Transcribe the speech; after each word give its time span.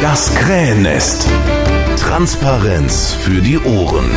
Das 0.00 0.34
Krähennest. 0.34 1.28
Transparenz 1.98 3.12
für 3.12 3.42
die 3.42 3.58
Ohren. 3.58 4.10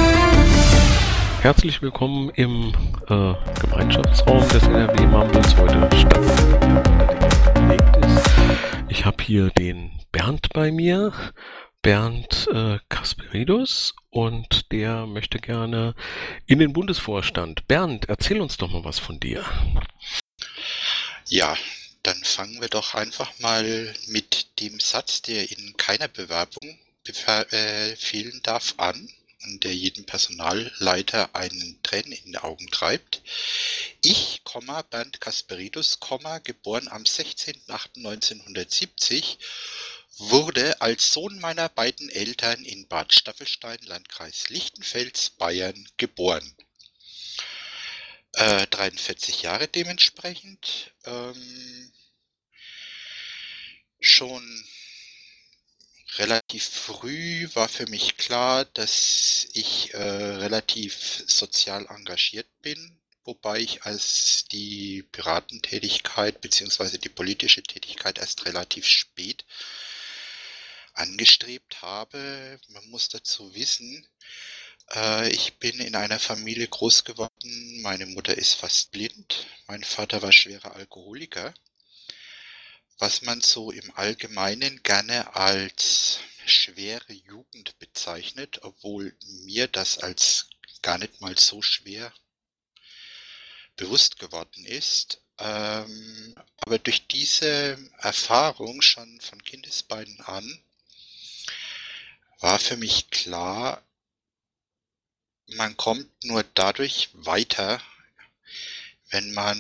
Herzlich 1.42 1.82
willkommen 1.82 2.30
im 2.36 2.74
äh, 3.10 3.34
Gemeinschaftsraum 3.60 4.48
des 4.48 4.64
NRW 4.64 5.06
Mumbles 5.08 5.58
heute 5.58 5.90
statt. 5.98 6.22
Ich 8.88 9.04
habe 9.04 9.22
hier 9.22 9.50
den 9.50 9.92
Bernd 10.14 10.54
bei 10.54 10.72
mir, 10.72 11.12
Bernd 11.82 12.48
äh, 12.54 12.80
Kasperidus, 12.88 13.94
und 14.10 14.72
der 14.72 15.06
möchte 15.06 15.40
gerne 15.40 15.96
in 16.46 16.60
den 16.60 16.72
Bundesvorstand. 16.72 17.68
Bernd, 17.68 18.08
erzähl 18.08 18.40
uns 18.40 18.56
doch 18.56 18.72
mal 18.72 18.86
was 18.86 19.00
von 19.00 19.20
dir. 19.20 19.44
Ja, 21.28 21.56
dann 22.04 22.24
fangen 22.24 22.62
wir 22.62 22.70
doch 22.70 22.94
einfach 22.94 23.38
mal 23.40 23.94
mit 24.08 24.60
dem 24.60 24.80
Satz, 24.80 25.22
der 25.22 25.52
in 25.52 25.76
keiner 25.78 26.08
Bewerbung 26.08 26.80
äh, 27.08 27.96
fehlen 27.96 28.42
darf, 28.44 28.76
an 28.78 29.10
und 29.46 29.64
der 29.64 29.76
jedem 29.76 30.06
Personalleiter 30.06 31.36
einen 31.36 31.82
Tränen 31.84 32.14
in 32.14 32.32
die 32.34 32.38
Augen 32.38 32.70
treibt. 32.72 33.22
Ich, 34.02 34.42
Bernd 34.90 35.22
Kasperidus, 35.22 36.00
geboren 36.44 36.88
am 36.90 37.04
16.08.1970, 37.04 39.38
wurde 40.18 40.82
als 40.82 41.12
Sohn 41.12 41.40
meiner 41.40 41.70
beiden 41.70 42.10
Eltern 42.10 42.64
in 42.64 42.88
Bad 42.88 43.14
Staffelstein, 43.14 43.80
Landkreis 43.84 44.50
Lichtenfels, 44.50 45.32
Bayern, 45.32 45.90
geboren. 45.98 46.56
Äh, 48.34 48.68
43 48.68 49.42
Jahre 49.44 49.68
dementsprechend. 49.68 50.92
Ähm, 51.06 51.92
schon 54.04 54.66
relativ 56.18 56.64
früh 56.64 57.50
war 57.56 57.70
für 57.70 57.88
mich 57.88 58.18
klar, 58.18 58.66
dass 58.66 59.48
ich 59.54 59.94
äh, 59.94 59.98
relativ 59.98 61.24
sozial 61.28 61.88
engagiert 61.88 62.48
bin, 62.62 63.00
wobei 63.24 63.60
ich 63.60 63.84
als 63.84 64.46
die 64.52 65.04
Piratentätigkeit 65.12 66.42
bzw. 66.42 66.98
die 66.98 67.10
politische 67.10 67.64
Tätigkeit 67.64 68.20
erst 68.20 68.46
relativ 68.46 68.86
spät 68.86 69.46
angestrebt 70.94 71.82
habe. 71.82 72.60
Man 72.68 72.86
muss 72.90 73.10
dazu 73.10 73.56
wissen, 73.56 74.08
äh, 74.94 75.30
ich 75.30 75.56
bin 75.56 75.80
in 75.80 75.96
einer 75.96 76.20
Familie 76.20 76.68
groß 76.68 77.04
geworden. 77.06 77.82
Meine 77.82 78.06
Mutter 78.06 78.38
ist 78.38 78.56
fast 78.56 78.92
blind. 78.92 79.48
Mein 79.68 79.84
Vater 79.84 80.22
war 80.22 80.32
schwerer 80.32 80.76
Alkoholiker. 80.76 81.54
Was 83.00 83.22
man 83.22 83.42
so 83.42 83.72
im 83.72 83.92
Allgemeinen 83.96 84.82
gerne 84.84 85.36
als 85.36 86.20
schwere 86.46 87.14
Jugend 87.14 87.78
bezeichnet, 87.80 88.60
obwohl 88.64 89.16
mir 89.46 89.68
das 89.68 89.98
als 89.98 90.50
gar 90.82 90.98
nicht 90.98 91.22
mal 91.22 91.38
so 91.38 91.62
schwer 91.62 92.14
bewusst 93.76 94.20
geworden 94.20 94.66
ist. 94.66 95.22
Ähm, 95.40 96.36
aber 96.58 96.78
durch 96.80 97.08
diese 97.08 97.78
Erfahrung 97.98 98.82
schon 98.82 99.20
von 99.20 99.44
Kindesbeinen 99.44 100.22
an 100.22 100.64
war 102.40 102.60
für 102.60 102.78
mich 102.78 103.10
klar, 103.10 103.82
man 105.48 105.76
kommt 105.78 106.24
nur 106.24 106.44
dadurch 106.54 107.10
weiter, 107.14 107.82
wenn 109.10 109.34
man 109.34 109.58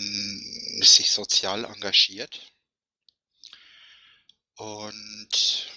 sich 0.81 1.11
sozial 1.11 1.65
engagiert. 1.65 2.52
Und 4.55 5.69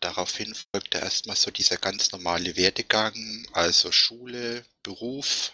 daraufhin 0.00 0.54
folgte 0.54 0.98
erstmal 0.98 1.36
so 1.36 1.50
dieser 1.50 1.76
ganz 1.76 2.12
normale 2.12 2.56
Werdegang, 2.56 3.46
also 3.52 3.92
Schule, 3.92 4.64
Beruf, 4.82 5.52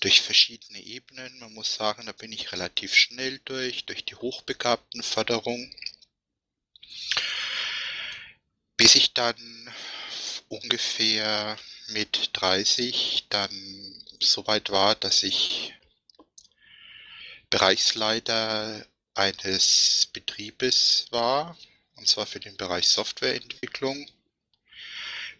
durch 0.00 0.20
verschiedene 0.20 0.80
Ebenen. 0.80 1.38
Man 1.38 1.52
muss 1.54 1.74
sagen, 1.74 2.06
da 2.06 2.12
bin 2.12 2.32
ich 2.32 2.52
relativ 2.52 2.94
schnell 2.94 3.40
durch, 3.44 3.84
durch 3.86 4.04
die 4.04 4.14
Hochbegabtenförderung, 4.14 5.74
bis 8.76 8.94
ich 8.94 9.12
dann 9.12 9.74
ungefähr 10.48 11.58
mit 11.88 12.30
30 12.34 13.26
dann 13.28 13.50
so 14.20 14.46
weit 14.46 14.70
war, 14.70 14.94
dass 14.94 15.22
ich 15.22 15.74
Bereichsleiter 17.50 18.86
eines 19.18 20.08
Betriebes 20.12 21.06
war, 21.10 21.58
und 21.96 22.08
zwar 22.08 22.26
für 22.26 22.40
den 22.40 22.56
Bereich 22.56 22.88
Softwareentwicklung, 22.88 24.08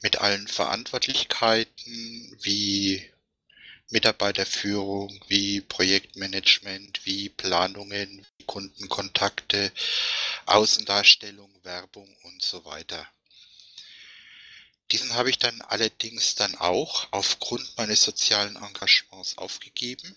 mit 0.02 0.16
allen 0.16 0.46
Verantwortlichkeiten 0.48 2.36
wie 2.42 3.08
Mitarbeiterführung, 3.90 5.24
wie 5.28 5.60
Projektmanagement, 5.62 7.06
wie 7.06 7.30
Planungen, 7.30 8.26
wie 8.36 8.44
Kundenkontakte, 8.44 9.72
Außendarstellung, 10.46 11.50
Werbung 11.64 12.14
und 12.24 12.42
so 12.42 12.64
weiter. 12.64 13.06
Diesen 14.92 15.14
habe 15.14 15.30
ich 15.30 15.38
dann 15.38 15.60
allerdings 15.62 16.34
dann 16.34 16.54
auch 16.56 17.08
aufgrund 17.12 17.76
meines 17.76 18.02
sozialen 18.02 18.56
Engagements 18.56 19.36
aufgegeben. 19.36 20.16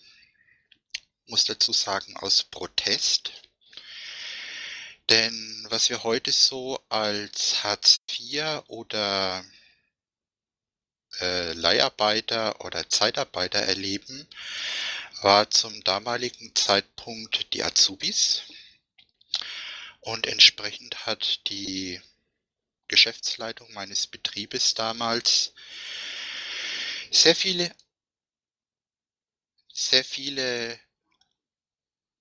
Muss 1.26 1.44
dazu 1.44 1.72
sagen, 1.72 2.16
aus 2.16 2.42
Protest. 2.42 3.32
Denn 5.10 5.66
was 5.68 5.90
wir 5.90 6.04
heute 6.04 6.32
so 6.32 6.82
als 6.88 7.62
Hartz 7.62 8.00
IV 8.10 8.62
oder 8.68 9.44
äh, 11.20 11.52
Leiharbeiter 11.52 12.64
oder 12.64 12.88
Zeitarbeiter 12.88 13.58
erleben, 13.60 14.26
war 15.22 15.50
zum 15.50 15.84
damaligen 15.84 16.54
Zeitpunkt 16.54 17.52
die 17.52 17.62
Azubis. 17.62 18.42
Und 20.00 20.26
entsprechend 20.26 21.06
hat 21.06 21.48
die 21.48 22.00
Geschäftsleitung 22.88 23.72
meines 23.72 24.06
Betriebes 24.06 24.74
damals 24.74 25.52
sehr 27.10 27.36
viele, 27.36 27.74
sehr 29.72 30.04
viele, 30.04 30.78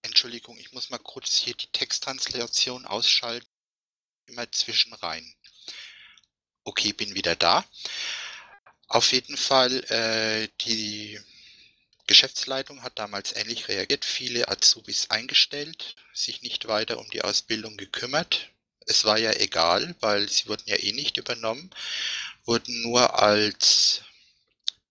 Entschuldigung, 0.01 0.57
ich 0.57 0.71
muss 0.71 0.89
mal 0.89 0.97
kurz 0.99 1.33
hier 1.33 1.53
die 1.55 1.67
Texttranslation 1.67 2.85
ausschalten, 2.85 3.47
immer 4.25 4.51
zwischen 4.51 4.93
rein. 4.93 5.33
Okay, 6.63 6.93
bin 6.93 7.15
wieder 7.15 7.35
da. 7.35 7.65
Auf 8.87 9.11
jeden 9.13 9.37
Fall, 9.37 9.83
äh, 9.85 10.49
die 10.61 11.19
Geschäftsleitung 12.07 12.83
hat 12.83 12.99
damals 12.99 13.35
ähnlich 13.35 13.67
reagiert, 13.67 14.05
viele 14.05 14.47
Azubis 14.47 15.09
eingestellt, 15.09 15.95
sich 16.13 16.41
nicht 16.41 16.67
weiter 16.67 16.99
um 16.99 17.09
die 17.09 17.23
Ausbildung 17.23 17.77
gekümmert, 17.77 18.51
es 18.87 19.05
war 19.05 19.17
ja 19.17 19.31
egal, 19.33 19.95
weil 19.99 20.27
sie 20.27 20.47
wurden 20.47 20.67
ja 20.67 20.75
eh 20.75 20.91
nicht 20.91 21.17
übernommen, 21.17 21.69
wurden 22.45 22.81
nur 22.81 23.19
als 23.19 24.01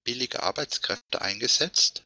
billige 0.05 0.43
Arbeitskräfte 0.43 1.21
eingesetzt. 1.21 2.05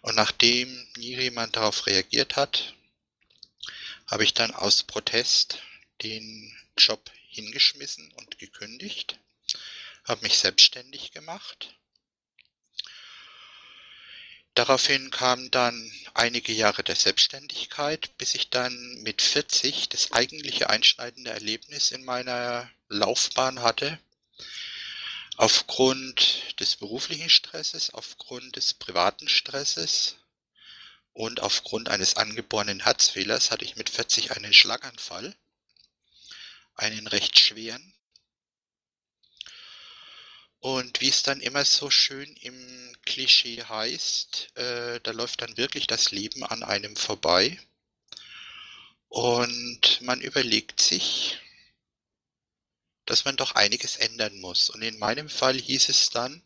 Und 0.00 0.14
nachdem 0.16 0.68
nie 0.96 1.16
jemand 1.16 1.56
darauf 1.56 1.86
reagiert 1.86 2.36
hat, 2.36 2.74
habe 4.06 4.24
ich 4.24 4.34
dann 4.34 4.54
aus 4.54 4.82
Protest 4.82 5.58
den 6.02 6.56
Job 6.76 7.10
hingeschmissen 7.28 8.10
und 8.12 8.38
gekündigt, 8.38 9.18
habe 10.04 10.22
mich 10.22 10.38
selbstständig 10.38 11.12
gemacht 11.12 11.78
Daraufhin 14.58 15.12
kamen 15.12 15.52
dann 15.52 15.92
einige 16.14 16.52
Jahre 16.52 16.82
der 16.82 16.96
Selbstständigkeit, 16.96 18.18
bis 18.18 18.34
ich 18.34 18.50
dann 18.50 18.74
mit 19.04 19.22
40 19.22 19.88
das 19.88 20.10
eigentliche 20.10 20.68
einschneidende 20.68 21.30
Erlebnis 21.30 21.92
in 21.92 22.04
meiner 22.04 22.68
Laufbahn 22.88 23.62
hatte. 23.62 24.00
Aufgrund 25.38 26.58
des 26.58 26.74
beruflichen 26.74 27.30
Stresses, 27.30 27.90
aufgrund 27.90 28.56
des 28.56 28.74
privaten 28.74 29.28
Stresses 29.28 30.16
und 31.12 31.38
aufgrund 31.38 31.88
eines 31.90 32.16
angeborenen 32.16 32.80
Herzfehlers 32.80 33.52
hatte 33.52 33.64
ich 33.64 33.76
mit 33.76 33.88
40 33.88 34.32
einen 34.32 34.52
Schlaganfall, 34.52 35.36
einen 36.74 37.06
recht 37.06 37.38
schweren. 37.38 37.94
Und 40.58 41.00
wie 41.00 41.08
es 41.08 41.22
dann 41.22 41.40
immer 41.40 41.64
so 41.64 41.88
schön 41.88 42.34
im 42.38 42.96
Klischee 43.06 43.62
heißt, 43.62 44.56
äh, 44.56 44.98
da 45.04 45.12
läuft 45.12 45.42
dann 45.42 45.56
wirklich 45.56 45.86
das 45.86 46.10
Leben 46.10 46.42
an 46.42 46.64
einem 46.64 46.96
vorbei. 46.96 47.60
Und 49.06 50.00
man 50.00 50.20
überlegt 50.20 50.80
sich, 50.80 51.38
dass 53.08 53.24
man 53.24 53.36
doch 53.36 53.52
einiges 53.52 53.96
ändern 53.96 54.38
muss. 54.38 54.68
Und 54.68 54.82
in 54.82 54.98
meinem 54.98 55.30
Fall 55.30 55.58
hieß 55.58 55.88
es 55.88 56.10
dann, 56.10 56.42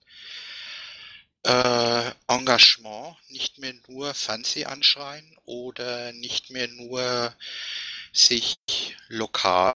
äh, 1.44 2.12
Engagement, 2.28 3.16
nicht 3.28 3.58
mehr 3.58 3.74
nur 3.88 4.14
Fernseh 4.14 4.66
anschreien 4.66 5.36
oder 5.44 6.12
nicht 6.12 6.50
mehr 6.50 6.68
nur 6.68 7.36
sich 8.12 8.56
lokal 9.08 9.74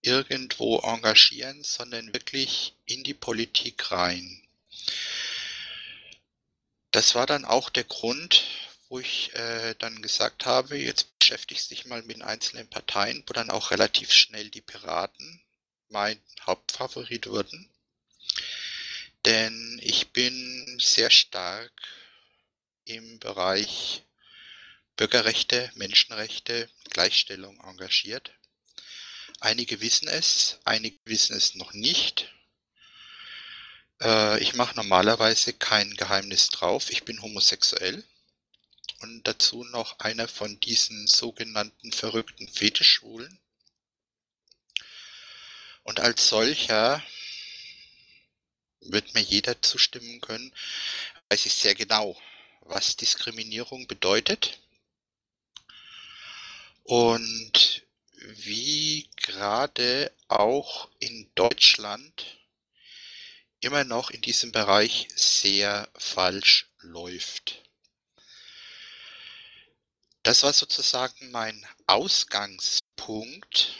irgendwo 0.00 0.78
engagieren, 0.78 1.64
sondern 1.64 2.14
wirklich 2.14 2.76
in 2.86 3.02
die 3.02 3.14
Politik 3.14 3.90
rein. 3.90 4.42
Das 6.92 7.16
war 7.16 7.26
dann 7.26 7.44
auch 7.44 7.68
der 7.68 7.84
Grund, 7.84 8.44
wo 8.88 9.00
ich 9.00 9.34
äh, 9.34 9.74
dann 9.78 10.02
gesagt 10.02 10.46
habe, 10.46 10.76
jetzt 10.76 11.18
beschäftigst 11.18 11.72
dich 11.72 11.84
mal 11.86 12.02
mit 12.02 12.22
einzelnen 12.22 12.68
Parteien, 12.68 13.24
wo 13.26 13.32
dann 13.32 13.50
auch 13.50 13.72
relativ 13.72 14.12
schnell 14.12 14.50
die 14.50 14.60
Piraten 14.60 15.42
mein 15.92 16.20
Hauptfavorit 16.46 17.28
wurden. 17.28 17.68
Denn 19.24 19.80
ich 19.82 20.12
bin 20.12 20.78
sehr 20.80 21.10
stark 21.10 21.72
im 22.84 23.20
Bereich 23.20 24.02
Bürgerrechte, 24.96 25.70
Menschenrechte, 25.74 26.68
Gleichstellung 26.90 27.60
engagiert. 27.60 28.32
Einige 29.40 29.80
wissen 29.80 30.08
es, 30.08 30.58
einige 30.64 30.98
wissen 31.04 31.36
es 31.36 31.54
noch 31.54 31.72
nicht. 31.72 32.32
Äh, 34.00 34.40
ich 34.42 34.54
mache 34.54 34.76
normalerweise 34.76 35.52
kein 35.52 35.94
Geheimnis 35.94 36.48
drauf. 36.48 36.90
Ich 36.90 37.04
bin 37.04 37.22
homosexuell 37.22 38.04
und 39.00 39.26
dazu 39.26 39.64
noch 39.64 39.98
einer 40.00 40.28
von 40.28 40.58
diesen 40.60 41.06
sogenannten 41.06 41.92
verrückten 41.92 42.48
Fetischschwulen. 42.48 43.38
Und 45.82 46.00
als 46.00 46.28
solcher 46.28 47.02
wird 48.80 49.14
mir 49.14 49.20
jeder 49.20 49.60
zustimmen 49.62 50.20
können, 50.20 50.54
weiß 51.28 51.46
ich 51.46 51.54
sehr 51.54 51.74
genau, 51.74 52.20
was 52.60 52.96
Diskriminierung 52.96 53.86
bedeutet 53.86 54.60
und 56.84 57.82
wie 58.14 59.08
gerade 59.16 60.12
auch 60.28 60.88
in 60.98 61.30
Deutschland 61.34 62.38
immer 63.60 63.84
noch 63.84 64.10
in 64.10 64.20
diesem 64.20 64.52
Bereich 64.52 65.08
sehr 65.14 65.88
falsch 65.96 66.68
läuft. 66.80 67.62
Das 70.22 70.42
war 70.42 70.52
sozusagen 70.52 71.30
mein 71.30 71.66
Ausgangspunkt, 71.86 73.74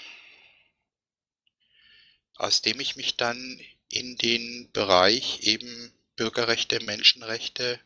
aus 2.37 2.63
dem 2.63 2.81
ich 2.81 2.97
mich 2.97 3.17
dann 3.17 3.61
in 3.89 4.17
den 4.17 4.71
Bereich 4.73 5.41
eben 5.43 5.93
Bürgerrechte, 6.17 6.81
Menschenrechte, 6.81 7.81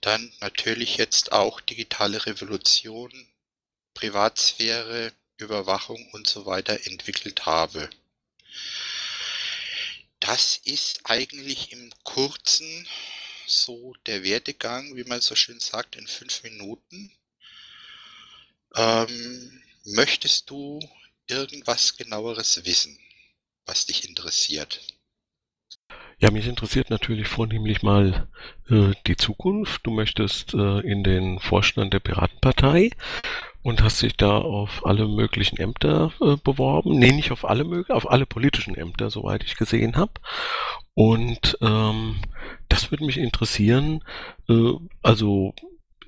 dann 0.00 0.32
natürlich 0.40 0.96
jetzt 0.96 1.32
auch 1.32 1.60
digitale 1.60 2.26
Revolution, 2.26 3.12
Privatsphäre, 3.94 5.12
Überwachung 5.36 6.10
und 6.12 6.26
so 6.26 6.46
weiter 6.46 6.86
entwickelt 6.86 7.46
habe. 7.46 7.90
Das 10.20 10.58
ist 10.64 11.00
eigentlich 11.04 11.72
im 11.72 11.92
kurzen 12.04 12.86
so 13.46 13.94
der 14.06 14.22
Werdegang, 14.22 14.94
wie 14.96 15.04
man 15.04 15.20
so 15.20 15.34
schön 15.34 15.60
sagt, 15.60 15.96
in 15.96 16.06
fünf 16.06 16.42
Minuten. 16.42 17.10
Ähm, 18.76 19.62
möchtest 19.84 20.48
du 20.50 20.78
irgendwas 21.26 21.96
genaueres 21.96 22.64
wissen, 22.64 22.98
was 23.70 23.86
dich 23.86 24.08
interessiert? 24.08 24.80
Ja, 26.18 26.30
mich 26.32 26.48
interessiert 26.48 26.90
natürlich 26.90 27.28
vornehmlich 27.28 27.82
mal 27.82 28.28
äh, 28.68 28.92
die 29.06 29.16
Zukunft. 29.16 29.86
Du 29.86 29.92
möchtest 29.92 30.54
äh, 30.54 30.80
in 30.80 31.04
den 31.04 31.38
Vorstand 31.38 31.94
der 31.94 32.00
Piratenpartei 32.00 32.90
und 33.62 33.82
hast 33.82 34.02
dich 34.02 34.16
da 34.16 34.38
auf 34.38 34.84
alle 34.84 35.06
möglichen 35.06 35.56
Ämter 35.56 36.12
äh, 36.20 36.36
beworben. 36.42 36.98
Nee, 36.98 37.12
nicht 37.12 37.30
auf 37.30 37.44
alle 37.44 37.62
möglichen, 37.64 37.92
auf 37.92 38.10
alle 38.10 38.26
politischen 38.26 38.74
Ämter, 38.74 39.08
soweit 39.08 39.44
ich 39.44 39.56
gesehen 39.56 39.96
habe. 39.96 40.12
Und 40.94 41.56
ähm, 41.62 42.20
das 42.68 42.90
würde 42.90 43.06
mich 43.06 43.18
interessieren. 43.18 44.02
Äh, 44.48 44.72
also 45.02 45.54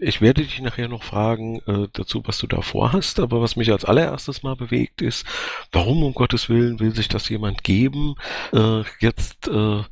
ich 0.02 0.20
werde 0.20 0.42
dich 0.42 0.60
nachher 0.60 0.88
noch 0.88 1.04
fragen 1.04 1.60
äh, 1.66 1.88
dazu, 1.92 2.22
was 2.26 2.38
du 2.38 2.46
da 2.46 2.60
vorhast, 2.60 3.20
aber 3.20 3.40
was 3.40 3.56
mich 3.56 3.70
als 3.70 3.84
allererstes 3.84 4.42
mal 4.42 4.56
bewegt 4.56 5.00
ist, 5.00 5.24
warum 5.70 6.02
um 6.02 6.12
Gottes 6.12 6.48
Willen 6.48 6.80
will 6.80 6.94
sich 6.94 7.08
das 7.08 7.28
jemand 7.28 7.62
geben, 7.62 8.16
äh, 8.52 8.82
jetzt 8.98 9.48
äh, 9.48 9.82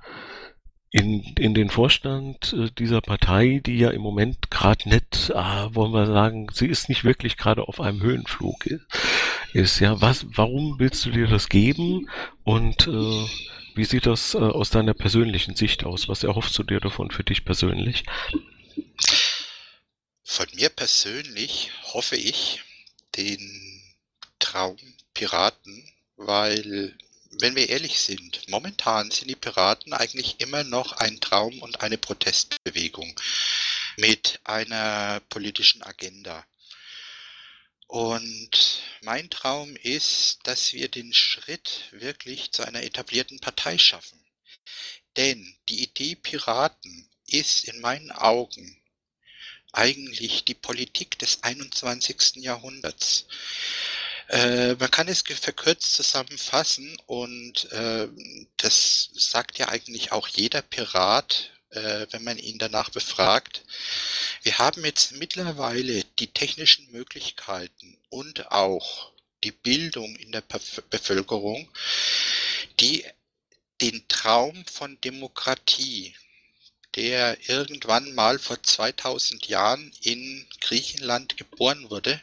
in, 0.93 1.23
in 1.39 1.55
den 1.55 1.71
Vorstand 1.71 2.53
äh, 2.53 2.71
dieser 2.77 3.01
Partei, 3.01 3.61
die 3.65 3.79
ja 3.79 3.91
im 3.91 4.03
Moment 4.03 4.51
gerade 4.51 4.89
nicht, 4.89 5.33
ah, 5.35 5.71
wollen 5.73 5.93
wir 5.93 6.07
sagen, 6.07 6.49
sie 6.53 6.67
ist 6.67 6.89
nicht 6.89 7.05
wirklich 7.05 7.37
gerade 7.37 7.69
auf 7.69 7.81
einem 7.81 8.03
Höhenflug 8.03 8.67
ist. 9.53 9.79
Ja, 9.81 10.01
was, 10.01 10.27
warum 10.35 10.79
willst 10.79 11.07
du 11.07 11.11
dir 11.11 11.29
das 11.29 11.49
geben 11.49 12.09
und 12.43 12.89
äh, 12.89 13.27
wie 13.77 13.85
sieht 13.85 14.07
das 14.07 14.35
äh, 14.35 14.39
aus 14.39 14.71
deiner 14.71 14.95
persönlichen 14.95 15.55
Sicht 15.55 15.85
aus? 15.85 16.09
Was 16.09 16.25
erhoffst 16.25 16.59
du 16.59 16.65
dir 16.65 16.81
davon 16.81 17.11
für 17.13 17.23
dich 17.23 17.45
persönlich? 17.45 18.05
Von 20.33 20.47
mir 20.53 20.69
persönlich 20.69 21.73
hoffe 21.83 22.15
ich 22.15 22.63
den 23.17 23.83
Traum 24.39 24.79
Piraten, 25.13 25.93
weil, 26.15 26.97
wenn 27.33 27.57
wir 27.57 27.69
ehrlich 27.69 27.99
sind, 27.99 28.49
momentan 28.49 29.11
sind 29.11 29.27
die 29.27 29.35
Piraten 29.35 29.93
eigentlich 29.93 30.39
immer 30.39 30.63
noch 30.63 30.93
ein 30.93 31.21
Traum 31.21 31.59
und 31.59 31.81
eine 31.81 31.99
Protestbewegung 31.99 33.21
mit 33.97 34.39
einer 34.45 35.19
politischen 35.31 35.83
Agenda. 35.83 36.47
Und 37.89 38.83
mein 39.01 39.31
Traum 39.31 39.75
ist, 39.75 40.39
dass 40.45 40.73
wir 40.73 40.89
den 40.89 41.13
Schritt 41.13 41.89
wirklich 41.91 42.53
zu 42.53 42.63
einer 42.63 42.85
etablierten 42.85 43.41
Partei 43.41 43.79
schaffen. 43.79 44.25
Denn 45.17 45.59
die 45.69 45.83
Idee 45.83 46.15
Piraten 46.15 47.11
ist 47.27 47.65
in 47.65 47.81
meinen 47.81 48.13
Augen 48.13 48.80
eigentlich 49.73 50.45
die 50.45 50.55
Politik 50.55 51.19
des 51.19 51.43
21. 51.43 52.37
Jahrhunderts. 52.37 53.27
Äh, 54.29 54.75
man 54.75 54.91
kann 54.91 55.09
es 55.09 55.23
verkürzt 55.23 55.95
zusammenfassen 55.95 56.97
und 57.07 57.71
äh, 57.73 58.09
das 58.57 59.11
sagt 59.15 59.59
ja 59.59 59.69
eigentlich 59.69 60.13
auch 60.13 60.29
jeder 60.29 60.63
Pirat, 60.63 61.51
äh, 61.71 62.07
wenn 62.11 62.23
man 62.25 62.39
ihn 62.39 62.59
danach 62.59 62.91
befragt. 62.91 63.65
Wir 64.43 64.59
haben 64.59 64.85
jetzt 64.85 65.13
mittlerweile 65.13 66.05
die 66.19 66.29
technischen 66.29 66.91
Möglichkeiten 66.93 67.99
und 68.09 68.53
auch 68.53 69.13
die 69.43 69.53
Bildung 69.53 70.15
in 70.17 70.33
der 70.33 70.43
Bevölkerung, 70.91 71.69
die 72.79 73.05
den 73.81 74.07
Traum 74.09 74.65
von 74.67 75.01
Demokratie, 75.01 76.15
der 76.97 77.49
irgendwann 77.49 78.15
mal 78.15 78.39
vor 78.39 78.63
2000 78.63 79.47
Jahren 79.47 79.93
in 80.03 80.47
Griechenland 80.61 81.37
geboren 81.37 81.91
wurde, 81.91 82.21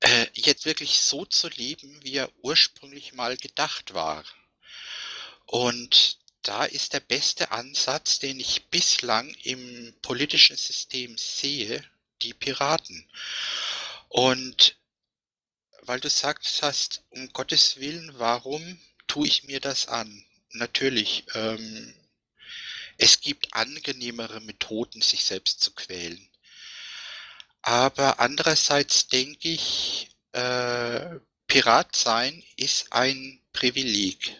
äh, 0.00 0.26
jetzt 0.34 0.66
wirklich 0.66 0.98
so 0.98 1.24
zu 1.24 1.48
leben, 1.48 2.02
wie 2.02 2.16
er 2.16 2.30
ursprünglich 2.42 3.14
mal 3.14 3.36
gedacht 3.36 3.94
war. 3.94 4.24
Und 5.46 6.18
da 6.42 6.64
ist 6.64 6.92
der 6.92 7.00
beste 7.00 7.52
Ansatz, 7.52 8.18
den 8.18 8.38
ich 8.38 8.66
bislang 8.66 9.30
im 9.42 9.94
politischen 10.02 10.56
System 10.56 11.16
sehe, 11.16 11.82
die 12.22 12.34
Piraten. 12.34 13.08
Und 14.08 14.76
weil 15.82 16.00
du 16.00 16.08
sagst 16.08 16.62
hast, 16.62 17.02
um 17.10 17.32
Gottes 17.32 17.78
Willen, 17.78 18.12
warum 18.18 18.80
tue 19.06 19.26
ich 19.26 19.44
mir 19.44 19.60
das 19.60 19.88
an? 19.88 20.24
Natürlich, 20.50 21.24
ähm, 21.34 21.94
es 22.98 23.20
gibt 23.20 23.54
angenehmere 23.54 24.40
Methoden, 24.40 25.02
sich 25.02 25.24
selbst 25.24 25.60
zu 25.60 25.72
quälen. 25.72 26.28
Aber 27.62 28.20
andererseits 28.20 29.08
denke 29.08 29.48
ich, 29.48 30.10
äh, 30.32 31.18
Pirat 31.46 31.96
sein 31.96 32.42
ist 32.56 32.92
ein 32.92 33.40
Privileg, 33.52 34.36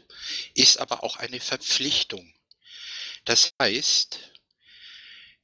ist 0.54 0.78
aber 0.78 1.02
auch 1.02 1.16
eine 1.16 1.40
Verpflichtung. 1.40 2.32
Das 3.25 3.52
heißt, 3.61 4.18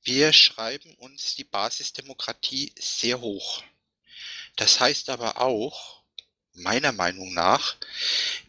wir 0.02 0.32
schreiben 0.32 0.94
uns 0.96 1.34
die 1.36 1.44
Basisdemokratie 1.44 2.72
sehr 2.78 3.20
hoch. 3.20 3.62
Das 4.56 4.80
heißt 4.80 5.08
aber 5.10 5.40
auch, 5.40 6.02
meiner 6.52 6.92
Meinung 6.92 7.32
nach, 7.32 7.76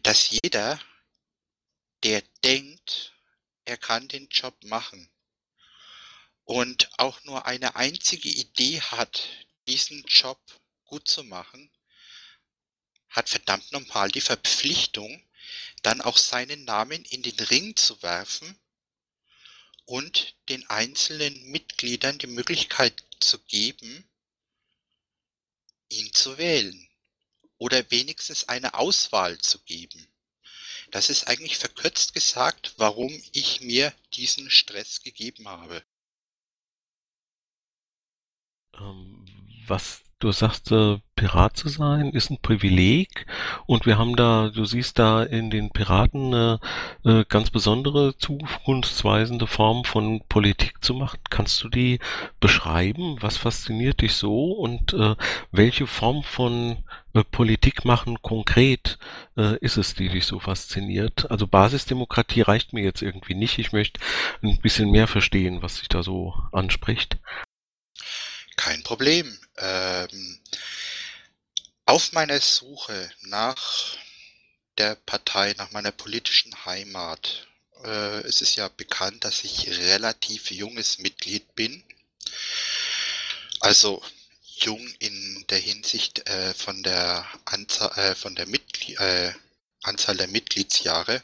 dass 0.02 0.30
jeder, 0.30 0.80
der 2.02 2.22
denkt, 2.44 3.11
er 3.64 3.76
kann 3.76 4.08
den 4.08 4.28
Job 4.28 4.62
machen 4.64 5.08
und 6.44 6.90
auch 6.98 7.22
nur 7.24 7.46
eine 7.46 7.76
einzige 7.76 8.28
Idee 8.28 8.80
hat, 8.80 9.28
diesen 9.68 10.02
Job 10.04 10.40
gut 10.84 11.08
zu 11.08 11.24
machen, 11.24 11.70
hat 13.08 13.28
verdammt 13.28 13.70
nochmal 13.72 14.10
die 14.10 14.20
Verpflichtung, 14.20 15.22
dann 15.82 16.00
auch 16.00 16.16
seinen 16.16 16.64
Namen 16.64 17.04
in 17.06 17.22
den 17.22 17.38
Ring 17.38 17.76
zu 17.76 18.02
werfen 18.02 18.58
und 19.84 20.36
den 20.48 20.68
einzelnen 20.70 21.42
Mitgliedern 21.50 22.18
die 22.18 22.26
Möglichkeit 22.26 23.04
zu 23.20 23.38
geben, 23.40 24.08
ihn 25.88 26.12
zu 26.12 26.38
wählen 26.38 26.88
oder 27.58 27.90
wenigstens 27.90 28.48
eine 28.48 28.74
Auswahl 28.74 29.38
zu 29.38 29.58
geben. 29.60 30.11
Das 30.92 31.08
ist 31.08 31.26
eigentlich 31.26 31.56
verkürzt 31.56 32.12
gesagt, 32.12 32.74
warum 32.76 33.10
ich 33.32 33.62
mir 33.62 33.94
diesen 34.12 34.50
Stress 34.50 35.00
gegeben 35.00 35.48
habe. 35.48 35.82
Ähm, 38.74 39.26
was 39.66 40.02
Du 40.22 40.30
sagst, 40.30 40.70
äh, 40.70 40.98
Pirat 41.16 41.56
zu 41.56 41.68
sein 41.68 42.10
ist 42.10 42.30
ein 42.30 42.40
Privileg 42.40 43.26
und 43.66 43.86
wir 43.86 43.98
haben 43.98 44.14
da, 44.14 44.50
du 44.54 44.64
siehst 44.64 45.00
da 45.00 45.24
in 45.24 45.50
den 45.50 45.70
Piraten 45.70 46.32
eine 46.32 46.60
äh, 47.04 47.24
ganz 47.28 47.50
besondere 47.50 48.16
zukunftsweisende 48.16 49.48
Form 49.48 49.84
von 49.84 50.22
Politik 50.28 50.74
zu 50.80 50.94
machen. 50.94 51.18
Kannst 51.28 51.60
du 51.64 51.68
die 51.68 51.98
beschreiben? 52.38 53.16
Was 53.18 53.36
fasziniert 53.36 54.00
dich 54.00 54.14
so 54.14 54.52
und 54.52 54.92
äh, 54.92 55.16
welche 55.50 55.88
Form 55.88 56.22
von 56.22 56.84
äh, 57.14 57.24
Politik 57.24 57.84
machen 57.84 58.22
konkret 58.22 59.00
äh, 59.36 59.58
ist 59.58 59.76
es, 59.76 59.96
die 59.96 60.08
dich 60.08 60.24
so 60.26 60.38
fasziniert? 60.38 61.32
Also 61.32 61.48
Basisdemokratie 61.48 62.42
reicht 62.42 62.72
mir 62.74 62.84
jetzt 62.84 63.02
irgendwie 63.02 63.34
nicht. 63.34 63.58
Ich 63.58 63.72
möchte 63.72 64.00
ein 64.40 64.60
bisschen 64.60 64.92
mehr 64.92 65.08
verstehen, 65.08 65.62
was 65.62 65.78
sich 65.78 65.88
da 65.88 66.04
so 66.04 66.32
anspricht. 66.52 67.18
Kein 68.62 68.84
Problem. 68.84 69.36
Ähm, 69.56 70.38
auf 71.84 72.12
meiner 72.12 72.40
Suche 72.40 73.10
nach 73.22 73.96
der 74.78 74.94
Partei, 74.94 75.52
nach 75.58 75.72
meiner 75.72 75.90
politischen 75.90 76.64
Heimat, 76.64 77.48
äh, 77.82 78.20
es 78.20 78.40
ist 78.40 78.54
ja 78.54 78.68
bekannt, 78.68 79.24
dass 79.24 79.42
ich 79.42 79.66
relativ 79.66 80.52
junges 80.52 80.98
Mitglied 80.98 81.56
bin. 81.56 81.82
Also 83.58 84.00
jung 84.58 84.86
in 85.00 85.44
der 85.50 85.58
Hinsicht 85.58 86.24
äh, 86.28 86.54
von 86.54 86.84
der 86.84 87.26
Anzahl, 87.46 87.98
äh, 87.98 88.14
von 88.14 88.36
der 88.36 88.46
Mitgl 88.46 88.92
äh, 89.02 89.32
Anzahl 89.82 90.16
der 90.16 90.28
Mitgliedsjahre. 90.28 91.20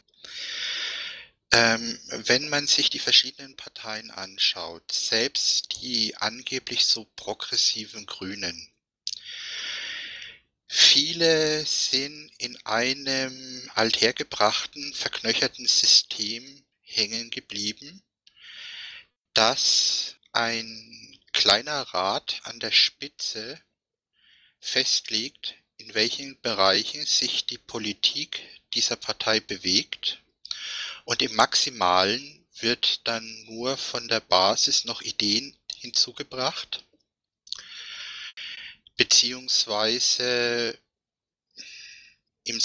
Ähm, 1.50 1.98
wenn 2.10 2.48
man 2.50 2.66
sich 2.66 2.90
die 2.90 2.98
verschiedenen 2.98 3.56
Parteien 3.56 4.10
anschaut, 4.10 4.92
selbst 4.92 5.80
die 5.80 6.14
angeblich 6.16 6.84
so 6.84 7.06
progressiven 7.16 8.04
Grünen, 8.04 8.70
viele 10.66 11.64
sind 11.64 12.30
in 12.36 12.56
einem 12.66 13.70
althergebrachten, 13.74 14.92
verknöcherten 14.92 15.66
System 15.66 16.64
hängen 16.82 17.30
geblieben, 17.30 18.02
das 19.32 20.16
ein 20.32 21.18
kleiner 21.32 21.80
Rat 21.94 22.40
an 22.44 22.60
der 22.60 22.72
Spitze 22.72 23.58
festlegt, 24.60 25.54
in 25.78 25.94
welchen 25.94 26.38
Bereichen 26.42 27.06
sich 27.06 27.46
die 27.46 27.58
Politik 27.58 28.40
dieser 28.74 28.96
Partei 28.96 29.40
bewegt 29.40 30.22
und 31.08 31.22
im 31.22 31.34
Maximalen 31.36 32.46
wird 32.60 33.08
dann 33.08 33.24
nur 33.46 33.78
von 33.78 34.08
der 34.08 34.20
Basis 34.20 34.84
noch 34.84 35.00
Ideen 35.00 35.56
hinzugebracht, 35.74 36.84
beziehungsweise 38.98 40.78
im 42.44 42.60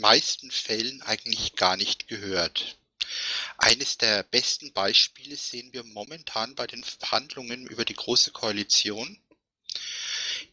meisten 0.00 0.50
Fällen 0.50 1.02
eigentlich 1.02 1.54
gar 1.54 1.76
nicht 1.76 2.08
gehört. 2.08 2.78
Eines 3.58 3.96
der 3.96 4.24
besten 4.24 4.72
Beispiele 4.72 5.36
sehen 5.36 5.72
wir 5.72 5.84
momentan 5.84 6.56
bei 6.56 6.66
den 6.66 6.82
Verhandlungen 6.82 7.64
über 7.68 7.84
die 7.84 7.94
Große 7.94 8.32
Koalition. 8.32 9.22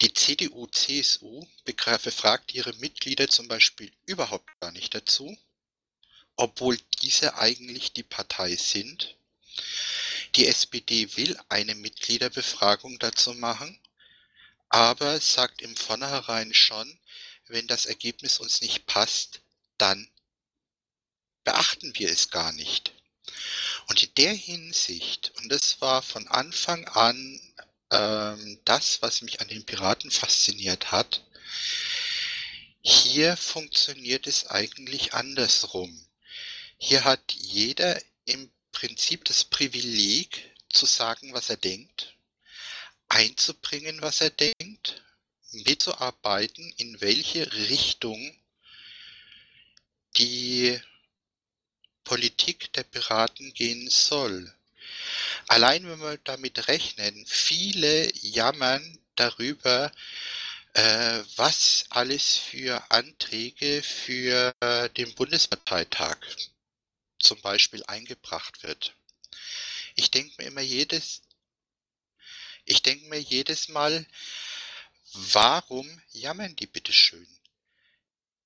Die 0.03 0.13
CDU-CSU 0.13 1.43
befragt 1.63 2.53
ihre 2.53 2.73
Mitglieder 2.73 3.27
zum 3.29 3.47
Beispiel 3.47 3.91
überhaupt 4.05 4.51
gar 4.59 4.71
nicht 4.71 4.93
dazu 4.93 5.35
obwohl 6.35 6.77
diese 7.01 7.37
eigentlich 7.37 7.93
die 7.93 8.03
Partei 8.03 8.55
sind. 8.55 9.15
Die 10.35 10.47
SPD 10.47 11.15
will 11.15 11.39
eine 11.49 11.75
Mitgliederbefragung 11.75 12.99
dazu 12.99 13.33
machen, 13.33 13.79
aber 14.69 15.19
sagt 15.21 15.61
im 15.61 15.75
Vornherein 15.75 16.53
schon, 16.53 16.99
wenn 17.47 17.67
das 17.67 17.85
Ergebnis 17.85 18.39
uns 18.39 18.61
nicht 18.61 18.85
passt, 18.85 19.41
dann 19.77 20.09
beachten 21.43 21.97
wir 21.97 22.09
es 22.09 22.31
gar 22.31 22.51
nicht. 22.51 22.91
Und 23.87 24.03
in 24.03 24.13
der 24.15 24.33
Hinsicht, 24.33 25.31
und 25.37 25.49
das 25.49 25.79
war 25.79 26.01
von 26.01 26.27
Anfang 26.27 26.85
an 26.87 27.39
ähm, 27.91 28.59
das, 28.65 29.01
was 29.01 29.21
mich 29.21 29.41
an 29.41 29.47
den 29.47 29.65
Piraten 29.65 30.11
fasziniert 30.11 30.91
hat, 30.91 31.23
hier 32.81 33.37
funktioniert 33.37 34.27
es 34.27 34.47
eigentlich 34.47 35.13
andersrum. 35.13 36.04
Hier 36.77 37.03
hat 37.03 37.31
jeder 37.33 38.01
im 38.25 38.51
Prinzip 38.71 39.25
das 39.25 39.43
Privileg 39.43 40.51
zu 40.69 40.85
sagen, 40.85 41.33
was 41.33 41.49
er 41.49 41.57
denkt, 41.57 42.15
einzubringen, 43.07 44.01
was 44.01 44.21
er 44.21 44.29
denkt, 44.29 45.03
mitzuarbeiten, 45.51 46.73
in 46.77 46.99
welche 47.01 47.51
Richtung 47.53 48.37
die 50.17 50.79
Politik 52.03 52.71
der 52.73 52.83
Piraten 52.83 53.53
gehen 53.53 53.89
soll. 53.89 54.53
Allein 55.47 55.87
wenn 55.87 55.99
wir 55.99 56.17
damit 56.17 56.67
rechnen, 56.67 57.25
viele 57.25 58.11
jammern 58.15 58.99
darüber, 59.15 59.91
äh, 60.73 61.23
was 61.37 61.85
alles 61.89 62.37
für 62.37 62.91
Anträge 62.91 63.81
für 63.81 64.53
den 64.97 65.15
Bundesparteitag 65.15 66.17
zum 67.25 67.41
Beispiel 67.41 67.83
eingebracht 67.85 68.63
wird. 68.63 68.95
Ich 69.95 70.11
denke 70.11 70.33
mir 70.37 70.47
immer 70.47 70.61
jedes, 70.61 71.21
ich 72.65 72.81
denke 72.81 73.05
mir 73.07 73.19
jedes 73.19 73.67
Mal, 73.69 74.05
warum 75.13 76.01
jammern 76.11 76.55
die 76.55 76.67
bitte 76.67 76.93
schön? 76.93 77.27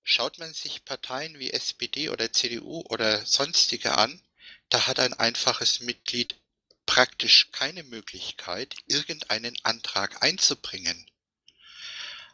Schaut 0.03 0.39
man 0.39 0.53
sich 0.53 0.85
Parteien 0.85 1.37
wie 1.39 1.51
SPD 1.51 2.09
oder 2.09 2.31
CDU 2.31 2.81
oder 2.89 3.25
sonstige 3.25 3.97
an, 3.97 4.21
da 4.69 4.87
hat 4.87 4.99
ein 4.99 5.13
einfaches 5.13 5.81
Mitglied 5.81 6.35
praktisch 6.85 7.51
keine 7.51 7.83
Möglichkeit, 7.83 8.75
irgendeinen 8.87 9.55
Antrag 9.63 10.23
einzubringen. 10.23 11.09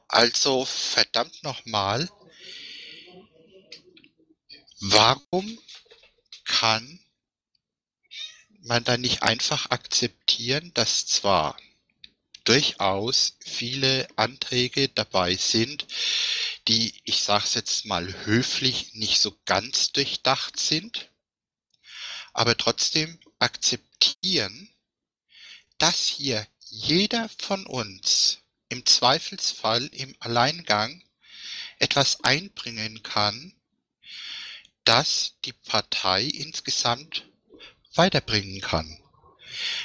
Also 0.07 0.63
verdammt 0.65 1.43
nochmal, 1.43 2.09
warum 4.79 5.59
kann 6.45 6.99
man 8.61 8.83
dann 8.83 9.01
nicht 9.01 9.21
einfach 9.21 9.69
akzeptieren, 9.69 10.71
dass 10.73 11.05
zwar 11.05 11.57
durchaus 12.45 13.37
viele 13.39 14.07
Anträge 14.15 14.89
dabei 14.89 15.35
sind, 15.35 15.85
die, 16.67 16.93
ich 17.03 17.21
sage 17.21 17.43
es 17.45 17.53
jetzt 17.55 17.85
mal 17.85 18.25
höflich, 18.25 18.93
nicht 18.93 19.19
so 19.19 19.37
ganz 19.45 19.91
durchdacht 19.91 20.59
sind, 20.59 21.11
aber 22.33 22.55
trotzdem 22.57 23.19
akzeptieren, 23.39 24.69
dass 25.77 26.05
hier 26.05 26.47
jeder 26.69 27.29
von 27.39 27.65
uns 27.65 28.39
im 28.69 28.85
Zweifelsfall 28.85 29.85
im 29.87 30.15
Alleingang 30.19 31.03
etwas 31.79 32.23
einbringen 32.23 33.03
kann, 33.03 33.54
das 34.85 35.35
die 35.45 35.53
Partei 35.53 36.23
insgesamt 36.23 37.25
weiterbringen 37.95 38.61
kann. 38.61 38.99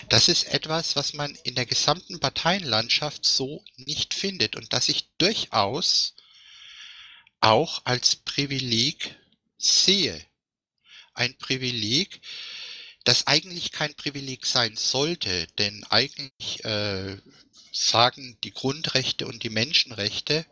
Das 0.09 0.29
ist 0.29 0.45
etwas, 0.45 0.97
was 0.97 1.13
man 1.13 1.35
in 1.45 1.55
der 1.55 1.67
gesamten 1.67 2.21
Parteienlandschaft 2.21 3.25
so 3.25 3.65
nicht 3.77 4.15
findet 4.15 4.57
und 4.57 4.73
das 4.73 4.89
ich 4.89 5.09
durchaus 5.19 6.15
auch 7.41 7.83
als 7.85 8.17
Privileg 8.17 9.17
sehe. 9.59 10.25
Ein 11.15 11.37
Privileg, 11.39 12.21
das 13.05 13.27
eigentlich 13.27 13.73
kein 13.73 13.95
Privileg 13.95 14.45
sein 14.47 14.77
sollte, 14.77 15.47
denn 15.59 15.85
eigentlich 15.85 16.65
äh, 16.65 17.17
sagen 17.73 18.39
die 18.45 18.53
Grundrechte 18.53 19.27
und 19.27 19.43
die 19.43 19.51
Menschenrechte, 19.51 20.45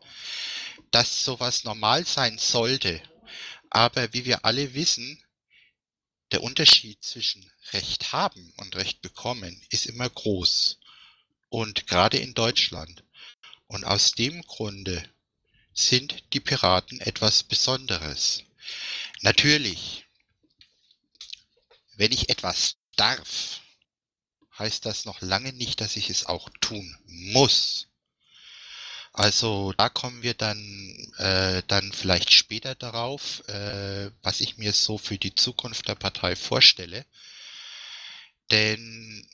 dass 0.91 1.25
sowas 1.25 1.65
normal 1.65 2.07
sein 2.07 2.39
sollte. 2.39 3.03
Aber 3.71 4.13
wie 4.13 4.25
wir 4.25 4.45
alle 4.45 4.75
wissen, 4.75 5.23
der 6.33 6.43
Unterschied 6.43 7.03
zwischen 7.03 7.51
Recht 7.73 8.13
haben 8.13 8.53
und 8.57 8.77
Recht 8.77 9.01
bekommen 9.01 9.61
ist 9.71 9.87
immer 9.87 10.09
groß. 10.09 10.79
Und 11.49 11.87
gerade 11.87 12.19
in 12.19 12.35
Deutschland. 12.35 13.05
Und 13.67 13.85
aus 13.85 14.13
dem 14.13 14.43
Grunde 14.43 15.03
sind 15.73 16.25
die 16.33 16.41
Piraten 16.41 17.01
etwas 17.01 17.45
Besonderes. 17.45 18.43
Natürlich, 19.21 20.07
wenn 21.95 22.13
ich 22.13 22.29
etwas 22.29 22.77
darf, 22.97 23.61
heißt 24.59 24.87
das 24.87 25.05
noch 25.05 25.21
lange 25.21 25.53
nicht, 25.53 25.81
dass 25.81 25.97
ich 25.97 26.11
es 26.11 26.27
auch 26.27 26.49
tun 26.61 26.99
muss. 27.07 27.88
Also 29.19 29.73
da 29.77 29.89
kommen 29.89 30.23
wir 30.23 30.35
dann, 30.35 31.13
äh, 31.19 31.65
dann 31.67 31.93
vielleicht 31.93 32.33
später 32.33 32.77
darauf, 32.77 33.43
äh, 33.49 34.13
was 34.23 34.41
ich 34.41 34.59
mir 34.59 34.73
so 34.73 34.97
für 34.97 35.19
die 35.19 35.35
Zukunft 35.35 35.89
der 35.89 35.97
Partei 35.97 36.37
vorstelle. 36.37 37.05
Denn 38.53 39.29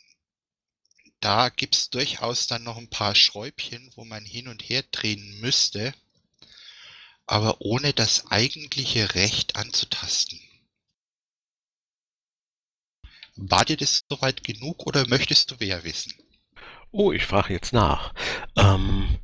da 1.20 1.50
gibt 1.50 1.76
es 1.76 1.90
durchaus 1.90 2.46
dann 2.46 2.62
noch 2.62 2.78
ein 2.78 2.88
paar 2.88 3.14
Schräubchen, 3.14 3.92
wo 3.94 4.06
man 4.06 4.24
hin 4.24 4.48
und 4.48 4.62
her 4.62 4.82
drehen 4.90 5.38
müsste, 5.40 5.92
aber 7.26 7.60
ohne 7.60 7.92
das 7.92 8.30
eigentliche 8.30 9.14
Recht 9.14 9.56
anzutasten. 9.56 10.40
War 13.36 13.66
dir 13.66 13.76
das 13.76 14.02
soweit 14.08 14.44
genug 14.44 14.86
oder 14.86 15.06
möchtest 15.08 15.50
du 15.50 15.56
mehr 15.56 15.84
wissen? 15.84 16.14
Oh, 16.90 17.12
ich 17.12 17.26
frage 17.26 17.52
jetzt 17.52 17.74
nach. 17.74 18.14
Ähm, 18.56 19.18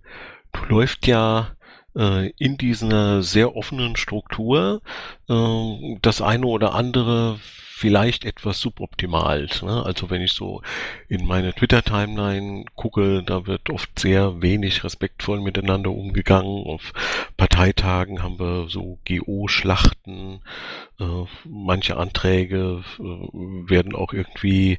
du 0.61 0.75
läufst 0.75 1.07
ja 1.07 1.53
äh, 1.97 2.31
in 2.39 2.57
dieser 2.57 3.23
sehr 3.23 3.57
offenen 3.57 3.97
Struktur 3.97 4.83
äh, 5.29 5.97
das 6.03 6.23
eine 6.23 6.47
oder 6.47 6.75
andere 6.75 7.39
vielleicht 7.81 8.27
etwas 8.27 8.61
suboptimal. 8.61 9.49
Ne? 9.63 9.83
Also 9.87 10.11
wenn 10.11 10.21
ich 10.21 10.35
so 10.35 10.61
in 11.09 11.27
meine 11.27 11.55
Twitter-Timeline 11.55 12.67
gucke, 12.77 13.23
da 13.23 13.47
wird 13.47 13.71
oft 13.71 13.99
sehr 13.99 14.43
wenig 14.43 14.85
respektvoll 14.85 15.41
miteinander 15.41 15.91
umgegangen. 15.91 16.67
Auf 16.67 16.93
Parteitagen 17.39 18.23
haben 18.23 18.39
wir 18.39 18.69
so 18.69 18.99
GO-Schlachten. 19.09 20.43
Äh, 21.01 21.25
manche 21.49 21.97
Anträge 21.97 22.85
werden 22.99 23.95
auch 23.95 24.13
irgendwie 24.13 24.79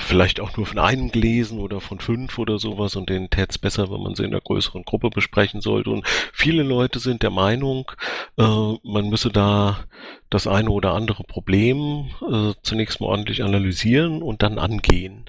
vielleicht 0.00 0.40
auch 0.40 0.56
nur 0.56 0.66
von 0.66 0.78
einem 0.78 1.10
gelesen 1.10 1.58
oder 1.58 1.80
von 1.80 2.00
fünf 2.00 2.38
oder 2.38 2.58
sowas 2.58 2.96
und 2.96 3.10
den 3.10 3.30
tät's 3.30 3.58
besser, 3.58 3.90
wenn 3.90 4.02
man 4.02 4.14
sie 4.14 4.24
in 4.24 4.30
einer 4.30 4.40
größeren 4.40 4.84
Gruppe 4.84 5.10
besprechen 5.10 5.60
sollte. 5.60 5.90
Und 5.90 6.06
viele 6.32 6.62
Leute 6.62 6.98
sind 6.98 7.22
der 7.22 7.30
Meinung, 7.30 7.90
äh, 8.38 8.42
man 8.42 9.08
müsse 9.08 9.30
da 9.30 9.78
das 10.36 10.46
eine 10.46 10.70
oder 10.70 10.92
andere 10.92 11.24
Problem 11.24 12.10
äh, 12.20 12.52
zunächst 12.62 13.00
mal 13.00 13.06
ordentlich 13.06 13.42
analysieren 13.42 14.20
und 14.20 14.42
dann 14.42 14.58
angehen. 14.58 15.24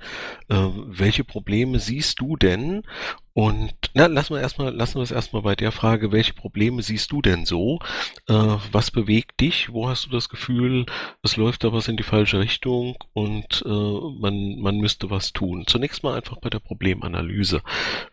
Äh, 0.49 0.67
welche 0.85 1.23
Probleme 1.23 1.79
siehst 1.79 2.19
du 2.19 2.35
denn? 2.35 2.83
Und 3.31 3.73
na, 3.93 4.07
lassen 4.07 4.33
wir 4.33 4.41
erstmal, 4.41 4.75
lassen 4.75 4.95
wir 4.95 5.03
es 5.03 5.11
erstmal 5.11 5.43
bei 5.43 5.55
der 5.55 5.71
Frage, 5.71 6.11
welche 6.11 6.33
Probleme 6.33 6.83
siehst 6.83 7.09
du 7.13 7.21
denn 7.21 7.45
so? 7.45 7.79
Äh, 8.27 8.57
was 8.73 8.91
bewegt 8.91 9.39
dich? 9.39 9.71
Wo 9.71 9.87
hast 9.87 10.07
du 10.07 10.09
das 10.09 10.27
Gefühl, 10.27 10.85
es 11.23 11.37
läuft 11.37 11.63
da 11.63 11.71
was 11.71 11.87
in 11.87 11.95
die 11.95 12.03
falsche 12.03 12.39
Richtung 12.39 12.97
und 13.13 13.63
äh, 13.65 13.69
man, 13.69 14.59
man 14.59 14.77
müsste 14.77 15.09
was 15.09 15.31
tun? 15.31 15.63
Zunächst 15.67 16.03
mal 16.03 16.17
einfach 16.17 16.37
bei 16.41 16.49
der 16.49 16.59
Problemanalyse 16.59 17.61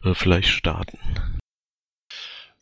äh, 0.04 0.14
vielleicht 0.14 0.50
starten. 0.50 0.98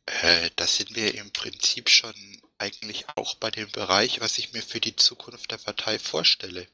Äh, 0.06 0.50
das 0.56 0.76
sind 0.76 0.96
wir 0.96 1.14
im 1.14 1.30
Prinzip 1.32 1.90
schon 1.90 2.14
eigentlich 2.62 3.06
auch 3.16 3.34
bei 3.34 3.50
dem 3.50 3.70
Bereich, 3.72 4.20
was 4.20 4.38
ich 4.38 4.52
mir 4.52 4.62
für 4.62 4.80
die 4.80 4.94
Zukunft 4.94 5.50
der 5.50 5.58
Partei 5.58 5.98
vorstelle. 5.98 6.68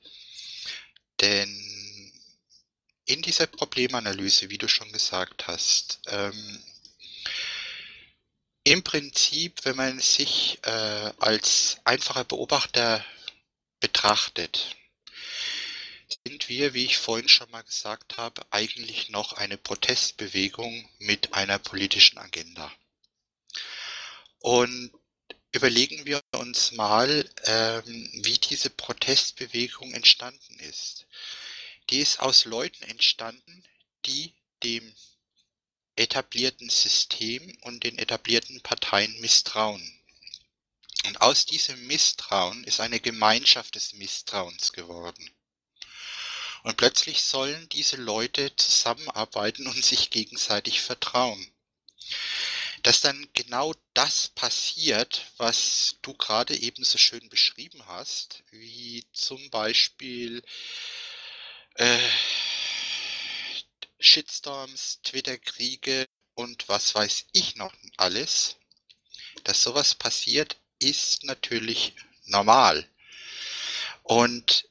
Denn 1.21 2.13
in 3.07 3.23
dieser 3.23 3.47
Problemanalyse, 3.47 4.51
wie 4.51 4.59
du 4.59 4.69
schon 4.69 4.93
gesagt 4.93 5.47
hast, 5.47 6.01
ähm, 6.07 6.63
im 8.65 8.83
Prinzip, 8.85 9.65
wenn 9.65 9.77
man 9.77 9.99
sich 9.99 10.59
äh, 10.63 11.13
als 11.19 11.79
einfacher 11.85 12.25
Beobachter 12.25 13.03
betrachtet, 13.81 14.77
sind 16.27 16.51
wir, 16.51 16.75
wie 16.75 16.85
ich 16.85 16.99
vorhin 16.99 17.31
schon 17.31 17.51
mal 17.51 17.63
gesagt 17.63 18.19
habe, 18.19 18.43
eigentlich 18.51 19.09
noch 19.09 19.33
eine 19.33 19.57
Protestbewegung 19.57 20.87
mit 20.99 21.33
einer 21.33 21.59
politischen 21.59 22.19
Agenda. 22.19 22.71
Und 24.41 24.93
überlegen 25.53 26.05
wir 26.05 26.23
uns 26.33 26.73
mal, 26.73 27.29
ähm, 27.45 28.11
wie 28.25 28.39
diese 28.39 28.71
Protestbewegung 28.71 29.95
entstanden 29.95 30.59
ist. 30.61 31.07
Die 31.91 32.01
ist 32.01 32.21
aus 32.21 32.45
Leuten 32.45 32.85
entstanden, 32.85 33.65
die 34.05 34.35
dem 34.63 34.95
etablierten 35.97 36.69
System 36.69 37.57
und 37.63 37.83
den 37.83 37.99
etablierten 37.99 38.61
Parteien 38.61 39.19
misstrauen. 39.21 39.95
Und 41.07 41.21
aus 41.21 41.47
diesem 41.47 41.87
Misstrauen 41.87 42.65
ist 42.65 42.81
eine 42.81 43.01
Gemeinschaft 43.01 43.75
des 43.75 43.95
Misstrauens 43.95 44.73
geworden. 44.73 45.31
Und 46.65 46.77
plötzlich 46.77 47.23
sollen 47.23 47.69
diese 47.71 47.97
Leute 47.97 48.55
zusammenarbeiten 48.57 49.67
und 49.67 49.85
sich 49.85 50.11
gegenseitig 50.11 50.83
vertrauen 50.83 51.51
dass 52.83 53.01
dann 53.01 53.29
genau 53.33 53.75
das 53.95 54.29
passiert, 54.29 55.27
was 55.37 55.97
du 56.03 56.15
gerade 56.15 56.57
eben 56.57 56.85
so 56.85 56.99
schön 56.99 57.29
beschrieben 57.29 57.87
hast, 57.87 58.43
wie 58.51 59.05
zum 59.13 59.51
Beispiel 59.51 60.43
äh, 61.75 61.99
Shitstorms, 63.99 65.01
Twitter-Kriege 65.03 66.07
und 66.35 66.69
was 66.69 66.95
weiß 66.95 67.27
ich 67.33 67.57
noch 67.57 67.75
alles, 67.97 68.57
dass 69.45 69.63
sowas 69.63 69.95
passiert, 69.95 70.57
ist 70.79 71.25
natürlich 71.25 71.95
normal. 72.27 72.89
Und 74.05 74.69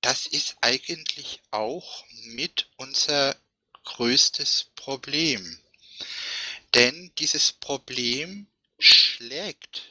das 0.00 0.26
ist 0.26 0.56
eigentlich 0.60 1.40
auch 1.50 2.04
mit 2.24 2.68
unser 2.76 3.36
größtes 3.84 4.66
Problem. 4.76 5.58
Denn 6.74 7.12
dieses 7.18 7.52
Problem 7.52 8.48
schlägt 8.80 9.82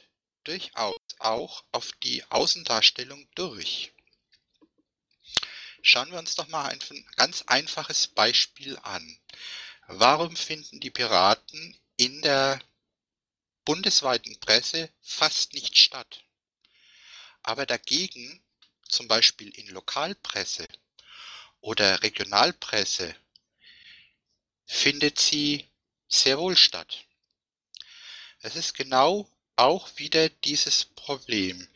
durchaus 0.44 1.00
auch 1.18 1.64
auf 1.72 1.92
die 2.02 2.22
Außendarstellung 2.30 3.26
durch. 3.34 3.92
Schauen 5.80 6.10
wir 6.10 6.18
uns 6.18 6.34
doch 6.34 6.48
mal 6.48 6.68
ein 6.68 6.80
ganz 7.16 7.42
einfaches 7.46 8.06
Beispiel 8.08 8.78
an. 8.82 9.18
Warum 9.86 10.36
finden 10.36 10.80
die 10.80 10.90
Piraten 10.90 11.74
in 11.96 12.20
der 12.20 12.60
bundesweiten 13.64 14.38
Presse 14.40 14.90
fast 15.00 15.54
nicht 15.54 15.78
statt? 15.78 16.24
Aber 17.42 17.64
dagegen, 17.64 18.44
zum 18.88 19.08
Beispiel 19.08 19.48
in 19.58 19.68
Lokalpresse 19.68 20.68
oder 21.60 22.02
Regionalpresse, 22.02 23.16
findet 24.66 25.18
sie 25.18 25.66
sehr 26.14 26.38
wohl 26.38 26.56
statt. 26.56 27.04
Es 28.40 28.56
ist 28.56 28.74
genau 28.74 29.28
auch 29.56 29.88
wieder 29.96 30.28
dieses 30.28 30.84
Problem 30.84 31.68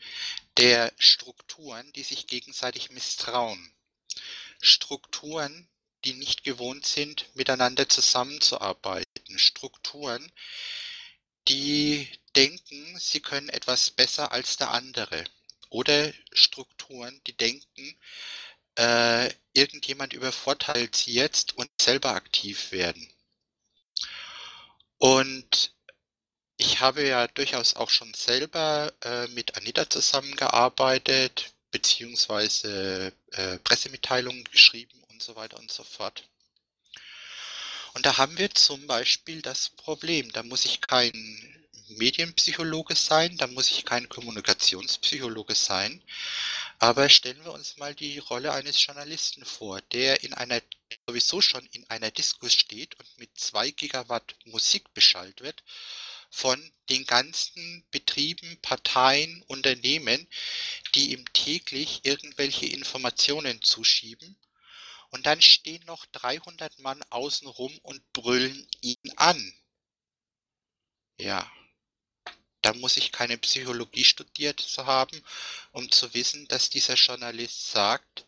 der 0.57 0.91
Strukturen, 0.97 1.91
die 1.93 2.03
sich 2.03 2.27
gegenseitig 2.27 2.91
misstrauen. 2.91 3.73
Strukturen, 4.61 5.67
die 6.03 6.13
nicht 6.13 6.43
gewohnt 6.43 6.85
sind, 6.85 7.25
miteinander 7.35 7.87
zusammenzuarbeiten. 7.87 9.39
Strukturen, 9.39 10.31
die 11.47 12.07
denken, 12.35 12.99
sie 12.99 13.21
können 13.21 13.49
etwas 13.49 13.91
besser 13.91 14.31
als 14.31 14.57
der 14.57 14.71
andere. 14.71 15.23
Oder 15.69 16.13
Strukturen, 16.33 17.21
die 17.25 17.37
denken, 17.37 17.97
äh, 18.75 19.33
irgendjemand 19.53 20.13
übervorteilt 20.13 20.95
sie 20.95 21.13
jetzt 21.13 21.55
und 21.57 21.69
selber 21.79 22.15
aktiv 22.15 22.71
werden. 22.71 23.07
Und 24.99 25.73
ich 26.57 26.81
habe 26.81 27.07
ja 27.07 27.27
durchaus 27.27 27.75
auch 27.75 27.89
schon 27.89 28.13
selber 28.13 28.93
äh, 29.01 29.27
mit 29.29 29.55
Anita 29.55 29.89
zusammengearbeitet, 29.89 31.53
beziehungsweise 31.71 33.13
äh, 33.31 33.57
Pressemitteilungen 33.59 34.43
geschrieben 34.43 35.01
und 35.09 35.23
so 35.23 35.35
weiter 35.37 35.57
und 35.57 35.71
so 35.71 35.83
fort. 35.83 36.27
Und 37.93 38.05
da 38.05 38.17
haben 38.17 38.37
wir 38.37 38.53
zum 38.53 38.87
Beispiel 38.87 39.41
das 39.41 39.69
Problem, 39.69 40.31
da 40.33 40.43
muss 40.43 40.65
ich 40.65 40.81
kein 40.81 41.13
Medienpsychologe 41.87 42.95
sein, 42.95 43.37
da 43.37 43.47
muss 43.47 43.71
ich 43.71 43.85
kein 43.85 44.09
Kommunikationspsychologe 44.09 45.55
sein, 45.55 46.03
aber 46.77 47.09
stellen 47.09 47.43
wir 47.43 47.53
uns 47.53 47.77
mal 47.77 47.95
die 47.95 48.19
Rolle 48.19 48.51
eines 48.51 48.85
Journalisten 48.85 49.43
vor, 49.43 49.81
der 49.93 50.23
in 50.23 50.33
einer 50.33 50.61
sowieso 51.07 51.41
schon 51.41 51.65
in 51.67 51.89
einer 51.89 52.11
Diskus 52.11 52.53
steht 52.53 52.99
und 52.99 53.19
mit 53.19 53.37
zwei 53.37 53.71
Gigawatt 53.71 54.35
Musik 54.45 54.93
beschallt 54.93 55.41
wird 55.41 55.63
von 56.29 56.71
den 56.89 57.05
ganzen 57.05 57.85
Betrieben, 57.91 58.59
Parteien, 58.61 59.41
Unternehmen, 59.43 60.27
die 60.93 61.11
ihm 61.11 61.25
täglich 61.33 62.01
irgendwelche 62.03 62.67
Informationen 62.67 63.61
zuschieben. 63.61 64.37
Und 65.09 65.25
dann 65.25 65.41
stehen 65.41 65.83
noch 65.85 66.05
300 66.07 66.79
Mann 66.79 67.01
außenrum 67.09 67.75
und 67.79 68.13
brüllen 68.13 68.67
ihn 68.81 69.11
an. 69.15 69.53
Ja, 71.19 71.51
da 72.61 72.73
muss 72.73 72.97
ich 72.97 73.11
keine 73.11 73.37
Psychologie 73.37 74.03
studiert 74.03 74.59
zu 74.59 74.85
haben, 74.85 75.23
um 75.71 75.89
zu 75.91 76.13
wissen, 76.13 76.47
dass 76.47 76.69
dieser 76.69 76.95
Journalist 76.95 77.71
sagt, 77.71 78.27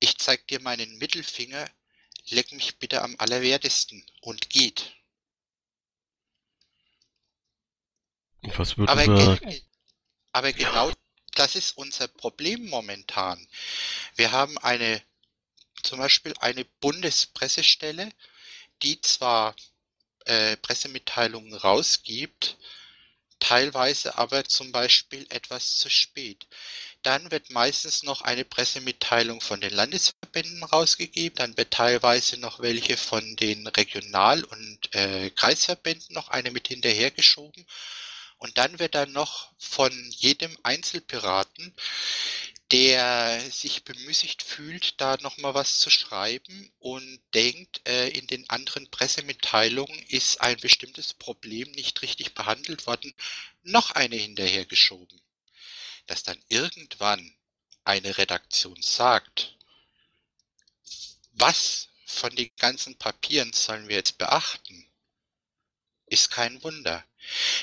ich 0.00 0.18
zeig 0.18 0.46
dir 0.48 0.60
meinen 0.60 0.98
Mittelfinger, 0.98 1.68
leck 2.26 2.52
mich 2.52 2.78
bitte 2.78 3.02
am 3.02 3.14
allerwertesten 3.18 4.04
und 4.20 4.50
geht. 4.50 4.94
Was 8.56 8.76
würde 8.76 8.92
aber, 8.92 9.04
ge 9.06 9.62
aber 10.32 10.52
genau 10.52 10.92
das 11.34 11.56
ist 11.56 11.76
unser 11.76 12.08
Problem 12.08 12.66
momentan. 12.66 13.46
Wir 14.14 14.32
haben 14.32 14.56
eine, 14.58 15.02
zum 15.82 15.98
Beispiel 15.98 16.34
eine 16.40 16.64
Bundespressestelle, 16.80 18.10
die 18.82 19.00
zwar 19.00 19.56
äh, 20.26 20.56
Pressemitteilungen 20.58 21.54
rausgibt, 21.54 22.56
teilweise 23.44 24.16
aber 24.16 24.44
zum 24.44 24.72
Beispiel 24.72 25.26
etwas 25.28 25.76
zu 25.76 25.90
spät. 25.90 26.46
Dann 27.02 27.30
wird 27.30 27.50
meistens 27.50 28.02
noch 28.02 28.22
eine 28.22 28.46
Pressemitteilung 28.46 29.42
von 29.42 29.60
den 29.60 29.74
Landesverbänden 29.74 30.64
rausgegeben, 30.64 31.36
dann 31.36 31.56
wird 31.58 31.70
teilweise 31.70 32.38
noch 32.38 32.60
welche 32.60 32.96
von 32.96 33.36
den 33.36 33.66
Regional- 33.66 34.44
und 34.44 34.94
äh, 34.94 35.28
Kreisverbänden 35.28 36.14
noch 36.14 36.28
eine 36.28 36.50
mit 36.52 36.68
hinterhergeschoben. 36.68 37.66
Und 38.38 38.56
dann 38.56 38.78
wird 38.78 38.94
dann 38.94 39.12
noch 39.12 39.50
von 39.58 39.92
jedem 40.10 40.56
Einzelpiraten, 40.62 41.74
der 42.74 43.40
sich 43.52 43.84
bemüßigt 43.84 44.42
fühlt, 44.42 45.00
da 45.00 45.16
nochmal 45.18 45.54
was 45.54 45.78
zu 45.78 45.90
schreiben 45.90 46.72
und 46.80 47.20
denkt, 47.32 47.86
äh, 47.86 48.08
in 48.08 48.26
den 48.26 48.50
anderen 48.50 48.90
Pressemitteilungen 48.90 50.02
ist 50.08 50.40
ein 50.40 50.56
bestimmtes 50.58 51.14
Problem 51.14 51.70
nicht 51.70 52.02
richtig 52.02 52.34
behandelt 52.34 52.88
worden, 52.88 53.14
noch 53.62 53.92
eine 53.92 54.16
hinterhergeschoben. 54.16 55.20
Dass 56.08 56.24
dann 56.24 56.42
irgendwann 56.48 57.36
eine 57.84 58.18
Redaktion 58.18 58.82
sagt, 58.82 59.56
was 61.30 61.90
von 62.06 62.34
den 62.34 62.50
ganzen 62.56 62.96
Papieren 62.98 63.52
sollen 63.52 63.88
wir 63.88 63.94
jetzt 63.94 64.18
beachten, 64.18 64.84
ist 66.06 66.28
kein 66.28 66.60
Wunder. 66.64 67.04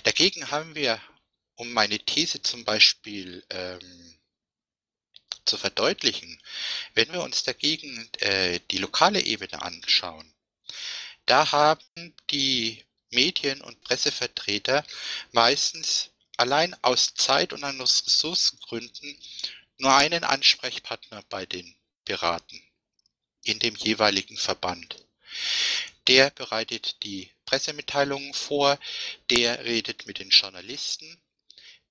Dagegen 0.03 0.51
haben 0.51 0.73
wir, 0.73 1.01
um 1.55 1.73
meine 1.73 1.99
These 1.99 2.41
zum 2.41 2.63
Beispiel 2.63 3.43
ähm, 3.49 4.20
zu 5.45 5.57
verdeutlichen, 5.57 6.41
wenn 6.93 7.11
wir 7.11 7.21
uns 7.21 7.43
dagegen 7.43 8.09
äh, 8.19 8.59
die 8.71 8.77
lokale 8.77 9.21
Ebene 9.21 9.61
anschauen, 9.61 10.33
da 11.25 11.51
haben 11.51 12.13
die 12.29 12.83
Medien- 13.09 13.61
und 13.61 13.81
Pressevertreter 13.81 14.85
meistens 15.31 16.09
allein 16.37 16.75
aus 16.81 17.13
Zeit- 17.13 17.53
und 17.53 17.63
aus 17.63 18.05
Ressourcengründen 18.05 19.17
nur 19.77 19.93
einen 19.93 20.23
Ansprechpartner 20.23 21.23
bei 21.29 21.45
den 21.45 21.75
Piraten 22.05 22.61
in 23.43 23.59
dem 23.59 23.75
jeweiligen 23.75 24.37
Verband. 24.37 25.05
Der 26.07 26.29
bereitet 26.31 27.03
die 27.03 27.29
Pressemitteilungen 27.45 28.33
vor, 28.33 28.79
der 29.29 29.65
redet 29.65 30.07
mit 30.07 30.19
den 30.19 30.29
Journalisten, 30.29 31.20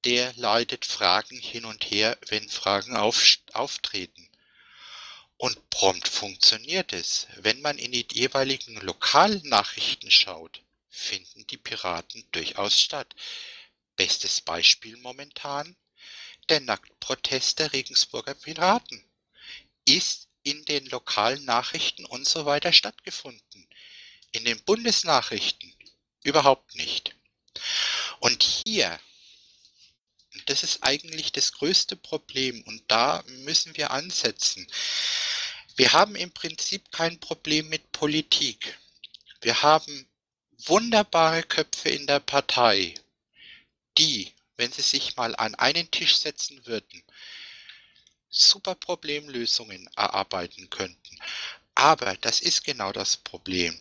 der 0.05 0.33
leitet 0.35 0.85
Fragen 0.85 1.39
hin 1.39 1.65
und 1.65 1.85
her, 1.91 2.19
wenn 2.29 2.49
Fragen 2.49 2.97
auf, 2.97 3.39
auftreten. 3.53 4.29
Und 5.37 5.71
prompt 5.71 6.09
funktioniert 6.09 6.93
es. 6.93 7.27
Wenn 7.37 7.61
man 7.61 7.79
in 7.79 7.93
die 7.93 8.07
jeweiligen 8.13 8.77
Lokalnachrichten 8.77 10.11
schaut, 10.11 10.63
finden 10.89 11.47
die 11.47 11.57
Piraten 11.57 12.25
durchaus 12.33 12.81
statt. 12.81 13.15
Bestes 13.97 14.41
Beispiel 14.41 14.97
momentan, 14.99 15.77
der 16.49 16.61
Nacktprotest 16.61 17.59
der 17.59 17.73
Regensburger 17.73 18.35
Piraten 18.35 19.05
ist 19.85 20.29
in 20.43 20.65
den 20.65 20.87
lokalen 20.87 21.45
Nachrichten 21.45 22.05
und 22.05 22.27
so 22.27 22.45
weiter 22.47 22.73
stattgefunden. 22.73 23.69
In 24.33 24.45
den 24.45 24.63
Bundesnachrichten 24.65 25.75
überhaupt 26.23 26.75
nicht. 26.75 27.15
Und 28.21 28.43
hier, 28.43 28.99
das 30.51 30.65
ist 30.65 30.83
eigentlich 30.83 31.31
das 31.31 31.53
größte 31.53 31.95
Problem 31.95 32.61
und 32.65 32.83
da 32.89 33.23
müssen 33.45 33.77
wir 33.77 33.93
ansetzen. 33.93 34.67
Wir 35.77 35.93
haben 35.93 36.17
im 36.17 36.33
Prinzip 36.33 36.91
kein 36.91 37.21
Problem 37.21 37.69
mit 37.69 37.93
Politik. 37.93 38.77
Wir 39.43 39.63
haben 39.63 40.09
wunderbare 40.67 41.45
Köpfe 41.45 41.91
in 41.91 42.09
der 42.09 42.19
Partei, 42.19 42.95
die, 43.97 44.35
wenn 44.57 44.73
sie 44.73 44.83
sich 44.83 45.15
mal 45.15 45.37
an 45.37 45.55
einen 45.55 45.89
Tisch 45.93 46.17
setzen 46.17 46.67
würden, 46.67 47.05
super 48.29 48.75
Problemlösungen 48.75 49.89
erarbeiten 49.95 50.69
könnten. 50.69 51.17
Aber 51.77 52.17
das 52.17 52.41
ist 52.41 52.65
genau 52.65 52.91
das 52.91 53.17
Problem. 53.17 53.81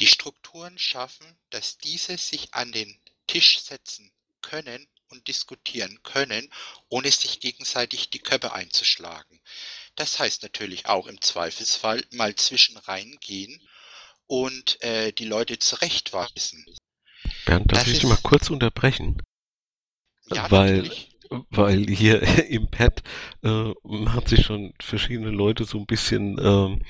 Die 0.00 0.08
Strukturen 0.08 0.80
schaffen, 0.80 1.38
dass 1.50 1.78
diese 1.78 2.18
sich 2.18 2.52
an 2.54 2.72
den 2.72 2.98
Tisch 3.28 3.60
setzen 3.60 4.10
können 4.42 4.88
und 5.10 5.28
diskutieren 5.28 6.02
können, 6.02 6.50
ohne 6.88 7.10
sich 7.10 7.40
gegenseitig 7.40 8.10
die 8.10 8.18
Köpfe 8.18 8.52
einzuschlagen. 8.52 9.40
Das 9.94 10.18
heißt 10.18 10.42
natürlich 10.42 10.86
auch 10.86 11.06
im 11.06 11.20
Zweifelsfall 11.20 12.04
mal 12.12 12.34
zwischen 12.36 12.76
reingehen 12.76 13.60
und 14.26 14.80
äh, 14.82 15.12
die 15.12 15.24
Leute 15.24 15.58
zurechtweisen. 15.58 16.64
Bernd, 17.44 17.72
darf 17.72 17.80
Das 17.84 17.88
ich 17.88 18.00
dich 18.00 18.08
mal 18.08 18.18
kurz 18.22 18.50
unterbrechen? 18.50 19.20
Ja, 20.26 20.50
Weil- 20.50 20.76
natürlich. 20.76 21.07
Weil 21.50 21.86
hier 21.86 22.22
im 22.48 22.68
Pad 22.68 23.02
äh, 23.42 23.72
machen 23.82 24.26
sich 24.26 24.44
schon 24.46 24.72
verschiedene 24.80 25.30
Leute 25.30 25.64
so 25.64 25.78
ein 25.78 25.86
bisschen, 25.86 26.38
ähm, 26.42 26.82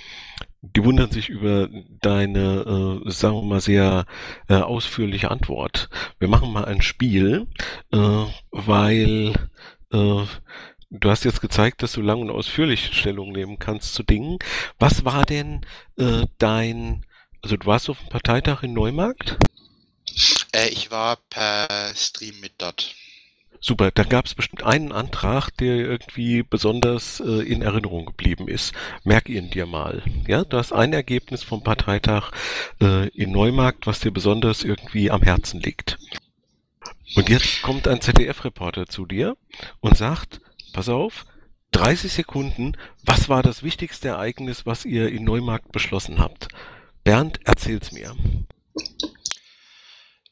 die 0.63 0.85
wundern 0.85 1.11
sich 1.11 1.29
über 1.29 1.69
deine, 2.01 3.03
äh, 3.07 3.11
sagen 3.11 3.37
wir 3.37 3.43
mal, 3.43 3.61
sehr 3.61 4.07
äh, 4.49 4.55
ausführliche 4.55 5.31
Antwort. 5.31 5.89
Wir 6.19 6.29
machen 6.29 6.53
mal 6.53 6.65
ein 6.65 6.83
Spiel, 6.83 7.47
äh, 7.93 8.25
weil 8.51 9.35
äh, 9.93 10.25
du 10.91 11.11
hast 11.11 11.25
jetzt 11.25 11.41
gezeigt, 11.41 11.83
dass 11.83 11.93
du 11.93 12.01
lang 12.01 12.21
und 12.21 12.31
ausführlich 12.31 12.97
Stellung 12.97 13.33
nehmen 13.33 13.59
kannst 13.59 13.95
zu 13.95 14.03
Dingen. 14.03 14.39
Was 14.79 15.05
war 15.05 15.25
denn 15.25 15.65
äh, 15.97 16.27
dein, 16.39 17.05
also 17.43 17.57
du 17.57 17.67
warst 17.67 17.89
auf 17.91 17.99
dem 17.99 18.09
Parteitag 18.09 18.63
in 18.63 18.73
Neumarkt? 18.73 19.39
Äh, 20.53 20.69
ich 20.69 20.91
war 20.91 21.17
per 21.31 21.93
Stream 21.95 22.41
mit 22.41 22.53
dort. 22.59 22.95
Super, 23.61 23.91
da 23.91 24.05
gab 24.05 24.27
es 24.27 24.35
bestimmt 24.35 24.63
einen 24.63 24.93
Antrag, 24.93 25.51
der 25.57 25.77
irgendwie 25.77 26.43
besonders 26.43 27.21
äh, 27.21 27.43
in 27.43 27.63
Erinnerung 27.63 28.07
geblieben 28.07 28.47
ist. 28.49 28.73
Merk 29.05 29.29
ihn 29.29 29.51
dir 29.51 29.67
mal. 29.67 30.03
Ja, 30.27 30.45
du 30.45 30.57
hast 30.57 30.73
ein 30.73 30.93
Ergebnis 30.93 31.43
vom 31.43 31.63
Parteitag 31.65 32.31
äh, 32.81 33.09
in 33.09 33.33
Neumarkt, 33.33 33.87
was 33.87 34.01
dir 34.01 34.13
besonders 34.13 34.63
irgendwie 34.63 35.11
am 35.11 35.23
Herzen 35.23 35.61
liegt. 35.61 35.99
Und 37.17 37.29
jetzt 37.29 37.63
kommt 37.63 37.89
ein 37.89 38.01
ZDF-Reporter 38.01 38.87
zu 38.87 39.07
dir 39.07 39.37
und 39.81 39.97
sagt, 39.97 40.41
pass 40.73 40.89
auf, 40.89 41.27
30 41.73 42.13
Sekunden, 42.13 42.77
was 43.03 43.29
war 43.29 43.43
das 43.43 43.63
wichtigste 43.63 44.09
Ereignis, 44.09 44.67
was 44.67 44.85
ihr 44.85 45.09
in 45.09 45.25
Neumarkt 45.25 45.73
beschlossen 45.73 46.19
habt? 46.19 46.49
Bernd, 47.05 47.41
erzähl's 47.45 47.93
mir. 47.93 48.15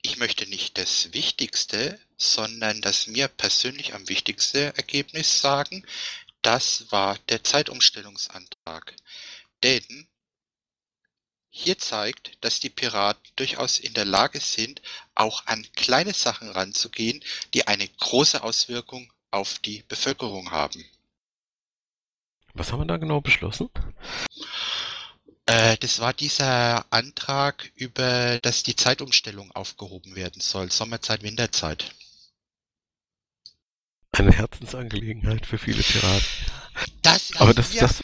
Ich 0.03 0.19
möchte 0.19 0.49
nicht 0.49 0.79
das 0.79 1.13
Wichtigste, 1.13 1.99
sondern 2.17 2.81
das 2.81 3.07
mir 3.07 3.29
persönlich 3.29 3.95
am 3.95 4.09
wichtigsten 4.09 4.75
Ergebnis 4.77 5.41
sagen. 5.41 5.85
Das 6.43 6.91
war 6.91 7.19
der 7.29 7.45
Zeitumstellungsantrag. 7.45 8.95
Denn 9.63 10.07
hier 11.51 11.79
zeigt, 11.79 12.33
dass 12.43 12.61
die 12.61 12.69
Piraten 12.69 13.33
durchaus 13.37 13.79
in 13.79 13.95
der 13.95 14.05
Lage 14.05 14.41
sind, 14.41 14.83
auch 15.15 15.47
an 15.47 15.67
kleine 15.75 16.13
Sachen 16.13 16.51
ranzugehen, 16.51 17.25
die 17.55 17.67
eine 17.67 17.89
große 17.89 18.43
Auswirkung 18.43 19.11
auf 19.31 19.59
die 19.61 19.83
Bevölkerung 19.89 20.51
haben. 20.51 20.85
Was 22.53 22.73
haben 22.73 22.81
wir 22.81 22.87
da 22.87 22.99
genau 22.99 23.21
beschlossen? 23.21 23.71
Äh, 25.47 25.77
das 25.79 26.01
war 26.01 26.13
dieser 26.13 26.85
Antrag 26.93 27.71
über, 27.75 28.39
dass 28.41 28.63
die 28.63 28.77
Zeitumstellung 28.77 29.53
aufgehoben 29.53 30.15
werden 30.15 30.41
soll. 30.41 30.71
Sommerzeit, 30.71 31.23
Winterzeit. 31.23 31.95
Eine 34.19 34.33
Herzensangelegenheit 34.33 35.45
für 35.45 35.59
viele 35.59 35.83
Piraten. 35.83 36.25
Das 37.03 37.37
Aber 37.37 37.53
das, 37.53 37.75
mir, 37.75 37.81
das, 37.81 38.01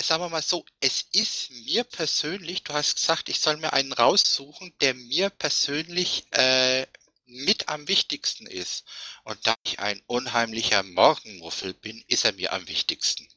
sagen 0.00 0.22
wir 0.22 0.30
mal 0.30 0.42
so, 0.42 0.64
es 0.80 1.04
ist 1.12 1.50
mir 1.66 1.84
persönlich, 1.84 2.64
du 2.64 2.72
hast 2.72 2.96
gesagt, 2.96 3.28
ich 3.28 3.40
soll 3.40 3.58
mir 3.58 3.74
einen 3.74 3.92
raussuchen, 3.92 4.72
der 4.80 4.94
mir 4.94 5.28
persönlich 5.28 6.26
äh, 6.30 6.86
mit 7.26 7.68
am 7.68 7.88
wichtigsten 7.88 8.46
ist. 8.46 8.84
Und 9.24 9.46
da 9.46 9.54
ich 9.64 9.80
ein 9.80 10.00
unheimlicher 10.06 10.82
Morgenmuffel 10.82 11.74
bin, 11.74 12.02
ist 12.06 12.24
er 12.24 12.32
mir 12.32 12.54
am 12.54 12.66
wichtigsten. 12.66 13.28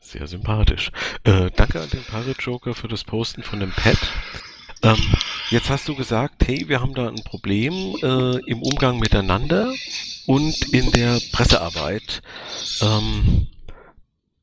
Sehr 0.00 0.26
sympathisch. 0.26 0.90
Äh, 1.24 1.50
danke 1.50 1.82
an 1.82 1.90
den 1.90 2.02
Pirate 2.02 2.40
Joker 2.40 2.74
für 2.74 2.88
das 2.88 3.04
Posten 3.04 3.42
von 3.42 3.60
dem 3.60 3.72
Pad. 3.72 3.98
Ähm, 4.82 4.98
jetzt 5.50 5.70
hast 5.70 5.88
du 5.88 5.94
gesagt, 5.94 6.46
hey, 6.46 6.68
wir 6.68 6.80
haben 6.80 6.94
da 6.94 7.08
ein 7.08 7.22
Problem 7.24 7.72
äh, 8.02 8.38
im 8.50 8.62
Umgang 8.62 8.98
miteinander 8.98 9.72
und 10.26 10.72
in 10.72 10.90
der 10.90 11.20
Pressearbeit. 11.30 12.22
Ähm, 12.80 13.46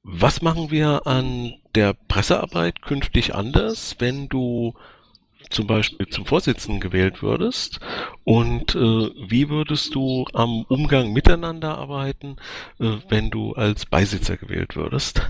was 0.04 0.41
machen 0.41 0.71
wir 0.71 1.06
an 1.08 1.54
der 1.75 1.93
Pressearbeit 1.93 2.82
künftig 2.82 3.36
anders, 3.36 3.97
wenn 3.99 4.30
du 4.30 4.73
zum 5.49 5.67
Beispiel 5.67 6.08
zum 6.08 6.25
Vorsitzenden 6.25 6.80
gewählt 6.80 7.21
würdest 7.23 7.80
Und 8.23 8.75
äh, 8.75 8.80
wie 8.80 9.49
würdest 9.49 9.95
du 9.95 10.25
am 10.34 10.63
Umgang 10.63 11.12
miteinander 11.12 11.78
arbeiten, 11.78 12.38
äh, 12.80 12.97
wenn 13.10 13.30
du 13.30 13.54
als 13.54 13.86
Beisitzer 13.86 14.38
gewählt 14.38 14.75
würdest? 14.75 15.21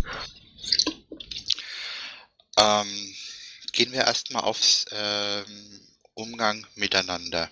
Ähm, 2.59 2.87
gehen 3.79 3.93
wir 3.93 4.01
erstmal 4.01 4.43
aufs 4.43 4.87
ähm, 4.91 5.79
Umgang 6.13 6.67
miteinander. 6.75 7.49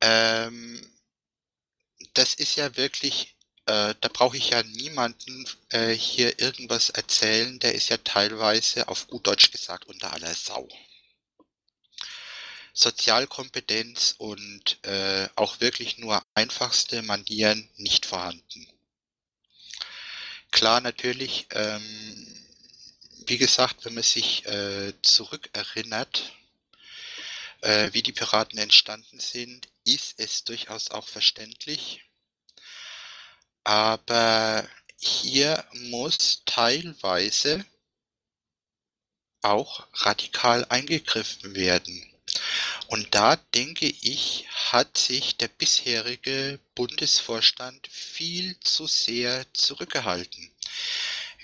Ähm, 0.00 0.80
das 2.14 2.34
ist 2.34 2.54
ja 2.54 2.76
wirklich, 2.76 3.34
äh, 3.66 3.96
da 4.00 4.08
brauche 4.12 4.36
ich 4.36 4.50
ja 4.50 4.62
niemanden 4.62 5.44
äh, 5.70 5.92
hier 5.92 6.38
irgendwas 6.38 6.90
erzählen, 6.90 7.58
der 7.58 7.74
ist 7.74 7.88
ja 7.88 7.96
teilweise 7.96 8.86
auf 8.86 9.08
gut 9.08 9.26
Deutsch 9.26 9.50
gesagt 9.50 9.86
unter 9.86 10.12
aller 10.12 10.34
Sau. 10.36 10.68
Sozialkompetenz 12.72 14.14
und 14.18 14.78
äh, 14.86 15.28
auch 15.34 15.58
wirklich 15.58 15.98
nur 15.98 16.24
einfachste 16.34 17.02
Manieren 17.02 17.68
nicht 17.74 18.06
vorhanden. 18.06 18.68
Klar, 20.52 20.80
natürlich, 20.80 21.48
ähm, 21.50 22.39
wie 23.30 23.38
gesagt, 23.38 23.84
wenn 23.84 23.94
man 23.94 24.02
sich 24.02 24.44
äh, 24.46 24.92
zurückerinnert, 25.02 26.32
äh, 27.60 27.92
wie 27.92 28.02
die 28.02 28.12
Piraten 28.12 28.58
entstanden 28.58 29.20
sind, 29.20 29.68
ist 29.84 30.14
es 30.18 30.42
durchaus 30.42 30.90
auch 30.90 31.06
verständlich. 31.06 32.02
Aber 33.62 34.68
hier 34.98 35.64
muss 35.74 36.42
teilweise 36.44 37.64
auch 39.42 39.86
radikal 39.92 40.64
eingegriffen 40.64 41.54
werden. 41.54 42.12
Und 42.88 43.14
da 43.14 43.36
denke 43.36 43.86
ich, 43.86 44.48
hat 44.72 44.98
sich 44.98 45.36
der 45.36 45.48
bisherige 45.48 46.58
Bundesvorstand 46.74 47.86
viel 47.86 48.58
zu 48.58 48.88
sehr 48.88 49.46
zurückgehalten. 49.54 50.50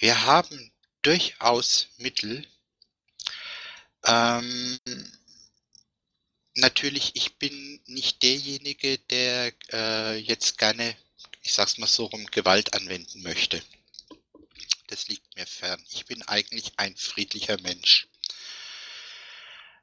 Wir 0.00 0.22
haben 0.22 0.72
durchaus 1.06 1.86
Mittel. 1.98 2.44
Ähm, 4.04 4.80
natürlich, 6.54 7.14
ich 7.14 7.38
bin 7.38 7.80
nicht 7.86 8.24
derjenige, 8.24 8.98
der 8.98 9.52
äh, 9.72 10.16
jetzt 10.16 10.58
gerne, 10.58 10.96
ich 11.42 11.52
sag's 11.52 11.78
mal 11.78 11.86
so 11.86 12.06
rum, 12.06 12.26
Gewalt 12.26 12.74
anwenden 12.74 13.22
möchte. 13.22 13.62
Das 14.88 15.06
liegt 15.06 15.36
mir 15.36 15.46
fern. 15.46 15.82
Ich 15.90 16.06
bin 16.06 16.22
eigentlich 16.22 16.72
ein 16.76 16.96
friedlicher 16.96 17.60
Mensch. 17.60 18.08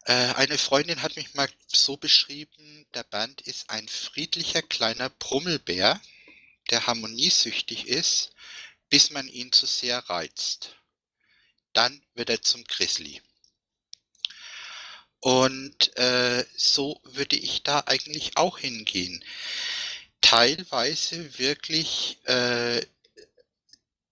Äh, 0.06 0.34
eine 0.34 0.58
Freundin 0.58 1.02
hat 1.02 1.16
mich 1.16 1.34
mal 1.36 1.50
so 1.68 1.96
beschrieben, 1.96 2.86
der 2.94 3.04
Bernd 3.04 3.40
ist 3.40 3.70
ein 3.70 3.88
friedlicher 3.88 4.62
kleiner 4.62 5.10
Brummelbär, 5.10 6.02
der 6.70 6.86
harmoniesüchtig 6.86 7.88
ist, 7.88 8.34
bis 8.90 9.10
man 9.10 9.30
ihn 9.30 9.54
zu 9.54 9.66
sehr 9.66 10.00
reizt 10.10 10.76
dann 11.74 12.02
wird 12.14 12.30
er 12.30 12.42
zum 12.42 12.64
Grizzly. 12.64 13.22
Und 15.20 15.96
äh, 15.98 16.46
so 16.56 17.00
würde 17.04 17.38
ich 17.38 17.64
da 17.64 17.80
eigentlich 17.86 18.36
auch 18.36 18.58
hingehen. 18.58 19.24
Teilweise 20.22 21.38
wirklich 21.40 22.18
äh, 22.26 22.86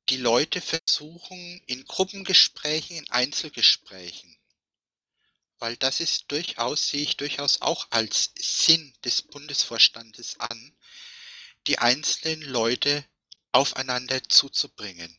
die 0.09 0.17
Leute 0.17 0.61
versuchen 0.61 1.61
in 1.67 1.85
Gruppengesprächen, 1.85 2.97
in 2.97 3.09
Einzelgesprächen, 3.09 4.37
weil 5.59 5.77
das 5.77 5.99
ist 5.99 6.25
durchaus, 6.31 6.89
sehe 6.89 7.03
ich 7.03 7.17
durchaus 7.17 7.61
auch 7.61 7.87
als 7.91 8.31
Sinn 8.37 8.93
des 9.05 9.21
Bundesvorstandes 9.21 10.39
an, 10.39 10.75
die 11.67 11.79
einzelnen 11.79 12.41
Leute 12.41 13.05
aufeinander 13.51 14.23
zuzubringen. 14.27 15.17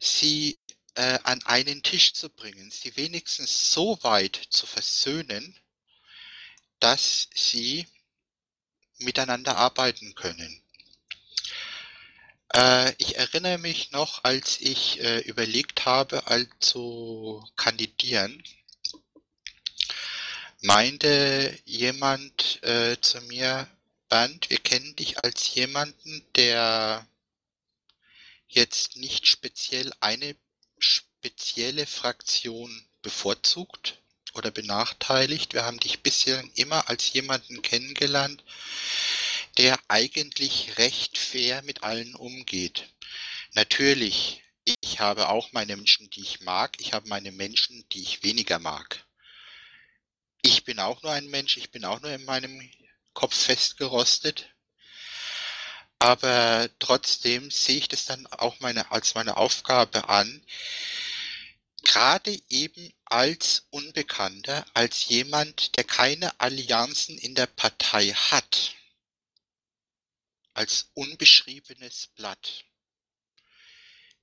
Sie 0.00 0.58
äh, 0.94 1.18
an 1.24 1.42
einen 1.44 1.82
Tisch 1.82 2.14
zu 2.14 2.28
bringen, 2.28 2.70
sie 2.70 2.96
wenigstens 2.96 3.72
so 3.72 3.98
weit 4.02 4.40
zu 4.50 4.66
versöhnen, 4.66 5.58
dass 6.80 7.28
sie 7.34 7.86
miteinander 8.98 9.56
arbeiten 9.56 10.14
können. 10.14 10.62
Äh, 12.54 12.94
ich 12.98 13.16
erinnere 13.16 13.58
mich 13.58 13.90
noch, 13.90 14.22
als 14.22 14.60
ich 14.60 15.00
äh, 15.00 15.20
überlegt 15.20 15.86
habe, 15.86 16.26
also 16.28 17.44
kandidieren, 17.56 18.42
meinte 20.60 21.58
jemand 21.64 22.62
äh, 22.62 22.96
zu 23.00 23.20
mir, 23.22 23.68
Bernd, 24.08 24.50
wir 24.50 24.58
kennen 24.58 24.94
dich 24.96 25.24
als 25.24 25.52
jemanden, 25.54 26.24
der 26.36 27.06
jetzt 28.46 28.96
nicht 28.96 29.26
speziell 29.26 29.92
eine 30.00 30.36
spezielle 31.24 31.86
Fraktion 31.86 32.84
bevorzugt 33.00 34.02
oder 34.34 34.50
benachteiligt. 34.50 35.54
Wir 35.54 35.64
haben 35.64 35.80
dich 35.80 36.02
bisher 36.02 36.44
immer 36.54 36.90
als 36.90 37.10
jemanden 37.14 37.62
kennengelernt, 37.62 38.44
der 39.56 39.78
eigentlich 39.88 40.76
recht 40.76 41.16
fair 41.16 41.62
mit 41.62 41.82
allen 41.82 42.14
umgeht. 42.14 42.90
Natürlich, 43.54 44.42
ich 44.82 45.00
habe 45.00 45.28
auch 45.28 45.50
meine 45.52 45.76
Menschen, 45.76 46.10
die 46.10 46.20
ich 46.20 46.42
mag. 46.42 46.76
Ich 46.78 46.92
habe 46.92 47.08
meine 47.08 47.32
Menschen, 47.32 47.88
die 47.92 48.02
ich 48.02 48.22
weniger 48.22 48.58
mag. 48.58 49.06
Ich 50.42 50.64
bin 50.64 50.78
auch 50.78 51.02
nur 51.02 51.12
ein 51.12 51.28
Mensch. 51.28 51.56
Ich 51.56 51.70
bin 51.70 51.86
auch 51.86 52.02
nur 52.02 52.10
in 52.10 52.26
meinem 52.26 52.70
Kopf 53.14 53.34
festgerostet. 53.34 54.50
Aber 55.98 56.68
trotzdem 56.80 57.50
sehe 57.50 57.78
ich 57.78 57.88
das 57.88 58.04
dann 58.04 58.26
auch 58.26 58.60
meine, 58.60 58.90
als 58.90 59.14
meine 59.14 59.38
Aufgabe 59.38 60.10
an, 60.10 60.44
gerade 61.84 62.36
eben 62.48 62.92
als 63.04 63.66
Unbekannter, 63.70 64.66
als 64.74 65.06
jemand, 65.06 65.76
der 65.76 65.84
keine 65.84 66.40
Allianzen 66.40 67.16
in 67.18 67.34
der 67.34 67.46
Partei 67.46 68.08
hat, 68.08 68.74
als 70.54 70.90
unbeschriebenes 70.94 72.08
Blatt, 72.16 72.64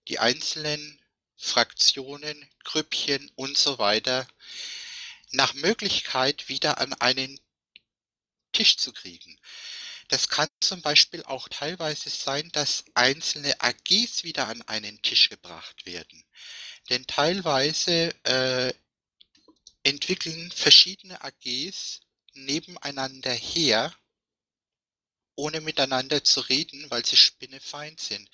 die 0.07 0.19
einzelnen 0.19 1.01
Fraktionen, 1.37 2.49
Grüppchen 2.63 3.31
und 3.35 3.57
so 3.57 3.77
weiter 3.77 4.27
nach 5.31 5.53
Möglichkeit 5.53 6.49
wieder 6.49 6.77
an 6.79 6.93
einen 6.93 7.39
Tisch 8.51 8.77
zu 8.77 8.91
kriegen. 8.91 9.39
Das 10.09 10.27
kann 10.27 10.49
zum 10.59 10.81
Beispiel 10.81 11.23
auch 11.23 11.47
teilweise 11.47 12.09
sein, 12.09 12.51
dass 12.51 12.83
einzelne 12.95 13.59
AGs 13.61 14.23
wieder 14.23 14.47
an 14.49 14.61
einen 14.63 15.01
Tisch 15.01 15.29
gebracht 15.29 15.85
werden. 15.85 16.25
Denn 16.91 17.07
teilweise 17.07 18.13
äh, 18.25 18.73
entwickeln 19.83 20.51
verschiedene 20.51 21.23
AGs 21.23 22.01
nebeneinander 22.33 23.31
her, 23.31 23.95
ohne 25.35 25.61
miteinander 25.61 26.21
zu 26.21 26.41
reden, 26.41 26.91
weil 26.91 27.05
sie 27.05 27.15
spinnefeind 27.15 28.01
sind. 28.01 28.29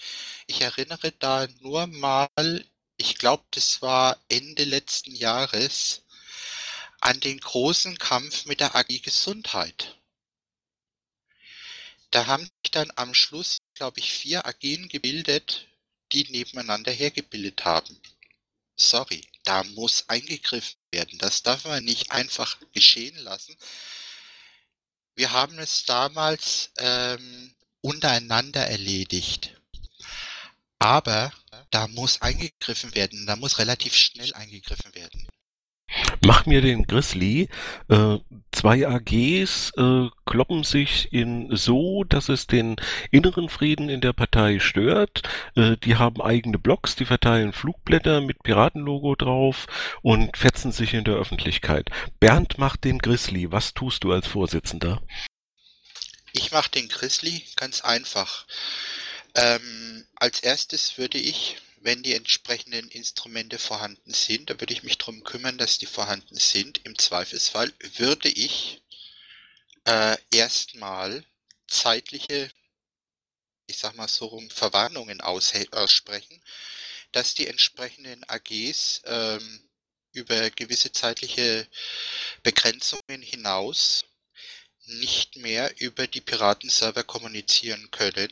Ich 0.48 0.62
erinnere 0.62 1.12
da 1.12 1.48
nur 1.60 1.86
mal, 1.86 2.66
ich 2.98 3.20
glaube, 3.20 3.46
das 3.52 3.84
war 3.84 4.20
Ende 4.28 4.64
letzten 4.64 5.14
Jahres, 5.14 6.02
an 7.00 7.20
den 7.20 7.40
großen 7.40 8.00
Kampf 8.00 8.46
mit 8.46 8.60
der 8.60 8.76
AG 8.76 8.88
Gesundheit. 9.04 10.00
Da 12.10 12.26
haben 12.26 12.50
sich 12.64 12.72
dann 12.72 12.92
am 12.96 13.14
Schluss, 13.14 13.60
glaube 13.76 14.00
ich, 14.00 14.12
vier 14.12 14.48
AGen 14.48 14.90
gebildet, 14.90 15.68
die 16.12 16.24
nebeneinander 16.32 16.92
hergebildet 16.92 17.64
haben. 17.64 18.02
Sorry, 18.78 19.28
da 19.44 19.64
muss 19.64 20.08
eingegriffen 20.08 20.78
werden. 20.92 21.18
Das 21.20 21.42
darf 21.42 21.66
man 21.66 21.84
nicht 21.84 22.12
einfach 22.12 22.58
geschehen 22.74 23.18
lassen. 23.18 23.56
Wir 25.16 25.32
haben 25.32 25.58
es 25.58 25.84
damals 25.86 26.72
ähm, 26.78 27.56
untereinander 27.82 28.68
erledigt. 28.68 29.60
Aber 30.80 31.34
da 31.72 31.88
muss 31.88 32.22
eingegriffen 32.22 32.94
werden, 32.94 33.26
da 33.26 33.36
muss 33.36 33.58
relativ 33.58 33.96
schnell 33.96 34.34
eingegriffen 34.36 34.94
werden. 34.94 35.28
Mach 36.26 36.46
mir 36.46 36.62
den 36.62 36.86
Grizzly. 36.86 37.50
Äh, 37.90 38.18
zwei 38.52 38.88
AGs 38.88 39.72
äh, 39.78 40.10
kloppen 40.26 40.64
sich 40.64 41.14
in 41.14 41.56
so, 41.56 42.04
dass 42.04 42.30
es 42.30 42.48
den 42.48 42.76
inneren 43.12 43.50
Frieden 43.50 43.90
in 43.90 44.02
der 44.02 44.14
Partei 44.14 44.60
stört. 44.60 45.22
Äh, 45.56 45.78
die 45.78 45.96
haben 45.96 46.22
eigene 46.22 46.58
Blogs, 46.58 46.96
die 46.96 47.06
verteilen 47.06 47.54
Flugblätter 47.54 48.22
mit 48.22 48.44
Piratenlogo 48.44 49.16
drauf 49.16 49.68
und 50.02 50.36
fetzen 50.38 50.72
sich 50.72 50.94
in 50.94 51.04
der 51.04 51.16
Öffentlichkeit. 51.16 51.90
Bernd 52.20 52.58
macht 52.58 52.84
den 52.84 53.00
Grizzly. 53.00 53.52
Was 53.52 53.74
tust 53.74 54.04
du 54.04 54.12
als 54.12 54.28
Vorsitzender? 54.28 55.02
Ich 56.34 56.52
mache 56.52 56.70
den 56.72 56.88
Grizzly 56.88 57.44
ganz 57.56 57.82
einfach. 57.82 58.46
Ähm, 59.36 60.06
als 60.16 60.40
erstes 60.42 60.98
würde 60.98 61.18
ich 61.18 61.58
wenn 61.82 62.04
die 62.04 62.14
entsprechenden 62.14 62.90
Instrumente 62.90 63.60
vorhanden 63.60 64.14
sind, 64.14 64.50
da 64.50 64.60
würde 64.60 64.74
ich 64.74 64.84
mich 64.84 64.98
darum 64.98 65.24
kümmern, 65.24 65.58
dass 65.58 65.78
die 65.78 65.86
vorhanden 65.86 66.36
sind. 66.36 66.86
Im 66.86 66.98
Zweifelsfall 66.98 67.72
würde 67.96 68.30
ich 68.30 68.82
äh, 69.86 70.18
erstmal 70.32 71.24
zeitliche, 71.68 72.52
ich 73.68 73.78
sag 73.78 73.96
mal 73.96 74.08
so 74.08 74.26
rum, 74.26 74.50
Verwarnungen 74.50 75.22
aussprechen, 75.22 76.44
dass 77.12 77.34
die 77.34 77.48
entsprechenden 77.48 78.24
AGs 78.28 79.02
ähm, 79.06 79.70
über 80.14 80.50
gewisse 80.50 80.92
zeitliche 80.92 81.68
Begrenzungen 82.44 83.22
hinaus 83.22 84.06
nicht 84.86 85.36
mehr 85.36 85.80
über 85.80 86.08
die 86.08 86.22
Piratenserver 86.22 87.04
kommunizieren 87.04 87.92
können, 87.92 88.32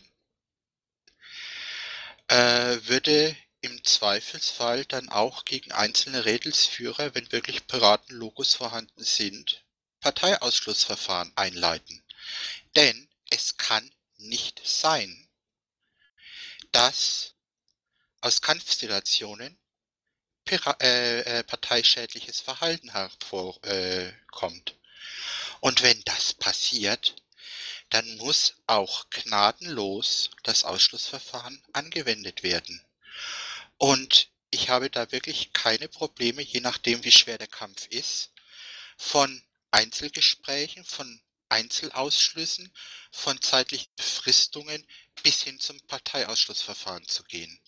würde 2.30 3.36
im 3.62 3.84
Zweifelsfall 3.84 4.86
dann 4.86 5.10
auch 5.10 5.46
gegen 5.46 5.72
einzelne 5.72 6.26
Rädelsführer, 6.26 7.16
wenn 7.16 7.32
wirklich 7.32 7.68
Piratenlogos 7.68 8.54
vorhanden 8.56 9.04
sind, 9.04 9.64
Parteiausschlussverfahren 10.02 11.32
einleiten. 11.36 12.04
Denn 12.76 13.10
es 13.30 13.58
kann 13.58 13.90
nicht 14.18 14.62
sein, 14.64 15.28
dass 16.72 17.34
aus 18.22 18.42
Kampfsituationen 18.42 19.58
äh, 20.48 21.22
äh, 21.22 21.44
parteischädliches 21.44 22.40
Verhalten 22.40 22.92
hervorkommt. 22.92 24.72
Äh, 24.72 24.76
Und 25.60 25.82
wenn 25.82 26.00
das 26.06 26.34
passiert, 26.34 27.16
dann 27.90 28.18
muss 28.18 28.56
auch 28.68 29.10
gnadenlos 29.10 30.32
das 30.44 30.64
Ausschlussverfahren 30.64 31.62
angewendet 31.74 32.44
werden. 32.44 32.84
Und 33.78 34.30
ich 34.50 34.70
habe 34.70 34.90
da 34.90 35.12
wirklich 35.12 35.54
keine 35.54 35.88
Probleme, 35.88 36.42
je 36.42 36.62
nachdem, 36.62 37.04
wie 37.04 37.12
schwer 37.12 37.38
der 37.38 37.48
Kampf 37.48 37.88
ist, 37.88 38.32
von 38.98 39.42
Einzelgesprächen, 39.72 40.86
von 40.86 41.22
Einzelausschlüssen, 41.50 42.72
von 43.12 43.42
zeitlichen 43.42 43.92
Befristungen 43.96 44.86
bis 45.24 45.44
hin 45.44 45.60
zum 45.60 45.80
Parteiausschlussverfahren 45.88 47.08
zu 47.08 47.24
gehen. 47.24 47.60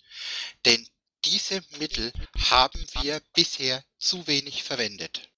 Denn 0.66 0.88
diese 1.26 1.62
Mittel 1.78 2.12
haben 2.50 2.86
wir 3.02 3.22
bisher 3.34 3.84
zu 4.00 4.26
wenig 4.28 4.64
verwendet. 4.64 5.30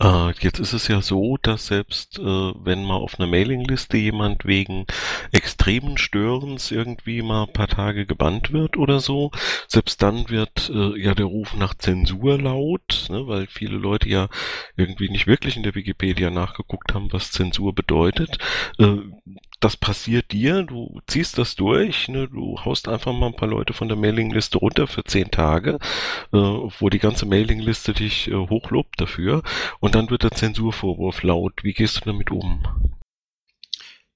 Äh, 0.00 0.32
jetzt 0.40 0.58
ist 0.58 0.72
es 0.72 0.88
ja 0.88 1.00
so, 1.00 1.36
dass 1.40 1.66
selbst 1.66 2.18
äh, 2.18 2.22
wenn 2.22 2.84
mal 2.84 2.96
auf 2.96 3.18
einer 3.18 3.28
Mailingliste 3.28 3.96
jemand 3.96 4.44
wegen 4.44 4.86
extremen 5.32 5.98
Störens 5.98 6.70
irgendwie 6.70 7.22
mal 7.22 7.44
ein 7.44 7.52
paar 7.52 7.68
Tage 7.68 8.06
gebannt 8.06 8.52
wird 8.52 8.76
oder 8.76 9.00
so, 9.00 9.30
selbst 9.68 10.02
dann 10.02 10.28
wird 10.30 10.70
äh, 10.74 10.98
ja 11.00 11.14
der 11.14 11.26
Ruf 11.26 11.54
nach 11.54 11.74
Zensur 11.74 12.40
laut, 12.40 13.06
ne, 13.10 13.26
weil 13.26 13.46
viele 13.46 13.76
Leute 13.76 14.08
ja 14.08 14.28
irgendwie 14.76 15.08
nicht 15.08 15.26
wirklich 15.26 15.56
in 15.56 15.62
der 15.62 15.74
Wikipedia 15.74 16.30
nachgeguckt 16.30 16.94
haben, 16.94 17.12
was 17.12 17.32
Zensur 17.32 17.74
bedeutet. 17.74 18.38
Das 19.60 19.76
passiert 19.76 20.32
dir, 20.32 20.62
du 20.62 21.00
ziehst 21.06 21.38
das 21.38 21.54
durch, 21.54 22.08
ne, 22.08 22.28
du 22.28 22.58
haust 22.64 22.88
einfach 22.88 23.12
mal 23.12 23.28
ein 23.28 23.36
paar 23.36 23.48
Leute 23.48 23.72
von 23.72 23.88
der 23.88 23.96
Mailingliste 23.96 24.58
runter 24.58 24.86
für 24.86 25.04
zehn 25.04 25.30
Tage, 25.30 25.78
äh, 26.32 26.36
wo 26.36 26.90
die 26.90 26.98
ganze 26.98 27.24
Mailingliste 27.24 27.94
dich 27.94 28.28
äh, 28.28 28.34
hochlobt 28.34 29.00
dafür 29.00 29.42
und 29.80 29.94
dann 29.94 30.10
wird 30.10 30.22
der 30.22 30.32
Zensurvorwurf 30.32 31.22
laut. 31.22 31.64
Wie 31.64 31.72
gehst 31.72 31.96
du 31.96 32.00
damit 32.00 32.30
um? 32.30 32.62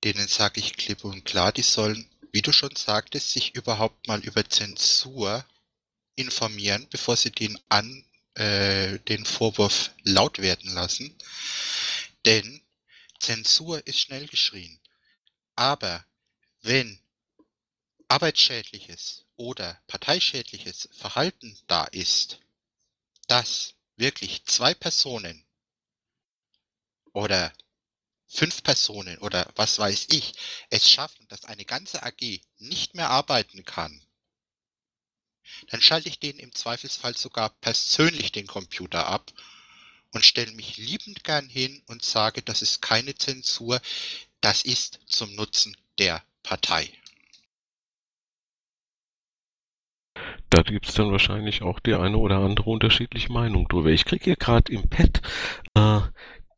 Denen 0.05 0.29
sage 0.29 0.61
ich 0.61 0.77
klipp 0.77 1.05
und 1.05 1.25
klar, 1.25 1.53
die 1.53 1.63
sollen, 1.63 2.07
wie 2.31 2.43
du 2.43 2.53
schon 2.53 2.77
sagtest, 2.77 3.31
sich 3.33 3.55
überhaupt 3.55 4.07
mal 4.07 4.21
über 4.21 4.49
Zensur 4.49 5.45
informieren, 6.15 6.87
bevor 6.91 7.17
sie 7.17 7.31
den 7.31 7.59
an 7.69 8.05
äh, 8.35 8.99
den 9.09 9.25
Vorwurf 9.25 9.91
laut 10.05 10.39
werden 10.41 10.73
lassen. 10.75 11.15
Denn 12.27 12.61
Zensur 13.19 13.85
ist 13.87 14.01
schnell 14.01 14.27
geschrien. 14.27 14.79
Aber 15.59 16.07
wenn 16.63 17.01
arbeitsschädliches 18.07 19.25
oder 19.35 19.83
parteischädliches 19.89 20.89
Verhalten 20.93 21.59
da 21.67 21.83
ist, 21.87 22.39
dass 23.27 23.75
wirklich 23.97 24.45
zwei 24.45 24.73
Personen 24.73 25.45
oder 27.13 27.53
fünf 28.29 28.63
Personen 28.63 29.19
oder 29.19 29.51
was 29.57 29.81
weiß 29.81 30.07
ich 30.11 30.35
es 30.71 30.89
schaffen, 30.89 31.27
dass 31.27 31.45
eine 31.45 31.65
ganze 31.65 32.05
AG 32.05 32.41
nicht 32.59 32.95
mehr 32.95 33.11
arbeiten 33.11 33.65
kann, 33.65 34.01
dann 35.71 35.83
schalte 35.83 36.09
ich 36.09 36.21
denen 36.21 36.39
im 36.39 36.55
Zweifelsfall 36.55 37.17
sogar 37.17 37.51
persönlich 37.51 38.31
den 38.31 38.47
Computer 38.47 39.09
ab 39.09 39.33
und 40.13 40.25
stelle 40.25 40.53
mich 40.53 40.77
liebend 40.77 41.25
gern 41.25 41.49
hin 41.49 41.83
und 41.87 42.05
sage, 42.05 42.43
das 42.43 42.63
ist 42.63 42.81
keine 42.81 43.17
Zensur, 43.17 43.81
das 44.41 44.63
ist 44.63 45.01
zum 45.07 45.35
Nutzen 45.35 45.77
der 45.99 46.23
Partei. 46.43 46.91
Da 50.51 50.63
gibt 50.63 50.89
es 50.89 50.95
dann 50.95 51.13
wahrscheinlich 51.13 51.63
auch 51.63 51.79
die 51.79 51.95
eine 51.95 52.17
oder 52.17 52.39
andere 52.39 52.71
unterschiedliche 52.71 53.33
Meinung 53.33 53.69
drüber. 53.69 53.91
Ich 53.91 54.05
kriege 54.05 54.25
hier 54.25 54.37
gerade 54.37 54.73
im 54.73 54.89
Pad 54.89 55.21
äh, 55.75 56.01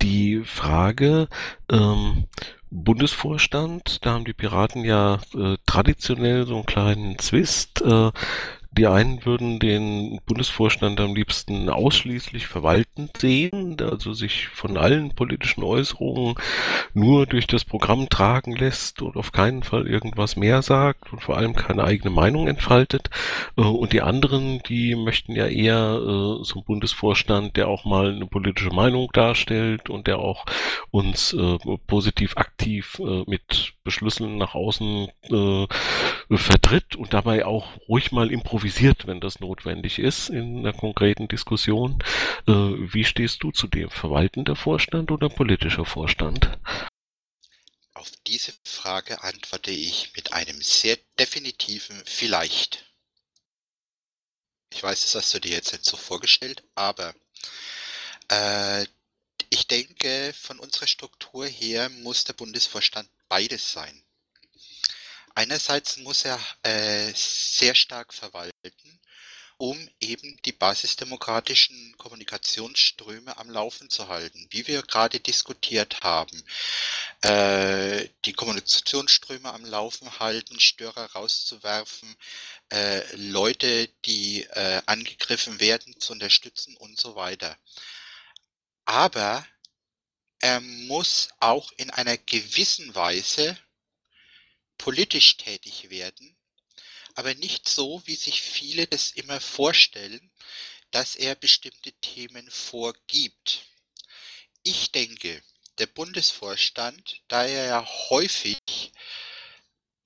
die 0.00 0.42
Frage, 0.44 1.28
ähm, 1.70 2.26
Bundesvorstand, 2.70 4.04
da 4.06 4.12
haben 4.12 4.24
die 4.24 4.32
Piraten 4.32 4.84
ja 4.84 5.20
äh, 5.34 5.56
traditionell 5.66 6.46
so 6.46 6.54
einen 6.54 6.66
kleinen 6.66 7.18
Zwist. 7.18 7.82
Äh, 7.82 8.12
die 8.72 8.86
einen 8.86 9.24
würden 9.24 9.58
den 9.58 10.20
Bundesvorstand 10.26 11.00
am 11.00 11.14
liebsten 11.14 11.68
ausschließlich 11.68 12.46
verwaltend 12.46 13.16
sehen, 13.16 13.76
also 13.80 14.12
sich 14.12 14.46
von 14.46 14.76
allen 14.76 15.10
politischen 15.10 15.64
Äußerungen 15.64 16.36
nur 16.94 17.26
durch 17.26 17.48
das 17.48 17.64
Programm 17.64 18.08
tragen 18.08 18.54
lässt 18.54 19.02
und 19.02 19.16
auf 19.16 19.32
keinen 19.32 19.64
Fall 19.64 19.88
irgendwas 19.88 20.36
mehr 20.36 20.62
sagt 20.62 21.12
und 21.12 21.20
vor 21.20 21.36
allem 21.36 21.56
keine 21.56 21.82
eigene 21.82 22.10
Meinung 22.10 22.46
entfaltet. 22.46 23.10
Äh, 23.56 23.62
und 23.62 23.92
die 23.92 24.02
anderen, 24.02 24.60
die 24.68 24.94
möchten 24.94 25.32
ja 25.32 25.46
eher 25.46 25.98
äh, 26.00 26.44
so 26.44 26.54
einen 26.54 26.64
Bundesvorstand, 26.64 27.56
der 27.56 27.66
auch 27.66 27.84
mal 27.84 28.14
eine 28.14 28.26
politische 28.26 28.70
Meinung 28.70 29.08
darstellt 29.12 29.90
und 29.90 30.06
der 30.06 30.20
auch 30.20 30.46
uns 30.92 31.32
äh, 31.32 31.58
positiv 31.88 32.36
aktiv 32.36 33.00
mit 33.26 33.74
Beschlüssen 33.84 34.36
nach 34.36 34.54
außen 34.54 35.08
vertritt 36.30 36.96
und 36.96 37.12
dabei 37.12 37.44
auch 37.44 37.66
ruhig 37.88 38.12
mal 38.12 38.30
improvisiert 38.30 38.59
improvisiert, 38.60 39.06
wenn 39.06 39.20
das 39.20 39.40
notwendig 39.40 39.98
ist 39.98 40.28
in 40.28 40.58
einer 40.58 40.74
konkreten 40.74 41.28
Diskussion. 41.28 42.02
Äh, 42.46 42.52
wie 42.52 43.04
stehst 43.04 43.42
du 43.42 43.52
zu 43.52 43.66
dem? 43.68 43.90
Verwaltender 43.90 44.54
Vorstand 44.54 45.10
oder 45.10 45.30
politischer 45.30 45.86
Vorstand? 45.86 46.50
Auf 47.94 48.10
diese 48.26 48.52
Frage 48.64 49.22
antworte 49.22 49.70
ich 49.70 50.12
mit 50.14 50.34
einem 50.34 50.60
sehr 50.60 50.98
definitiven 51.18 52.02
Vielleicht. 52.04 52.84
Ich 54.72 54.82
weiß, 54.82 55.00
das 55.00 55.14
hast 55.14 55.34
du 55.34 55.40
dir 55.40 55.52
jetzt 55.52 55.72
nicht 55.72 55.86
so 55.86 55.96
vorgestellt, 55.96 56.62
aber 56.74 57.14
äh, 58.28 58.84
ich 59.48 59.66
denke, 59.68 60.34
von 60.38 60.58
unserer 60.58 60.86
Struktur 60.86 61.46
her 61.46 61.88
muss 61.88 62.24
der 62.24 62.34
Bundesvorstand 62.34 63.08
beides 63.28 63.72
sein. 63.72 64.02
Einerseits 65.40 65.96
muss 65.96 66.26
er 66.26 66.38
äh, 66.64 67.14
sehr 67.14 67.74
stark 67.74 68.12
verwalten, 68.12 69.00
um 69.56 69.88
eben 69.98 70.36
die 70.44 70.52
basisdemokratischen 70.52 71.96
Kommunikationsströme 71.96 73.34
am 73.38 73.48
Laufen 73.48 73.88
zu 73.88 74.08
halten, 74.08 74.46
wie 74.50 74.66
wir 74.66 74.82
gerade 74.82 75.18
diskutiert 75.18 76.02
haben. 76.02 76.44
Äh, 77.22 78.10
die 78.26 78.34
Kommunikationsströme 78.34 79.50
am 79.50 79.64
Laufen 79.64 80.18
halten, 80.18 80.60
Störer 80.60 81.10
rauszuwerfen, 81.12 82.14
äh, 82.70 83.00
Leute, 83.16 83.88
die 84.04 84.42
äh, 84.42 84.82
angegriffen 84.84 85.58
werden, 85.58 85.98
zu 85.98 86.12
unterstützen 86.12 86.76
und 86.76 87.00
so 87.00 87.14
weiter. 87.14 87.56
Aber 88.84 89.46
er 90.40 90.60
muss 90.60 91.30
auch 91.38 91.72
in 91.78 91.88
einer 91.88 92.18
gewissen 92.18 92.94
Weise 92.94 93.58
politisch 94.80 95.36
tätig 95.36 95.90
werden, 95.90 96.34
aber 97.14 97.34
nicht 97.34 97.68
so, 97.68 98.02
wie 98.06 98.16
sich 98.16 98.40
viele 98.40 98.86
das 98.86 99.10
immer 99.10 99.38
vorstellen, 99.38 100.30
dass 100.90 101.16
er 101.16 101.34
bestimmte 101.34 101.92
Themen 102.00 102.50
vorgibt. 102.50 103.66
Ich 104.62 104.90
denke, 104.90 105.42
der 105.76 105.86
Bundesvorstand, 105.86 107.20
da 107.28 107.44
er 107.44 107.66
ja 107.66 107.86
häufig 108.08 108.58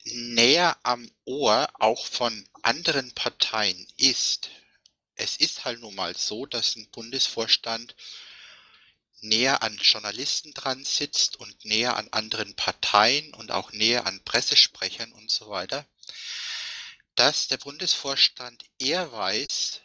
näher 0.06 0.76
am 0.82 1.08
Ohr 1.24 1.68
auch 1.74 2.04
von 2.06 2.48
anderen 2.62 3.14
Parteien 3.14 3.86
ist, 3.96 4.50
es 5.14 5.36
ist 5.36 5.64
halt 5.64 5.80
nun 5.80 5.94
mal 5.94 6.16
so, 6.16 6.46
dass 6.46 6.74
ein 6.74 6.90
Bundesvorstand 6.90 7.94
näher 9.24 9.62
an 9.62 9.76
Journalisten 9.78 10.52
dran 10.52 10.84
sitzt 10.84 11.36
und 11.36 11.64
näher 11.64 11.96
an 11.96 12.08
anderen 12.12 12.54
Parteien 12.54 13.34
und 13.34 13.50
auch 13.50 13.72
näher 13.72 14.06
an 14.06 14.22
Pressesprechern 14.24 15.12
und 15.12 15.30
so 15.30 15.48
weiter, 15.48 15.86
dass 17.14 17.48
der 17.48 17.58
Bundesvorstand 17.58 18.64
eher 18.78 19.10
weiß, 19.12 19.80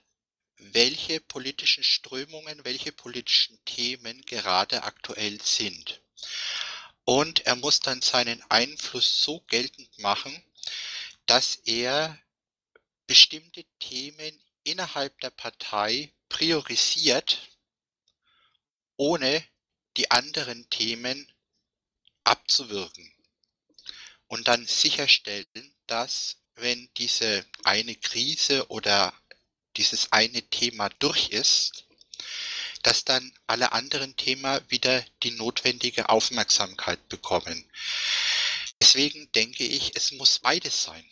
welche 0.58 1.22
politischen 1.22 1.84
Strömungen, 1.84 2.64
welche 2.66 2.92
politischen 2.92 3.58
Themen 3.66 4.22
gerade 4.24 4.84
aktuell 4.84 5.42
sind. 5.42 6.02
Und 7.06 7.46
er 7.46 7.56
muss 7.56 7.80
dann 7.80 8.02
seinen 8.02 8.44
Einfluss 8.50 9.24
so 9.24 9.40
geltend 9.48 9.98
machen, 10.00 10.44
dass 11.26 11.56
er 11.66 12.20
bestimmte 13.08 13.66
Themen 13.80 14.40
innerhalb 14.64 15.20
der 15.22 15.32
Partei 15.32 16.14
priorisiert, 16.28 17.49
ohne 19.00 19.44
die 19.96 20.12
anderen 20.12 20.70
Themen 20.70 21.32
abzuwirken. 22.26 23.12
Und 24.28 24.48
dann 24.48 24.68
sicherstellen, 24.68 25.74
dass 25.88 26.38
wenn 26.56 26.90
diese 26.98 27.46
eine 27.64 27.96
Krise 27.96 28.68
oder 28.68 29.14
dieses 29.78 30.12
eine 30.12 30.42
Thema 30.50 30.90
durch 31.00 31.30
ist, 31.30 31.86
dass 32.84 33.06
dann 33.06 33.34
alle 33.48 33.72
anderen 33.72 34.18
Themen 34.18 34.60
wieder 34.68 35.04
die 35.24 35.32
notwendige 35.32 36.10
Aufmerksamkeit 36.10 37.08
bekommen. 37.08 37.72
Deswegen 38.82 39.32
denke 39.32 39.64
ich, 39.64 39.96
es 39.96 40.12
muss 40.12 40.40
beides 40.40 40.84
sein. 40.84 41.10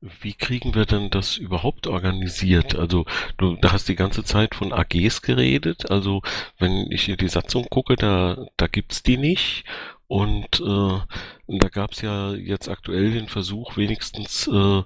Wie 0.00 0.34
kriegen 0.34 0.74
wir 0.74 0.84
denn 0.84 1.10
das 1.10 1.36
überhaupt 1.36 1.86
organisiert? 1.86 2.76
Also 2.76 3.06
du, 3.38 3.56
da 3.56 3.72
hast 3.72 3.88
die 3.88 3.96
ganze 3.96 4.24
Zeit 4.24 4.54
von 4.54 4.72
AGs 4.72 5.22
geredet. 5.22 5.90
Also 5.90 6.22
wenn 6.58 6.90
ich 6.90 7.04
hier 7.04 7.16
die 7.16 7.28
Satzung 7.28 7.66
gucke, 7.70 7.96
da, 7.96 8.46
da 8.56 8.66
gibt's 8.66 9.02
die 9.02 9.16
nicht. 9.16 9.64
Und 10.06 10.60
äh, 10.60 11.00
da 11.48 11.68
gab 11.68 11.92
es 11.92 12.00
ja 12.00 12.32
jetzt 12.32 12.68
aktuell 12.68 13.12
den 13.12 13.28
Versuch, 13.28 13.76
wenigstens 13.76 14.48
äh, 14.48 14.82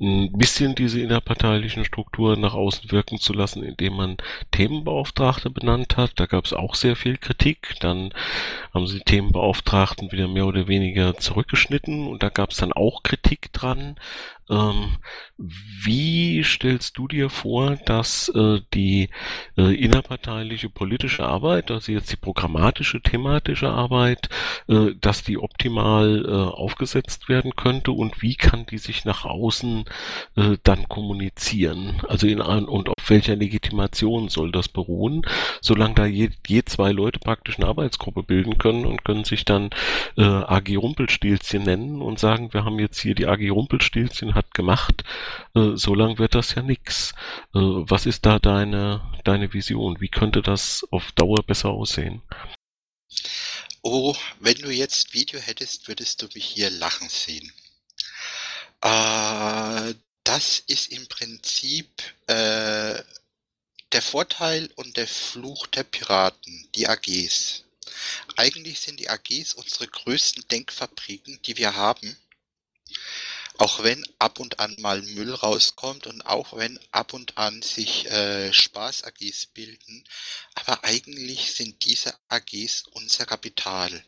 ein 0.00 0.32
bisschen 0.32 0.74
diese 0.74 1.00
innerparteilichen 1.00 1.84
Strukturen 1.84 2.40
nach 2.40 2.54
außen 2.54 2.90
wirken 2.90 3.18
zu 3.18 3.32
lassen, 3.32 3.62
indem 3.62 3.94
man 3.94 4.16
Themenbeauftragte 4.50 5.50
benannt 5.50 5.96
hat. 5.96 6.12
Da 6.16 6.26
gab 6.26 6.46
es 6.46 6.52
auch 6.52 6.74
sehr 6.74 6.96
viel 6.96 7.16
Kritik. 7.16 7.76
Dann 7.80 8.12
haben 8.74 8.88
sie 8.88 9.00
Themenbeauftragten 9.00 10.10
wieder 10.10 10.26
mehr 10.26 10.46
oder 10.46 10.66
weniger 10.66 11.16
zurückgeschnitten 11.16 12.08
und 12.08 12.22
da 12.22 12.28
gab 12.28 12.50
es 12.50 12.56
dann 12.56 12.72
auch 12.72 13.02
Kritik 13.04 13.52
dran. 13.52 13.96
Ähm, 14.50 14.96
wie 15.38 16.42
stellst 16.42 16.98
du 16.98 17.06
dir 17.06 17.30
vor, 17.30 17.76
dass 17.86 18.28
äh, 18.34 18.60
die 18.74 19.10
äh, 19.56 19.74
innerparteiliche 19.74 20.68
politische 20.68 21.24
Arbeit, 21.24 21.70
also 21.70 21.92
jetzt 21.92 22.10
die 22.10 22.16
programmatische, 22.16 23.00
thematische 23.00 23.70
Arbeit, 23.70 24.28
äh, 24.68 24.94
dass 25.00 25.22
die 25.22 25.38
optimal 25.38 25.99
äh, 26.06 26.30
aufgesetzt 26.30 27.28
werden 27.28 27.56
könnte 27.56 27.92
und 27.92 28.22
wie 28.22 28.34
kann 28.34 28.66
die 28.66 28.78
sich 28.78 29.04
nach 29.04 29.24
außen 29.24 29.84
äh, 30.36 30.56
dann 30.62 30.88
kommunizieren? 30.88 32.02
Also 32.08 32.26
in 32.26 32.40
und 32.40 32.88
auf 32.88 33.08
welcher 33.08 33.36
Legitimation 33.36 34.28
soll 34.28 34.52
das 34.52 34.68
beruhen? 34.68 35.22
Solange 35.60 35.94
da 35.94 36.06
je, 36.06 36.30
je 36.46 36.64
zwei 36.64 36.92
Leute 36.92 37.18
praktisch 37.18 37.58
eine 37.58 37.68
Arbeitsgruppe 37.68 38.22
bilden 38.22 38.58
können 38.58 38.86
und 38.86 39.04
können 39.04 39.24
sich 39.24 39.44
dann 39.44 39.70
äh, 40.16 40.22
AG 40.22 40.76
Rumpelstilzchen 40.76 41.62
nennen 41.62 42.02
und 42.02 42.18
sagen, 42.18 42.52
wir 42.52 42.64
haben 42.64 42.78
jetzt 42.78 43.00
hier 43.00 43.14
die 43.14 43.26
AG 43.26 43.50
Rumpelstilzchen 43.50 44.34
hat 44.34 44.54
gemacht, 44.54 45.04
äh, 45.54 45.72
so 45.74 45.94
lang 45.94 46.18
wird 46.18 46.34
das 46.34 46.54
ja 46.54 46.62
nix. 46.62 47.14
Äh, 47.54 47.58
was 47.60 48.06
ist 48.06 48.26
da 48.26 48.38
deine, 48.38 49.02
deine 49.24 49.52
Vision? 49.52 50.00
Wie 50.00 50.08
könnte 50.08 50.42
das 50.42 50.86
auf 50.90 51.12
Dauer 51.12 51.42
besser 51.42 51.70
aussehen? 51.70 52.22
Oh, 53.82 54.14
wenn 54.40 54.58
du 54.58 54.70
jetzt 54.70 55.14
Video 55.14 55.40
hättest, 55.40 55.88
würdest 55.88 56.20
du 56.20 56.28
mich 56.34 56.44
hier 56.44 56.68
lachen 56.68 57.08
sehen. 57.08 57.50
Äh, 58.82 59.94
das 60.24 60.58
ist 60.66 60.92
im 60.92 61.06
Prinzip 61.08 61.88
äh, 62.26 63.02
der 63.92 64.02
Vorteil 64.02 64.70
und 64.76 64.98
der 64.98 65.08
Fluch 65.08 65.66
der 65.68 65.84
Piraten, 65.84 66.68
die 66.74 66.88
AGs. 66.88 67.64
Eigentlich 68.36 68.80
sind 68.80 69.00
die 69.00 69.08
AGs 69.08 69.54
unsere 69.54 69.88
größten 69.88 70.46
Denkfabriken, 70.48 71.40
die 71.42 71.56
wir 71.56 71.74
haben. 71.74 72.16
Auch 73.60 73.82
wenn 73.82 74.02
ab 74.18 74.40
und 74.40 74.58
an 74.58 74.74
mal 74.78 75.02
Müll 75.02 75.34
rauskommt 75.34 76.06
und 76.06 76.22
auch 76.22 76.56
wenn 76.56 76.80
ab 76.92 77.12
und 77.12 77.36
an 77.36 77.60
sich 77.60 78.06
äh, 78.06 78.54
Spaß-AGs 78.54 79.48
bilden, 79.52 80.02
aber 80.54 80.82
eigentlich 80.82 81.52
sind 81.52 81.84
diese 81.84 82.14
AGs 82.28 82.84
unser 82.92 83.26
Kapital. 83.26 84.02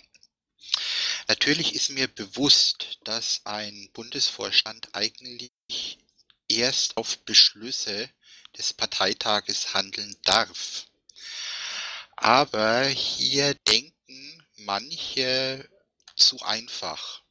Natürlich 1.29 1.75
ist 1.75 1.91
mir 1.91 2.09
bewusst, 2.09 2.99
dass 3.05 3.43
ein 3.45 3.91
Bundesvorstand 3.93 4.89
eigentlich 4.95 5.99
erst 6.49 6.97
auf 6.97 7.19
Beschlüsse 7.19 8.09
des 8.57 8.73
Parteitages 8.73 9.75
handeln 9.75 10.17
darf. 10.25 10.87
Aber 12.17 12.87
hier 12.87 13.55
denken 13.69 14.47
manche 14.57 15.69
zu 16.17 16.41
einfach. 16.41 17.22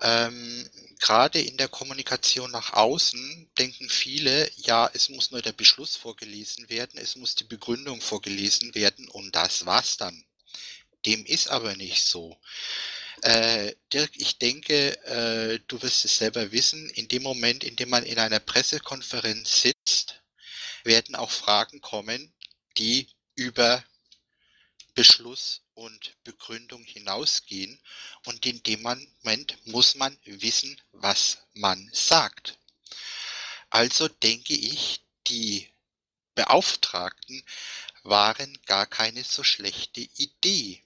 Ähm, 0.00 0.68
Gerade 0.98 1.40
in 1.40 1.56
der 1.58 1.68
Kommunikation 1.68 2.50
nach 2.50 2.72
außen 2.72 3.50
denken 3.58 3.88
viele, 3.88 4.50
ja, 4.56 4.90
es 4.94 5.08
muss 5.10 5.30
nur 5.30 5.42
der 5.42 5.52
Beschluss 5.52 5.94
vorgelesen 5.94 6.68
werden, 6.70 6.98
es 6.98 7.16
muss 7.16 7.34
die 7.34 7.44
Begründung 7.44 8.00
vorgelesen 8.00 8.74
werden 8.74 9.08
und 9.08 9.34
das 9.36 9.66
war's 9.66 9.98
dann. 9.98 10.24
Dem 11.04 11.24
ist 11.26 11.48
aber 11.48 11.76
nicht 11.76 12.04
so. 12.04 12.38
Äh, 13.22 13.74
Dirk, 13.92 14.10
ich 14.14 14.38
denke, 14.38 14.96
äh, 15.04 15.60
du 15.68 15.80
wirst 15.82 16.04
es 16.04 16.18
selber 16.18 16.50
wissen, 16.52 16.88
in 16.90 17.08
dem 17.08 17.22
Moment, 17.22 17.62
in 17.64 17.76
dem 17.76 17.90
man 17.90 18.04
in 18.04 18.18
einer 18.18 18.40
Pressekonferenz 18.40 19.62
sitzt, 19.62 20.22
werden 20.84 21.14
auch 21.14 21.30
Fragen 21.30 21.80
kommen, 21.80 22.32
die 22.78 23.08
über 23.34 23.84
Beschluss 24.96 25.60
und 25.74 26.16
Begründung 26.24 26.82
hinausgehen 26.82 27.78
und 28.24 28.46
in 28.46 28.62
dem 28.62 28.80
Moment 28.80 29.58
muss 29.66 29.94
man 29.94 30.16
wissen, 30.24 30.80
was 30.92 31.38
man 31.52 31.88
sagt. 31.92 32.58
Also 33.68 34.08
denke 34.08 34.54
ich, 34.54 35.02
die 35.26 35.70
Beauftragten 36.34 37.44
waren 38.04 38.58
gar 38.64 38.86
keine 38.86 39.22
so 39.22 39.44
schlechte 39.44 40.00
Idee. 40.00 40.82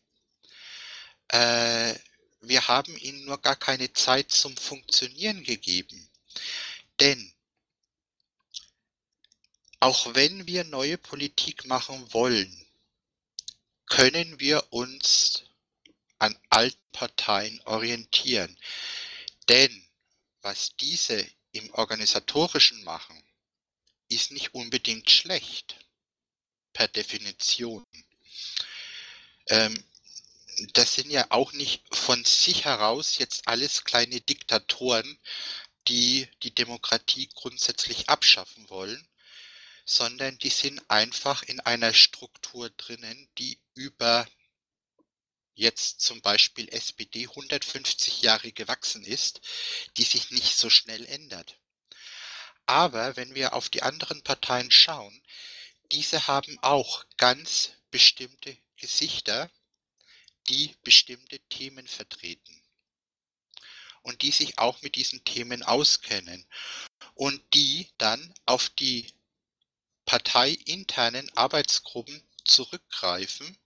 Äh, 1.29 1.95
wir 2.41 2.67
haben 2.67 2.97
ihnen 2.97 3.25
nur 3.27 3.41
gar 3.41 3.57
keine 3.57 3.93
Zeit 3.93 4.33
zum 4.33 4.57
Funktionieren 4.57 5.45
gegeben. 5.45 6.11
Denn 6.99 7.33
auch 9.79 10.15
wenn 10.15 10.49
wir 10.49 10.65
neue 10.65 10.99
Politik 10.99 11.65
machen 11.67 12.13
wollen, 12.13 12.67
können 13.91 14.41
wir 14.41 14.73
uns 14.73 15.45
an 16.19 16.39
Altparteien 16.49 17.61
orientieren. 17.67 18.57
Denn 19.49 19.87
was 20.43 20.75
diese 20.77 21.27
im 21.53 21.75
organisatorischen 21.75 22.83
machen, 22.85 23.23
ist 24.09 24.31
nicht 24.31 24.55
unbedingt 24.55 25.11
schlecht, 25.11 25.77
per 26.73 26.89
Definition. 26.89 27.85
Ähm, 29.49 29.85
das 30.73 30.95
sind 30.95 31.11
ja 31.11 31.27
auch 31.31 31.53
nicht 31.53 31.83
von 31.95 32.25
sich 32.25 32.65
heraus 32.65 33.19
jetzt 33.19 33.49
alles 33.49 33.85
kleine 33.85 34.21
Diktatoren, 34.21 35.19
die 35.89 36.29
die 36.43 36.55
Demokratie 36.55 37.29
grundsätzlich 37.35 38.09
abschaffen 38.09 38.71
wollen, 38.71 39.05
sondern 39.91 40.39
die 40.39 40.51
sind 40.51 40.89
einfach 40.89 41.43
in 41.43 41.59
einer 41.59 41.93
Struktur 41.93 42.71
drinnen, 42.71 43.29
die 43.39 43.59
über 43.75 44.25
jetzt 45.55 46.01
zum 46.01 46.23
Beispiel 46.23 46.69
SPD 46.69 47.27
150 47.27 48.23
Jahre 48.23 48.53
gewachsen 48.53 49.03
ist, 49.05 49.41
die 49.97 50.05
sich 50.05 50.31
nicht 50.31 50.57
so 50.57 50.71
schnell 50.71 51.05
ändert. 51.07 51.59
Aber 52.67 53.17
wenn 53.17 53.35
wir 53.35 53.53
auf 53.53 53.69
die 53.69 53.83
anderen 53.83 54.23
Parteien 54.23 54.71
schauen, 54.71 55.21
diese 55.91 56.29
haben 56.29 56.57
auch 56.63 57.05
ganz 57.17 57.73
bestimmte 57.91 58.57
Gesichter, 58.77 59.51
die 60.49 60.73
bestimmte 60.85 61.41
Themen 61.49 61.89
vertreten 61.89 62.63
und 64.03 64.23
die 64.23 64.31
sich 64.31 64.57
auch 64.59 64.81
mit 64.83 64.95
diesen 64.95 65.25
Themen 65.25 65.65
auskennen 65.65 66.47
und 67.15 67.43
die 67.55 67.91
dann 67.99 68.33
auf 68.47 68.69
die 68.71 69.13
parteiinternen 70.11 71.31
Arbeitsgruppen 71.37 72.21
zurückgreifen, 72.45 73.57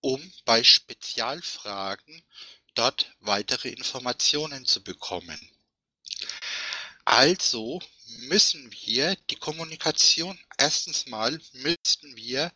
um 0.00 0.32
bei 0.46 0.64
Spezialfragen 0.64 2.24
dort 2.74 3.14
weitere 3.20 3.68
Informationen 3.68 4.64
zu 4.64 4.82
bekommen. 4.82 5.38
Also 7.04 7.82
müssen 8.30 8.72
wir 8.72 9.14
die 9.28 9.36
Kommunikation, 9.36 10.40
erstens 10.56 11.04
mal 11.04 11.38
müssten 11.52 12.16
wir 12.16 12.50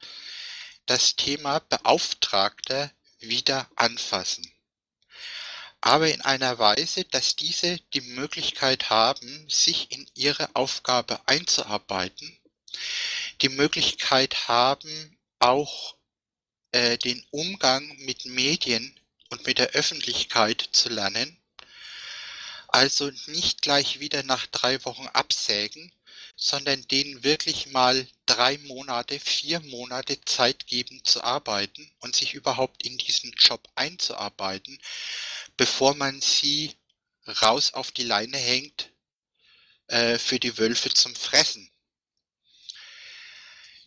das 0.86 1.16
Thema 1.16 1.58
Beauftragter 1.58 2.90
wieder 3.18 3.70
anfassen. 3.76 4.47
Aber 5.80 6.12
in 6.12 6.22
einer 6.22 6.58
Weise, 6.58 7.04
dass 7.04 7.36
diese 7.36 7.78
die 7.94 8.00
Möglichkeit 8.00 8.90
haben, 8.90 9.48
sich 9.48 9.92
in 9.92 10.06
ihre 10.14 10.54
Aufgabe 10.54 11.20
einzuarbeiten 11.26 12.38
die 13.42 13.48
Möglichkeit 13.48 14.48
haben, 14.48 15.18
auch 15.38 15.96
äh, 16.72 16.98
den 16.98 17.24
Umgang 17.30 17.96
mit 17.98 18.24
Medien 18.24 18.98
und 19.30 19.46
mit 19.46 19.58
der 19.58 19.70
Öffentlichkeit 19.70 20.68
zu 20.72 20.88
lernen. 20.88 21.36
Also 22.68 23.10
nicht 23.26 23.62
gleich 23.62 24.00
wieder 24.00 24.22
nach 24.24 24.46
drei 24.46 24.84
Wochen 24.84 25.06
absägen, 25.08 25.92
sondern 26.36 26.86
denen 26.88 27.24
wirklich 27.24 27.68
mal 27.68 28.06
drei 28.28 28.58
Monate, 28.58 29.18
vier 29.18 29.60
Monate 29.60 30.20
Zeit 30.20 30.66
geben 30.66 31.00
zu 31.04 31.24
arbeiten 31.24 31.90
und 32.00 32.14
sich 32.14 32.34
überhaupt 32.34 32.86
in 32.86 32.98
diesen 32.98 33.32
Job 33.38 33.66
einzuarbeiten, 33.74 34.78
bevor 35.56 35.94
man 35.94 36.20
sie 36.20 36.74
raus 37.42 37.74
auf 37.74 37.90
die 37.90 38.04
Leine 38.04 38.36
hängt 38.36 38.92
äh, 39.88 40.18
für 40.18 40.38
die 40.38 40.56
Wölfe 40.58 40.90
zum 40.90 41.14
Fressen. 41.14 41.68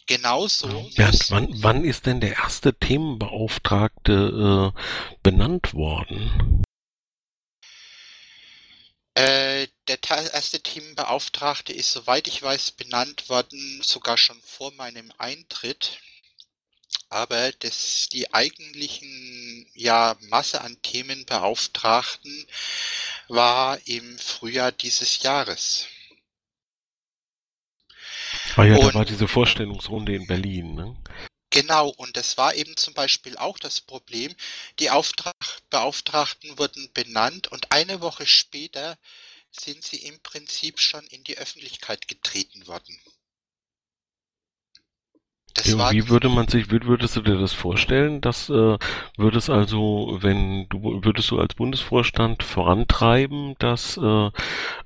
Genauso. 0.07 0.89
Bernd, 0.95 1.29
wann, 1.29 1.63
wann 1.63 1.85
ist 1.85 2.05
denn 2.05 2.19
der 2.19 2.35
erste 2.35 2.73
Themenbeauftragte 2.73 4.73
äh, 4.75 4.81
benannt 5.23 5.73
worden? 5.73 6.63
Äh, 9.13 9.67
der 9.87 9.99
erste 10.09 10.61
Themenbeauftragte 10.61 11.73
ist, 11.73 11.91
soweit 11.91 12.27
ich 12.27 12.41
weiß, 12.41 12.71
benannt 12.71 13.27
worden, 13.27 13.81
sogar 13.83 14.17
schon 14.17 14.41
vor 14.41 14.71
meinem 14.73 15.11
Eintritt. 15.17 15.99
Aber 17.09 17.51
das, 17.51 18.07
die 18.11 18.33
eigentlichen 18.33 19.67
ja, 19.73 20.15
Masse 20.29 20.61
an 20.61 20.81
Themenbeauftragten 20.81 22.47
war 23.27 23.79
im 23.85 24.17
Frühjahr 24.17 24.71
dieses 24.71 25.21
Jahres. 25.21 25.87
Ah 28.55 28.63
ja, 28.63 28.75
und, 28.77 28.87
da 28.87 28.93
war 28.93 29.05
diese 29.05 29.27
Vorstellungsrunde 29.27 30.15
in 30.15 30.25
Berlin, 30.25 30.73
ne? 30.75 30.95
Genau, 31.51 31.89
und 31.89 32.17
das 32.17 32.37
war 32.37 32.55
eben 32.55 32.77
zum 32.77 32.93
Beispiel 32.93 33.37
auch 33.37 33.59
das 33.59 33.81
Problem. 33.81 34.33
Die 34.79 34.89
Auftrag 34.89 35.35
Beauftragten 35.69 36.57
wurden 36.57 36.91
benannt 36.93 37.49
und 37.49 37.71
eine 37.71 38.01
Woche 38.01 38.25
später 38.25 38.97
sind 39.51 39.83
sie 39.85 39.97
im 39.97 40.19
Prinzip 40.21 40.79
schon 40.79 41.05
in 41.07 41.23
die 41.25 41.37
Öffentlichkeit 41.37 42.07
getreten 42.07 42.65
worden. 42.67 42.99
Das 45.53 45.67
ja, 45.67 45.91
wie 45.91 46.07
würde 46.07 46.29
man 46.29 46.47
sich, 46.47 46.71
würdest 46.71 47.15
du 47.17 47.21
dir 47.21 47.37
das 47.37 47.53
vorstellen? 47.53 48.21
Das 48.21 48.49
äh, 48.49 48.77
würde 49.17 49.37
es 49.37 49.49
also, 49.49 50.17
wenn 50.21 50.67
du 50.69 51.03
würdest 51.03 51.29
du 51.31 51.39
als 51.39 51.55
Bundesvorstand 51.55 52.43
vorantreiben, 52.43 53.55
dass 53.59 53.97
äh, 53.97 54.29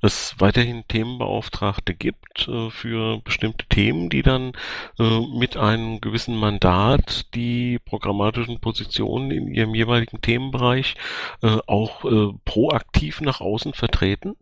es 0.02 0.36
weiterhin 0.40 0.84
Themenbeauftragte 0.88 1.94
gibt 1.94 2.48
äh, 2.48 2.70
für 2.72 3.20
bestimmte 3.22 3.66
Themen, 3.68 4.10
die 4.10 4.24
dann 4.24 4.54
äh, 4.98 5.20
mit 5.38 5.56
einem 5.56 6.02
gewissen 6.02 6.36
Mandat 6.36 7.34
die 7.36 7.80
programmatischen 7.80 8.60
Positionen 8.60 9.32
in 9.32 9.48
ihrem 9.48 9.76
jeweiligen 9.76 10.22
Themenbereich 10.22 10.96
äh, 11.44 11.58
auch 11.68 12.06
äh, 12.06 12.34
proaktiv 12.44 13.22
nach 13.22 13.40
außen 13.40 13.74
vertreten? 13.74 14.36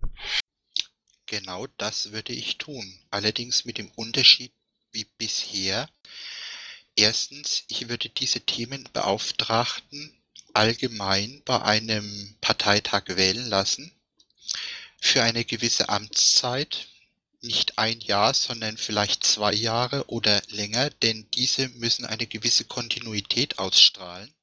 Genau 1.26 1.68
das 1.78 2.12
würde 2.12 2.32
ich 2.32 2.58
tun. 2.58 2.84
Allerdings 3.10 3.66
mit 3.66 3.78
dem 3.78 3.90
Unterschied 3.96 4.52
wie 4.94 5.08
bisher. 5.18 5.90
Erstens, 6.96 7.64
ich 7.70 7.90
würde 7.90 8.10
diese 8.10 8.42
Themenbeauftragten 8.42 10.16
allgemein 10.54 11.42
bei 11.46 11.62
einem 11.62 12.36
Parteitag 12.40 13.04
wählen 13.08 13.48
lassen 13.48 13.92
für 15.02 15.24
eine 15.24 15.44
gewisse 15.44 15.90
Amtszeit, 15.90 16.88
nicht 17.42 17.78
ein 17.78 18.00
Jahr, 18.00 18.34
sondern 18.34 18.78
vielleicht 18.78 19.26
zwei 19.26 19.54
Jahre 19.54 20.06
oder 20.08 20.42
länger, 20.48 20.90
denn 20.92 21.30
diese 21.32 21.68
müssen 21.70 22.06
eine 22.06 22.26
gewisse 22.26 22.64
Kontinuität 22.64 23.60
ausstrahlen. 23.60 24.34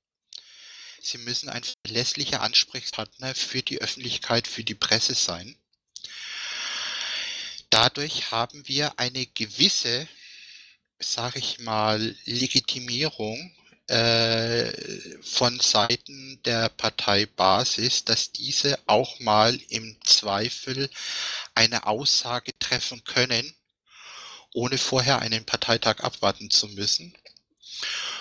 Sie 1.01 1.18
müssen 1.18 1.48
ein 1.48 1.62
verlässlicher 1.86 2.42
Ansprechpartner 2.42 3.34
für 3.34 3.62
die 3.62 3.80
Öffentlichkeit, 3.80 4.46
für 4.46 4.64
die 4.64 4.74
Presse 4.74 5.14
sein. 5.14 5.57
Dadurch 7.70 8.32
haben 8.32 8.68
wir 8.68 8.98
eine 8.98 9.24
gewisse 9.24 10.07
sage 11.01 11.38
ich 11.38 11.59
mal, 11.61 12.14
Legitimierung 12.24 13.53
äh, 13.88 14.70
von 15.22 15.59
Seiten 15.59 16.40
der 16.44 16.68
Parteibasis, 16.68 18.05
dass 18.05 18.30
diese 18.30 18.78
auch 18.86 19.18
mal 19.18 19.59
im 19.68 19.96
Zweifel 20.05 20.88
eine 21.55 21.86
Aussage 21.86 22.57
treffen 22.59 23.03
können, 23.05 23.53
ohne 24.55 24.78
vorher 24.78 25.20
einen 25.20 25.44
Parteitag 25.44 26.01
abwarten 26.01 26.51
zu 26.51 26.68
müssen. 26.68 27.16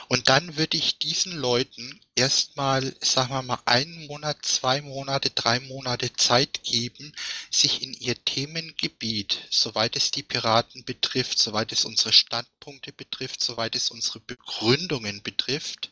Und 0.07 0.27
dann 0.27 0.57
würde 0.57 0.75
ich 0.75 0.97
diesen 0.97 1.33
Leuten 1.33 2.01
erstmal, 2.15 2.95
sagen 2.99 3.29
wir 3.29 3.43
mal, 3.43 3.61
einen 3.65 4.07
Monat, 4.07 4.43
zwei 4.43 4.81
Monate, 4.81 5.29
drei 5.29 5.59
Monate 5.59 6.11
Zeit 6.13 6.63
geben, 6.63 7.13
sich 7.51 7.83
in 7.83 7.93
ihr 7.93 8.15
Themengebiet, 8.25 9.47
soweit 9.51 9.95
es 9.95 10.09
die 10.09 10.23
Piraten 10.23 10.83
betrifft, 10.83 11.37
soweit 11.37 11.71
es 11.71 11.85
unsere 11.85 12.11
Standpunkte 12.11 12.91
betrifft, 12.91 13.43
soweit 13.43 13.75
es 13.75 13.91
unsere 13.91 14.19
Begründungen 14.19 15.21
betrifft, 15.21 15.91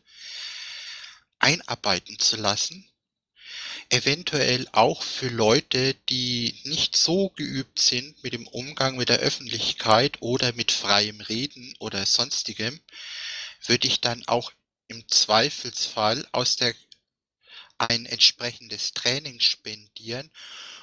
einarbeiten 1.37 2.17
zu 2.17 2.37
lassen. 2.37 2.89
Eventuell 3.89 4.67
auch 4.71 5.03
für 5.03 5.29
Leute, 5.29 5.93
die 6.09 6.59
nicht 6.63 6.97
so 6.97 7.29
geübt 7.29 7.79
sind 7.79 8.21
mit 8.23 8.33
dem 8.33 8.47
Umgang 8.47 8.97
mit 8.97 9.09
der 9.09 9.19
Öffentlichkeit 9.19 10.17
oder 10.21 10.53
mit 10.53 10.71
freiem 10.71 11.21
Reden 11.21 11.75
oder 11.79 12.05
sonstigem, 12.05 12.81
würde 13.65 13.87
ich 13.87 14.01
dann 14.01 14.23
auch 14.27 14.51
im 14.87 15.07
Zweifelsfall 15.07 16.27
aus 16.31 16.55
der 16.55 16.73
ein 17.77 18.05
entsprechendes 18.05 18.93
Training 18.93 19.39
spendieren 19.39 20.31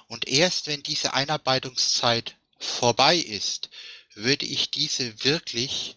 und 0.06 0.28
erst 0.28 0.66
wenn 0.66 0.82
diese 0.82 1.14
Einarbeitungszeit 1.14 2.36
vorbei 2.58 3.16
ist, 3.16 3.70
würde 4.14 4.46
ich 4.46 4.70
diese 4.70 5.24
wirklich 5.24 5.96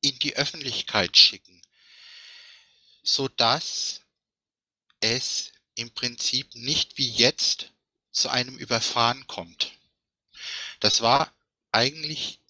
in 0.00 0.18
die 0.18 0.36
Öffentlichkeit 0.36 1.16
schicken, 1.16 1.60
so 3.02 3.28
dass 3.28 4.00
es 5.00 5.52
im 5.74 5.90
Prinzip 5.90 6.54
nicht 6.54 6.96
wie 6.98 7.10
jetzt 7.10 7.70
zu 8.12 8.28
einem 8.28 8.56
Überfahren 8.56 9.26
kommt. 9.26 9.72
Das 10.80 11.00
war 11.00 11.32
eigentlich 11.70 12.40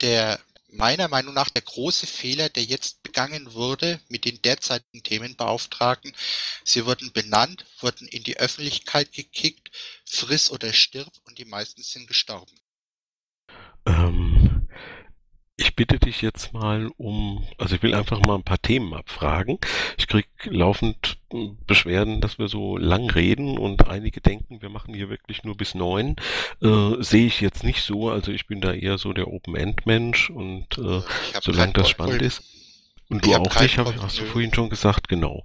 der 0.00 0.40
meiner 0.68 1.08
Meinung 1.08 1.32
nach 1.32 1.48
der 1.48 1.62
große 1.62 2.06
Fehler, 2.06 2.48
der 2.48 2.64
jetzt 2.64 3.02
begangen 3.16 3.54
wurde 3.54 3.98
mit 4.10 4.26
den 4.26 4.42
derzeitigen 4.42 5.02
Themenbeauftragten. 5.02 6.12
Sie 6.64 6.84
wurden 6.84 7.12
benannt, 7.12 7.64
wurden 7.80 8.06
in 8.08 8.22
die 8.22 8.36
Öffentlichkeit 8.36 9.10
gekickt, 9.12 9.70
friss 10.04 10.50
oder 10.50 10.74
stirb 10.74 11.10
und 11.26 11.38
die 11.38 11.46
meisten 11.46 11.82
sind 11.82 12.08
gestorben. 12.08 12.52
Ähm, 13.86 14.68
ich 15.56 15.74
bitte 15.74 15.98
dich 15.98 16.20
jetzt 16.20 16.52
mal 16.52 16.90
um, 16.98 17.42
also 17.56 17.76
ich 17.76 17.82
will 17.82 17.94
einfach 17.94 18.20
mal 18.20 18.34
ein 18.34 18.44
paar 18.44 18.60
Themen 18.60 18.92
abfragen. 18.92 19.58
Ich 19.96 20.08
krieg 20.08 20.28
laufend 20.44 21.16
Beschwerden, 21.66 22.20
dass 22.20 22.38
wir 22.38 22.48
so 22.48 22.76
lang 22.76 23.08
reden 23.08 23.56
und 23.56 23.88
einige 23.88 24.20
denken, 24.20 24.60
wir 24.60 24.68
machen 24.68 24.92
hier 24.92 25.08
wirklich 25.08 25.42
nur 25.42 25.56
bis 25.56 25.74
neun. 25.74 26.16
Äh, 26.60 27.02
Sehe 27.02 27.26
ich 27.26 27.40
jetzt 27.40 27.64
nicht 27.64 27.80
so, 27.80 28.10
also 28.10 28.30
ich 28.30 28.46
bin 28.46 28.60
da 28.60 28.74
eher 28.74 28.98
so 28.98 29.14
der 29.14 29.28
Open-End-Mensch 29.28 30.28
und 30.28 30.76
äh, 30.76 31.00
solange 31.40 31.72
das 31.72 31.88
spannend 31.88 32.20
ist. 32.20 32.42
Und 33.08 33.24
du 33.24 33.34
auch 33.34 33.60
nicht, 33.60 33.78
hab, 33.78 34.02
hast 34.02 34.18
du 34.18 34.24
vorhin 34.24 34.52
schon 34.52 34.70
gesagt, 34.70 35.08
genau. 35.08 35.42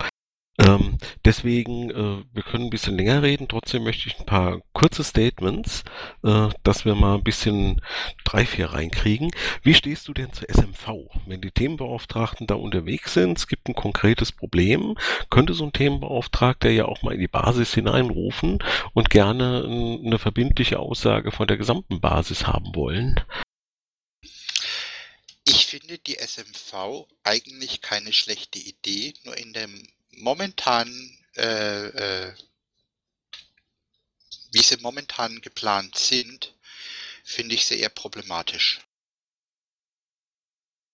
Ähm, 0.59 0.97
deswegen, 1.24 1.89
äh, 1.89 2.24
wir 2.34 2.43
können 2.43 2.66
ein 2.66 2.70
bisschen 2.70 2.97
länger 2.97 3.24
reden, 3.24 3.47
trotzdem 3.47 3.84
möchte 3.84 4.09
ich 4.09 4.20
ein 4.20 4.26
paar 4.26 4.59
kurze 4.74 5.03
Statements, 5.03 5.84
äh, 6.24 6.49
dass 6.64 6.84
wir 6.84 6.93
mal 6.93 7.16
ein 7.16 7.24
bisschen 7.24 7.82
drei, 8.26 8.45
vier 8.45 8.68
reinkriegen. 8.68 9.32
Wie 9.64 9.74
stehst 9.74 10.07
du 10.07 10.14
denn 10.14 10.34
zur 10.34 10.49
SMV? 10.49 11.09
Wenn 11.26 11.41
die 11.41 11.51
Themenbeauftragten 11.51 12.47
da 12.47 12.55
unterwegs 12.55 13.14
sind, 13.14 13.38
es 13.38 13.47
gibt 13.47 13.70
ein 13.70 13.76
konkretes 13.76 14.32
Problem, 14.34 14.97
könnte 15.30 15.53
so 15.53 15.64
ein 15.64 15.74
Themenbeauftragter 15.74 16.70
ja 16.70 16.86
auch 16.86 17.01
mal 17.01 17.14
in 17.14 17.22
die 17.22 17.28
Basis 17.28 17.74
hineinrufen 17.74 18.59
und 18.93 19.09
gerne 19.09 19.99
eine 20.03 20.20
verbindliche 20.20 20.80
Aussage 20.80 21.32
von 21.32 21.47
der 21.47 21.57
gesamten 21.57 22.01
Basis 22.01 22.45
haben 22.45 22.76
wollen? 22.76 23.22
Ich 25.52 25.66
finde 25.66 25.97
die 25.97 26.16
SMV 26.16 27.08
eigentlich 27.24 27.82
keine 27.82 28.14
schlechte 28.14 28.58
Idee, 28.58 29.14
nur 29.26 29.36
in 29.36 29.52
dem 29.52 29.86
momentan, 30.12 30.88
äh, 31.36 31.88
äh, 31.88 32.34
wie 34.54 34.62
sie 34.62 34.78
momentan 34.78 35.41
geplant 35.41 35.97
sind, 35.97 36.56
finde 37.26 37.56
ich 37.56 37.66
sie 37.66 37.80
eher 37.80 37.89
problematisch. 37.89 38.80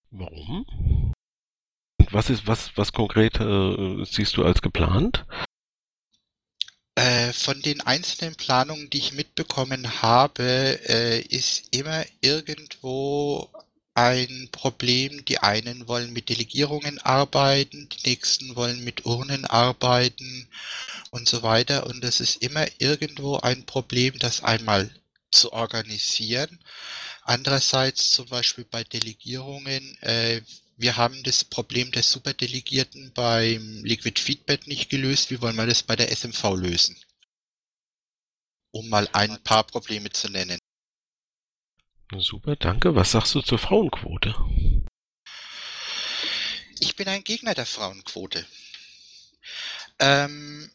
Warum? 0.09 0.65
Was 2.09 2.31
ist, 2.31 2.47
was, 2.47 2.75
was 2.75 2.91
konkret 2.93 3.39
äh, 3.39 4.05
siehst 4.05 4.37
du 4.37 4.43
als 4.43 4.63
geplant? 4.63 5.23
Äh, 6.95 7.31
von 7.31 7.61
den 7.61 7.81
einzelnen 7.81 8.35
Planungen, 8.35 8.89
die 8.89 8.97
ich 8.97 9.13
mitbekommen 9.13 10.01
habe, 10.01 10.79
äh, 10.89 11.21
ist 11.21 11.75
immer 11.75 12.03
irgendwo 12.21 13.51
ein 13.97 14.49
Problem. 14.51 15.25
Die 15.25 15.39
einen 15.39 15.87
wollen 15.87 16.13
mit 16.13 16.29
Delegierungen 16.29 16.99
arbeiten, 16.99 17.89
die 17.89 18.09
nächsten 18.09 18.55
wollen 18.55 18.83
mit 18.83 19.05
Urnen 19.05 19.45
arbeiten 19.45 20.47
und 21.09 21.27
so 21.27 21.41
weiter. 21.41 21.87
Und 21.87 22.03
das 22.03 22.19
ist 22.19 22.43
immer 22.43 22.67
irgendwo 22.77 23.37
ein 23.37 23.65
Problem, 23.65 24.19
das 24.19 24.43
einmal 24.43 24.91
zu 25.31 25.51
organisieren. 25.51 26.59
Andererseits 27.23 28.11
zum 28.11 28.27
Beispiel 28.27 28.65
bei 28.65 28.83
Delegierungen, 28.83 29.97
äh, 30.01 30.41
wir 30.77 30.95
haben 30.95 31.23
das 31.23 31.43
Problem 31.43 31.91
der 31.91 32.03
Superdelegierten 32.03 33.11
beim 33.13 33.83
Liquid 33.83 34.21
Feedback 34.21 34.67
nicht 34.67 34.91
gelöst. 34.91 35.31
Wie 35.31 35.41
wollen 35.41 35.55
wir 35.55 35.65
das 35.65 35.81
bei 35.81 35.95
der 35.95 36.11
SMV 36.15 36.43
lösen? 36.55 36.95
Um 38.71 38.89
mal 38.89 39.09
ein 39.13 39.41
paar 39.43 39.63
Probleme 39.63 40.11
zu 40.11 40.29
nennen. 40.29 40.59
Super, 42.15 42.55
danke. 42.55 42.95
Was 42.95 43.11
sagst 43.11 43.35
du 43.35 43.41
zur 43.41 43.59
Frauenquote? 43.59 44.33
Ich 46.79 46.95
bin 46.95 47.07
ein 47.07 47.23
Gegner 47.23 47.53
der 47.53 47.65
Frauenquote. 47.65 48.45
Ähm, 49.99 50.71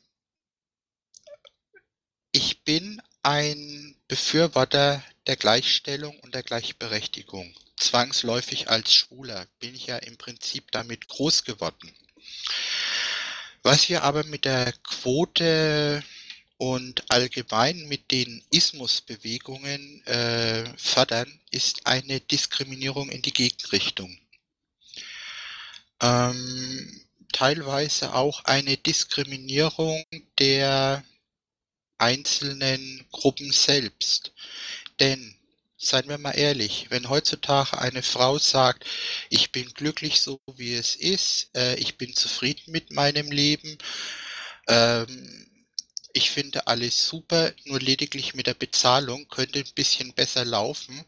ich 2.33 2.65
bin 2.65 3.01
ein 3.23 3.97
Befürworter 4.09 5.03
der 5.27 5.37
Gleichstellung 5.37 6.19
und 6.21 6.35
der 6.35 6.43
Gleichberechtigung. 6.43 7.55
Zwangsläufig 7.77 8.69
als 8.69 8.93
Schwuler 8.93 9.47
bin 9.59 9.75
ich 9.75 9.87
ja 9.87 9.97
im 9.97 10.19
Prinzip 10.19 10.71
damit 10.71 11.09
groß 11.09 11.45
geworden. 11.45 11.95
Was 13.63 13.89
wir 13.89 14.03
aber 14.03 14.25
mit 14.25 14.45
der 14.45 14.73
Quote 14.83 16.03
und 16.63 17.11
allgemein 17.11 17.89
mit 17.89 18.13
den 18.13 18.41
Ismusbewegungen 18.53 20.07
äh, 20.07 20.65
fördern, 20.77 21.41
ist 21.51 21.89
eine 21.89 22.21
Diskriminierung 22.21 23.09
in 23.09 23.21
die 23.21 23.33
Gegenrichtung. 23.33 24.17
Ähm, 26.01 27.01
teilweise 27.33 28.15
auch 28.15 28.45
eine 28.45 28.77
Diskriminierung 28.77 30.05
der 30.39 31.03
einzelnen 31.99 33.09
Gruppen 33.11 33.51
selbst. 33.51 34.33
Denn, 35.01 35.35
seien 35.77 36.09
wir 36.09 36.19
mal 36.19 36.31
ehrlich, 36.31 36.87
wenn 36.91 37.09
heutzutage 37.09 37.77
eine 37.77 38.05
Frau 38.05 38.39
sagt, 38.39 38.85
ich 39.31 39.51
bin 39.51 39.67
glücklich 39.75 40.21
so 40.21 40.39
wie 40.55 40.75
es 40.75 40.95
ist, 40.95 41.51
äh, 41.57 41.75
ich 41.75 41.99
bin 41.99 42.15
zufrieden 42.15 42.71
mit 42.71 42.93
meinem 42.93 43.33
Leben, 43.33 43.79
ähm, 44.69 45.49
ich 46.15 46.31
finde 46.31 46.67
alles 46.67 47.07
super, 47.07 47.53
nur 47.65 47.81
lediglich 47.81 48.35
mit 48.35 48.47
der 48.47 48.55
Bezahlung 48.55 49.29
könnte 49.29 49.61
ein 49.61 49.75
bisschen 49.75 50.13
besser 50.15 50.45
laufen, 50.45 51.05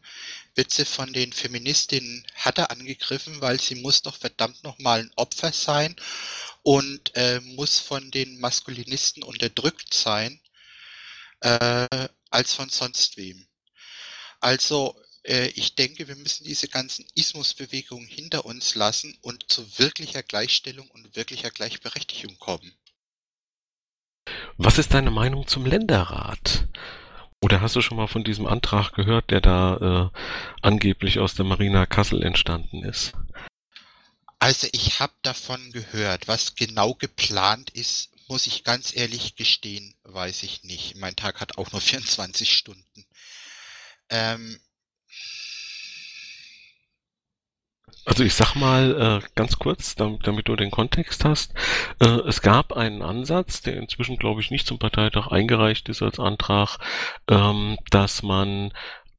wird 0.55 0.71
sie 0.71 0.85
von 0.85 1.13
den 1.13 1.33
Feministinnen 1.33 2.25
härter 2.33 2.71
angegriffen, 2.71 3.41
weil 3.41 3.59
sie 3.59 3.75
muss 3.75 4.01
doch 4.01 4.15
verdammt 4.15 4.63
nochmal 4.63 5.01
ein 5.01 5.11
Opfer 5.15 5.51
sein 5.51 5.95
und 6.63 7.15
äh, 7.15 7.39
muss 7.41 7.79
von 7.79 8.11
den 8.11 8.39
Maskulinisten 8.39 9.23
unterdrückt 9.23 9.93
sein 9.93 10.39
äh, 11.41 12.07
als 12.29 12.53
von 12.53 12.69
sonst 12.69 13.17
wem. 13.17 13.45
Also 14.39 14.99
äh, 15.23 15.47
ich 15.49 15.75
denke, 15.75 16.07
wir 16.07 16.15
müssen 16.15 16.43
diese 16.43 16.67
ganzen 16.67 17.05
Ismusbewegungen 17.15 18.07
hinter 18.07 18.45
uns 18.45 18.75
lassen 18.75 19.17
und 19.21 19.51
zu 19.51 19.79
wirklicher 19.79 20.23
Gleichstellung 20.23 20.89
und 20.91 21.15
wirklicher 21.15 21.51
Gleichberechtigung 21.51 22.37
kommen. 22.39 22.73
Was 24.57 24.77
ist 24.77 24.93
deine 24.93 25.11
Meinung 25.11 25.47
zum 25.47 25.65
Länderrat? 25.65 26.67
Oder 27.41 27.61
hast 27.61 27.75
du 27.75 27.81
schon 27.81 27.97
mal 27.97 28.07
von 28.07 28.23
diesem 28.23 28.47
Antrag 28.47 28.93
gehört, 28.93 29.29
der 29.29 29.41
da 29.41 30.11
äh, 30.13 30.19
angeblich 30.61 31.19
aus 31.19 31.35
der 31.35 31.45
Marina 31.45 31.85
Kassel 31.85 32.23
entstanden 32.23 32.83
ist? 32.83 33.13
Also 34.39 34.67
ich 34.71 34.99
habe 34.99 35.13
davon 35.21 35.71
gehört. 35.71 36.27
Was 36.27 36.55
genau 36.55 36.93
geplant 36.93 37.69
ist, 37.71 38.11
muss 38.27 38.47
ich 38.47 38.63
ganz 38.63 38.95
ehrlich 38.95 39.35
gestehen, 39.35 39.93
weiß 40.03 40.43
ich 40.43 40.63
nicht. 40.63 40.95
Mein 40.95 41.15
Tag 41.15 41.41
hat 41.41 41.57
auch 41.57 41.71
nur 41.71 41.81
24 41.81 42.55
Stunden. 42.55 43.05
Ähm, 44.09 44.59
Also 48.05 48.23
ich 48.23 48.35
sag 48.35 48.53
mal 48.55 49.21
äh, 49.23 49.27
ganz 49.33 49.57
kurz, 49.57 49.95
damit, 49.95 50.27
damit, 50.27 50.47
du 50.47 50.55
den 50.55 50.69
Kontext 50.69 51.25
hast. 51.25 51.55
Äh, 51.99 52.19
es 52.27 52.41
gab 52.41 52.73
einen 52.73 53.01
Ansatz, 53.01 53.61
der 53.61 53.77
inzwischen, 53.77 54.17
glaube 54.17 54.41
ich, 54.41 54.51
nicht 54.51 54.67
zum 54.67 54.77
Parteitag 54.77 55.27
eingereicht 55.27 55.89
ist 55.89 56.03
als 56.03 56.19
Antrag, 56.19 56.77
ähm, 57.27 57.77
dass 57.89 58.21
man 58.21 58.71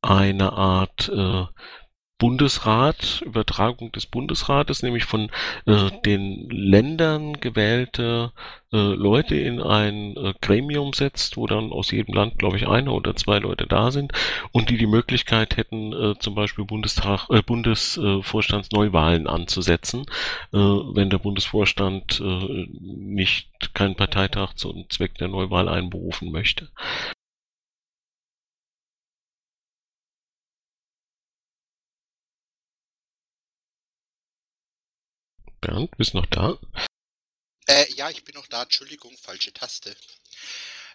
eine 0.02 0.52
Art 0.52 1.08
äh, 1.08 1.46
Bundesrat, 2.18 3.22
Übertragung 3.26 3.92
des 3.92 4.06
Bundesrates, 4.06 4.82
nämlich 4.82 5.04
von 5.04 5.30
äh, 5.66 5.90
den 6.04 6.48
Ländern 6.48 7.34
gewählte 7.40 8.32
äh, 8.72 8.76
Leute 8.76 9.36
in 9.36 9.60
ein 9.60 10.16
äh, 10.16 10.32
Gremium 10.40 10.94
setzt, 10.94 11.36
wo 11.36 11.46
dann 11.46 11.72
aus 11.72 11.90
jedem 11.90 12.14
Land, 12.14 12.38
glaube 12.38 12.56
ich, 12.56 12.66
eine 12.66 12.90
oder 12.92 13.16
zwei 13.16 13.38
Leute 13.38 13.66
da 13.66 13.90
sind 13.90 14.12
und 14.50 14.70
die 14.70 14.78
die 14.78 14.86
Möglichkeit 14.86 15.58
hätten, 15.58 15.92
äh, 15.92 16.18
zum 16.18 16.34
Beispiel 16.34 16.64
Bundestag, 16.64 17.28
äh, 17.28 17.42
Bundesvorstandsneuwahlen 17.42 19.26
anzusetzen, 19.26 20.06
äh, 20.52 20.56
wenn 20.56 21.10
der 21.10 21.18
Bundesvorstand 21.18 22.20
äh, 22.20 22.66
nicht 22.80 23.74
keinen 23.74 23.96
Parteitag 23.96 24.54
zum 24.54 24.88
Zweck 24.88 25.16
der 25.18 25.28
Neuwahl 25.28 25.68
einberufen 25.68 26.32
möchte. 26.32 26.70
Bernd, 35.60 35.96
bist 35.96 36.14
noch 36.14 36.26
da? 36.26 36.58
Äh, 37.66 37.92
ja, 37.94 38.10
ich 38.10 38.24
bin 38.24 38.34
noch 38.34 38.46
da. 38.46 38.62
Entschuldigung, 38.62 39.16
falsche 39.18 39.52
Taste. 39.52 39.96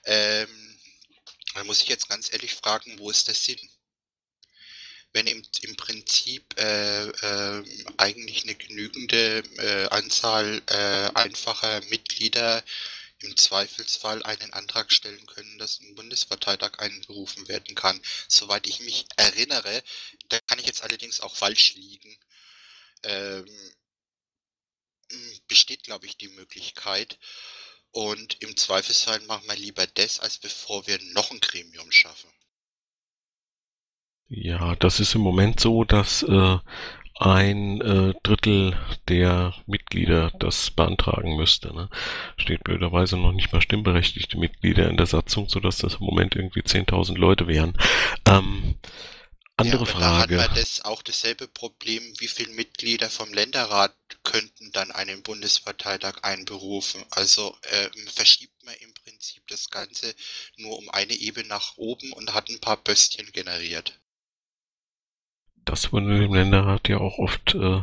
Ähm, 0.05 0.77
da 1.53 1.63
muss 1.63 1.81
ich 1.81 1.89
jetzt 1.89 2.09
ganz 2.09 2.31
ehrlich 2.31 2.55
fragen, 2.55 2.97
wo 2.99 3.09
ist 3.09 3.27
der 3.27 3.35
Sinn? 3.35 3.59
Wenn 5.13 5.27
im, 5.27 5.43
im 5.63 5.75
Prinzip 5.75 6.57
äh, 6.57 7.07
äh, 7.07 7.63
eigentlich 7.97 8.43
eine 8.43 8.55
genügende 8.55 9.43
äh, 9.57 9.87
Anzahl 9.89 10.61
äh, 10.67 11.11
einfacher 11.15 11.81
Mitglieder 11.89 12.63
im 13.19 13.35
Zweifelsfall 13.35 14.23
einen 14.23 14.53
Antrag 14.53 14.91
stellen 14.91 15.25
können, 15.27 15.57
dass 15.59 15.79
ein 15.81 15.95
Bundesparteitag 15.95 16.79
einberufen 16.79 17.47
werden 17.47 17.75
kann. 17.75 18.01
Soweit 18.27 18.65
ich 18.67 18.79
mich 18.79 19.05
erinnere, 19.17 19.83
da 20.29 20.39
kann 20.47 20.59
ich 20.59 20.65
jetzt 20.65 20.83
allerdings 20.83 21.19
auch 21.19 21.35
falsch 21.35 21.75
liegen. 21.75 22.17
Ähm, 23.03 23.45
besteht, 25.47 25.83
glaube 25.83 26.05
ich, 26.05 26.17
die 26.17 26.29
Möglichkeit. 26.29 27.19
Und 27.91 28.41
im 28.41 28.55
Zweifelsfall 28.55 29.19
machen 29.21 29.47
wir 29.47 29.55
lieber 29.55 29.85
das, 29.85 30.19
als 30.19 30.37
bevor 30.37 30.87
wir 30.87 30.97
noch 31.13 31.31
ein 31.31 31.39
Gremium 31.39 31.91
schaffen. 31.91 32.29
Ja, 34.29 34.75
das 34.75 35.01
ist 35.01 35.13
im 35.13 35.21
Moment 35.21 35.59
so, 35.59 35.83
dass 35.83 36.23
äh, 36.23 36.57
ein 37.19 37.81
äh, 37.81 38.13
Drittel 38.23 38.79
der 39.09 39.53
Mitglieder 39.67 40.31
das 40.39 40.71
beantragen 40.71 41.35
müsste. 41.35 41.73
Ne? 41.75 41.89
Steht 42.37 42.63
blöderweise 42.63 43.17
noch 43.17 43.33
nicht 43.33 43.51
mal 43.53 43.61
stimmberechtigte 43.61 44.39
Mitglieder 44.39 44.89
in 44.89 44.97
der 44.97 45.05
Satzung, 45.05 45.49
sodass 45.49 45.77
das 45.77 45.95
im 45.95 46.05
Moment 46.05 46.35
irgendwie 46.35 46.61
10.000 46.61 47.17
Leute 47.17 47.47
wären. 47.47 47.77
Ähm, 48.25 48.75
andere 49.61 49.85
ja, 49.85 49.91
Frage. 49.91 50.35
Da 50.35 50.43
hat 50.43 50.49
man 50.51 50.59
das 50.59 50.81
auch 50.81 51.01
dasselbe 51.01 51.47
Problem, 51.47 52.13
wie 52.19 52.27
viele 52.27 52.51
Mitglieder 52.53 53.09
vom 53.09 53.33
Länderrat 53.33 53.95
könnten 54.23 54.71
dann 54.71 54.91
einen 54.91 55.23
Bundesparteitag 55.23 56.23
einberufen. 56.23 57.03
Also 57.11 57.55
äh, 57.63 57.89
verschiebt 58.07 58.63
man 58.63 58.75
im 58.75 58.93
Prinzip 58.93 59.43
das 59.47 59.69
Ganze 59.69 60.13
nur 60.57 60.77
um 60.77 60.89
eine 60.89 61.13
Ebene 61.13 61.47
nach 61.47 61.77
oben 61.77 62.11
und 62.13 62.33
hat 62.33 62.49
ein 62.49 62.59
paar 62.59 62.77
Böstchen 62.77 63.31
generiert. 63.31 63.99
Das 65.65 65.91
wurde 65.93 66.23
im 66.25 66.33
Länderrat 66.33 66.89
ja 66.89 66.97
auch 66.97 67.17
oft 67.19 67.55
äh, 67.55 67.81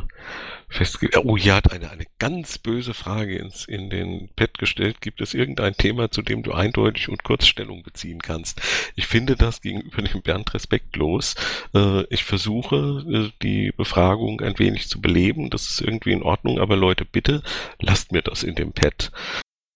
festgelegt. 0.69 1.17
Oh 1.17 1.35
ja, 1.35 1.55
hat 1.55 1.71
eine, 1.71 1.89
eine 1.89 2.05
ganz 2.19 2.57
böse 2.57 2.93
Frage 2.93 3.37
ins, 3.37 3.65
in 3.65 3.89
den 3.89 4.29
Pad 4.35 4.57
gestellt. 4.57 5.01
Gibt 5.01 5.21
es 5.21 5.33
irgendein 5.33 5.75
Thema, 5.75 6.11
zu 6.11 6.21
dem 6.21 6.43
du 6.43 6.53
eindeutig 6.53 7.09
und 7.09 7.23
kurz 7.23 7.47
Stellung 7.47 7.83
beziehen 7.83 8.19
kannst? 8.21 8.61
Ich 8.95 9.07
finde 9.07 9.35
das 9.35 9.61
gegenüber 9.61 10.01
dem 10.01 10.21
Bernd 10.21 10.53
respektlos. 10.53 11.35
Äh, 11.73 12.03
ich 12.13 12.23
versuche, 12.23 13.03
äh, 13.11 13.31
die 13.41 13.71
Befragung 13.75 14.41
ein 14.41 14.57
wenig 14.59 14.87
zu 14.87 15.01
beleben. 15.01 15.49
Das 15.49 15.69
ist 15.69 15.81
irgendwie 15.81 16.13
in 16.13 16.23
Ordnung, 16.23 16.59
aber 16.59 16.75
Leute, 16.75 17.05
bitte 17.05 17.41
lasst 17.79 18.11
mir 18.11 18.21
das 18.21 18.43
in 18.43 18.55
dem 18.55 18.71
Pad. 18.71 19.11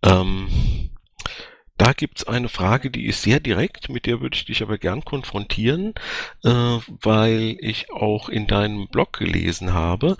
Ähm, 0.05 0.91
da 1.77 1.93
gibt's 1.93 2.23
eine 2.23 2.49
Frage, 2.49 2.91
die 2.91 3.07
ist 3.07 3.23
sehr 3.23 3.39
direkt, 3.39 3.89
mit 3.89 4.05
der 4.05 4.21
würde 4.21 4.35
ich 4.35 4.45
dich 4.45 4.61
aber 4.61 4.77
gern 4.77 5.03
konfrontieren, 5.03 5.93
äh, 6.43 6.49
weil 6.49 7.57
ich 7.59 7.91
auch 7.91 8.29
in 8.29 8.47
deinem 8.47 8.87
Blog 8.87 9.13
gelesen 9.13 9.73
habe. 9.73 10.17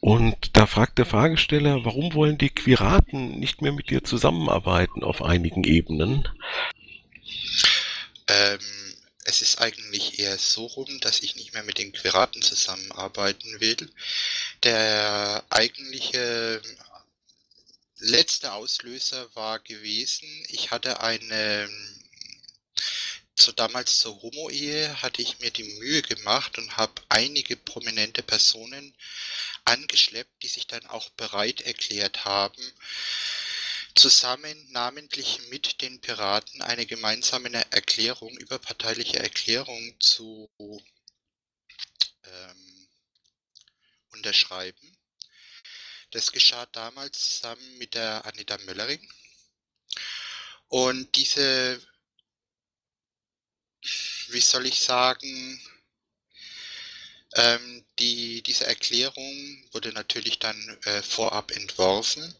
Und 0.00 0.56
da 0.56 0.66
fragt 0.66 0.98
der 0.98 1.06
Fragesteller, 1.06 1.84
warum 1.84 2.14
wollen 2.14 2.38
die 2.38 2.50
Quiraten 2.50 3.38
nicht 3.40 3.62
mehr 3.62 3.72
mit 3.72 3.90
dir 3.90 4.04
zusammenarbeiten 4.04 5.02
auf 5.02 5.22
einigen 5.22 5.64
Ebenen? 5.64 6.28
Ähm, 8.28 8.58
es 9.24 9.42
ist 9.42 9.60
eigentlich 9.60 10.18
eher 10.18 10.36
so 10.38 10.66
rum, 10.66 11.00
dass 11.00 11.20
ich 11.20 11.36
nicht 11.36 11.54
mehr 11.54 11.62
mit 11.62 11.78
den 11.78 11.92
Piraten 11.92 12.42
zusammenarbeiten 12.42 13.60
will. 13.60 13.90
Der 14.64 15.42
eigentliche 15.50 16.60
letzte 18.00 18.52
Auslöser 18.52 19.34
war 19.34 19.58
gewesen, 19.60 20.28
ich 20.48 20.70
hatte 20.70 21.00
eine 21.00 21.68
so 23.40 23.52
damals 23.52 23.98
zur 24.00 24.20
Homo-Ehe 24.20 25.00
hatte 25.00 25.22
ich 25.22 25.38
mir 25.38 25.50
die 25.50 25.64
Mühe 25.64 26.02
gemacht 26.02 26.58
und 26.58 26.76
habe 26.76 27.00
einige 27.08 27.56
prominente 27.56 28.22
Personen 28.22 28.94
angeschleppt, 29.64 30.42
die 30.42 30.48
sich 30.48 30.66
dann 30.66 30.86
auch 30.86 31.08
bereit 31.10 31.62
erklärt 31.62 32.26
haben, 32.26 32.62
zusammen 33.94 34.70
namentlich 34.72 35.48
mit 35.48 35.80
den 35.80 36.00
Piraten 36.00 36.60
eine 36.60 36.86
gemeinsame 36.86 37.50
Erklärung, 37.72 38.36
überparteiliche 38.36 39.18
Erklärung 39.18 39.98
zu 40.00 40.50
ähm, 42.24 42.88
unterschreiben. 44.12 44.89
Das 46.10 46.32
geschah 46.32 46.66
damals 46.66 47.36
zusammen 47.36 47.78
mit 47.78 47.94
der 47.94 48.24
Anita 48.24 48.58
Möllering. 48.58 49.00
Und 50.68 51.16
diese, 51.16 51.80
wie 54.28 54.40
soll 54.40 54.66
ich 54.66 54.80
sagen, 54.80 55.60
ähm, 57.34 57.84
die, 57.98 58.42
diese 58.42 58.66
Erklärung 58.66 59.64
wurde 59.72 59.92
natürlich 59.92 60.38
dann 60.40 60.78
äh, 60.84 61.02
vorab 61.02 61.52
entworfen 61.52 62.34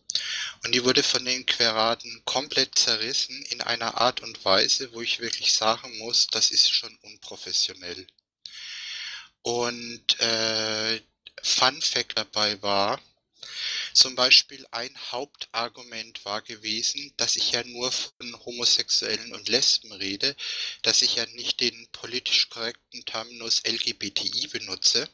und 0.64 0.72
die 0.72 0.84
wurde 0.84 1.02
von 1.02 1.24
den 1.24 1.46
Queraten 1.46 2.22
komplett 2.24 2.76
zerrissen 2.76 3.40
in 3.50 3.60
einer 3.60 3.98
Art 3.98 4.20
und 4.20 4.44
Weise, 4.44 4.92
wo 4.92 5.00
ich 5.00 5.20
wirklich 5.20 5.54
sagen 5.54 5.96
muss, 5.98 6.26
das 6.26 6.50
ist 6.50 6.72
schon 6.72 6.96
unprofessionell. 7.02 8.06
Und 9.42 10.20
äh, 10.20 11.00
Fun 11.42 11.80
Fact 11.80 12.18
dabei 12.18 12.60
war, 12.62 13.00
zum 13.92 14.14
Beispiel 14.14 14.66
ein 14.70 14.94
Hauptargument 15.10 16.24
war 16.24 16.42
gewesen, 16.42 17.12
dass 17.16 17.36
ich 17.36 17.52
ja 17.52 17.64
nur 17.64 17.90
von 17.90 18.44
Homosexuellen 18.44 19.32
und 19.34 19.48
Lesben 19.48 19.92
rede, 19.92 20.36
dass 20.82 21.02
ich 21.02 21.16
ja 21.16 21.26
nicht 21.26 21.60
den 21.60 21.88
politisch 21.92 22.48
korrekten 22.48 23.04
Terminus 23.04 23.62
LGBTI 23.64 24.48
benutze. 24.48 25.08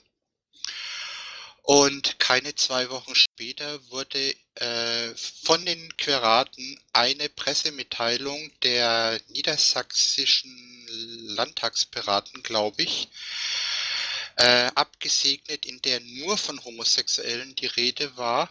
Und 1.63 2.21
keine 2.21 2.55
zwei 2.55 2.91
Wochen 2.91 3.17
später 3.17 3.91
wurde 3.91 4.37
äh, 4.55 5.15
von 5.17 5.67
den 5.67 5.97
Queraten 5.97 6.81
eine 6.93 7.29
Pressemitteilung 7.29 8.53
der 8.63 9.21
niedersächsischen 9.31 10.87
Landtagspiraten, 11.27 12.45
glaube 12.45 12.85
ich, 12.85 13.09
äh, 14.37 14.71
abgesegnet, 14.75 15.67
in 15.67 15.81
der 15.83 16.01
nur 16.01 16.37
von 16.37 16.63
Homosexuellen 16.65 17.55
die 17.55 17.67
Rede 17.67 18.17
war, 18.17 18.51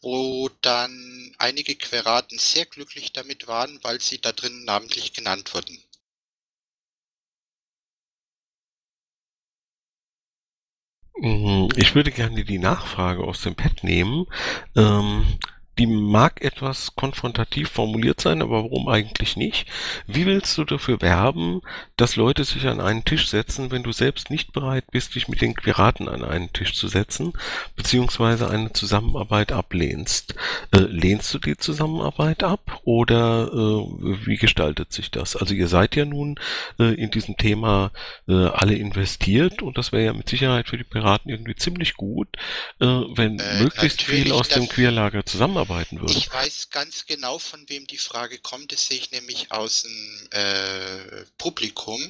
wo 0.00 0.48
dann 0.62 1.34
einige 1.38 1.76
Queraten 1.76 2.38
sehr 2.38 2.66
glücklich 2.66 3.12
damit 3.12 3.46
waren, 3.48 3.78
weil 3.82 4.00
sie 4.00 4.20
da 4.20 4.32
drin 4.32 4.64
namentlich 4.64 5.12
genannt 5.12 5.54
wurden. 5.54 5.78
Mhm, 11.20 11.68
ich 11.76 11.94
würde 11.94 12.12
gerne 12.12 12.44
die 12.44 12.58
Nachfrage 12.58 13.24
aus 13.24 13.42
dem 13.42 13.56
Pad 13.56 13.82
nehmen. 13.82 14.26
Ähm, 14.76 15.38
die 15.78 15.86
mag 15.86 16.42
etwas 16.42 16.96
konfrontativ 16.96 17.70
formuliert 17.70 18.20
sein, 18.20 18.42
aber 18.42 18.64
warum 18.64 18.88
eigentlich 18.88 19.36
nicht? 19.36 19.66
Wie 20.06 20.26
willst 20.26 20.58
du 20.58 20.64
dafür 20.64 21.00
werben, 21.00 21.60
dass 21.96 22.16
Leute 22.16 22.44
sich 22.44 22.66
an 22.66 22.80
einen 22.80 23.04
Tisch 23.04 23.28
setzen, 23.28 23.70
wenn 23.70 23.84
du 23.84 23.92
selbst 23.92 24.30
nicht 24.30 24.52
bereit 24.52 24.84
bist, 24.90 25.14
dich 25.14 25.28
mit 25.28 25.40
den 25.40 25.54
Piraten 25.54 26.08
an 26.08 26.24
einen 26.24 26.52
Tisch 26.52 26.74
zu 26.74 26.88
setzen, 26.88 27.32
beziehungsweise 27.76 28.50
eine 28.50 28.72
Zusammenarbeit 28.72 29.52
ablehnst? 29.52 30.34
Äh, 30.74 30.78
lehnst 30.78 31.32
du 31.32 31.38
die 31.38 31.56
Zusammenarbeit 31.56 32.42
ab 32.42 32.80
oder 32.82 33.48
äh, 33.52 34.26
wie 34.26 34.36
gestaltet 34.36 34.92
sich 34.92 35.12
das? 35.12 35.36
Also 35.36 35.54
ihr 35.54 35.68
seid 35.68 35.94
ja 35.94 36.04
nun 36.04 36.40
äh, 36.80 36.94
in 36.94 37.12
diesem 37.12 37.36
Thema 37.36 37.92
äh, 38.26 38.32
alle 38.32 38.74
investiert 38.74 39.62
und 39.62 39.78
das 39.78 39.92
wäre 39.92 40.06
ja 40.06 40.12
mit 40.12 40.28
Sicherheit 40.28 40.68
für 40.68 40.76
die 40.76 40.84
Piraten 40.84 41.30
irgendwie 41.30 41.54
ziemlich 41.54 41.94
gut, 41.94 42.28
äh, 42.80 42.86
wenn 42.86 43.38
äh, 43.38 43.62
möglichst 43.62 44.02
viel 44.02 44.32
aus 44.32 44.48
dem 44.48 44.68
Queerlager 44.68 45.24
zusammenarbeitet 45.24 45.67
arbeiten 45.68 46.00
würde. 46.00 46.12
Ich 46.12 46.32
weiß 46.32 46.70
ganz 46.70 47.06
genau, 47.06 47.38
von 47.38 47.68
wem 47.68 47.86
die 47.86 47.98
Frage 47.98 48.38
kommt. 48.38 48.72
Das 48.72 48.86
sehe 48.86 48.98
ich 48.98 49.10
nämlich 49.10 49.50
aus 49.52 49.82
dem 49.82 50.28
äh, 50.30 51.24
Publikum. 51.36 52.00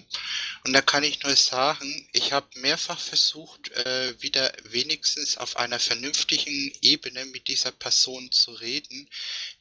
Und 0.65 0.73
da 0.73 0.81
kann 0.81 1.05
ich 1.05 1.23
nur 1.23 1.37
sagen, 1.37 2.09
ich 2.13 2.33
habe 2.33 2.47
mehrfach 2.61 2.99
versucht, 2.99 3.71
äh, 3.71 4.21
wieder 4.21 4.53
wenigstens 4.65 5.37
auf 5.37 5.57
einer 5.57 5.79
vernünftigen 5.79 6.73
Ebene 6.83 7.25
mit 7.27 7.49
dieser 7.49 7.73
Person 7.73 8.31
zu 8.33 8.53
reden. 8.53 9.09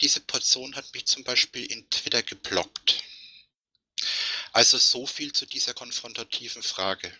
Diese 0.01 0.19
Person 0.21 0.75
hat 0.75 0.93
mich 0.93 1.05
zum 1.05 1.23
Beispiel 1.23 1.65
in 1.65 1.89
Twitter 1.89 2.23
geblockt. 2.23 3.03
Also 4.53 4.77
so 4.77 5.05
viel 5.05 5.33
zu 5.33 5.45
dieser 5.45 5.73
konfrontativen 5.73 6.63
Frage. 6.63 7.11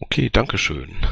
Okay, 0.00 0.30
danke 0.30 0.58
schön 0.58 1.06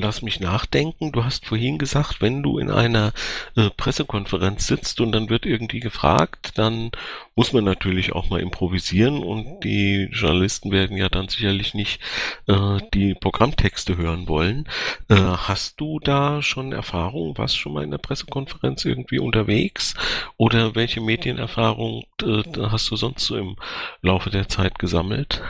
lass 0.00 0.22
mich 0.22 0.40
nachdenken. 0.40 1.12
Du 1.12 1.24
hast 1.24 1.46
vorhin 1.46 1.78
gesagt, 1.78 2.20
wenn 2.20 2.42
du 2.42 2.58
in 2.58 2.70
einer 2.70 3.12
äh, 3.56 3.70
Pressekonferenz 3.70 4.66
sitzt 4.66 5.00
und 5.00 5.12
dann 5.12 5.28
wird 5.30 5.46
irgendwie 5.46 5.80
gefragt, 5.80 6.52
dann 6.56 6.90
muss 7.34 7.52
man 7.52 7.64
natürlich 7.64 8.12
auch 8.12 8.30
mal 8.30 8.40
improvisieren 8.40 9.22
und 9.22 9.60
die 9.60 10.08
Journalisten 10.12 10.70
werden 10.70 10.96
ja 10.96 11.08
dann 11.08 11.28
sicherlich 11.28 11.74
nicht 11.74 12.00
äh, 12.46 12.78
die 12.94 13.14
Programmtexte 13.14 13.96
hören 13.96 14.28
wollen. 14.28 14.68
Äh, 15.08 15.16
hast 15.16 15.80
du 15.80 16.00
da 16.00 16.42
schon 16.42 16.72
Erfahrung? 16.72 17.36
Warst 17.38 17.58
schon 17.58 17.72
mal 17.74 17.84
in 17.84 17.90
der 17.90 17.98
Pressekonferenz 17.98 18.84
irgendwie 18.84 19.18
unterwegs? 19.18 19.94
Oder 20.36 20.74
welche 20.74 21.00
Medienerfahrung 21.00 22.04
äh, 22.22 22.42
hast 22.70 22.90
du 22.90 22.96
sonst 22.96 23.26
so 23.26 23.36
im 23.36 23.56
Laufe 24.02 24.30
der 24.30 24.48
Zeit 24.48 24.78
gesammelt? 24.78 25.42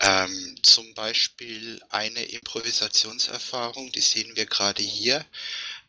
Ähm, 0.00 0.56
zum 0.62 0.94
Beispiel 0.94 1.80
eine 1.90 2.24
Improvisationserfahrung, 2.24 3.92
die 3.92 4.00
sehen 4.00 4.34
wir 4.34 4.46
gerade 4.46 4.82
hier. 4.82 5.24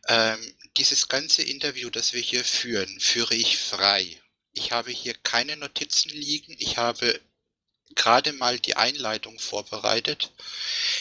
Ähm, 0.06 0.54
dieses 0.76 1.08
ganze 1.08 1.42
Interview, 1.42 1.88
das 1.88 2.12
wir 2.12 2.20
hier 2.20 2.44
führen, 2.44 3.00
führe 3.00 3.34
ich 3.34 3.58
frei. 3.58 4.20
Ich 4.52 4.72
habe 4.72 4.90
hier 4.90 5.14
keine 5.14 5.56
Notizen 5.56 6.10
liegen. 6.10 6.54
Ich 6.58 6.76
habe 6.76 7.20
gerade 7.94 8.32
mal 8.34 8.58
die 8.58 8.76
Einleitung 8.76 9.38
vorbereitet. 9.38 10.30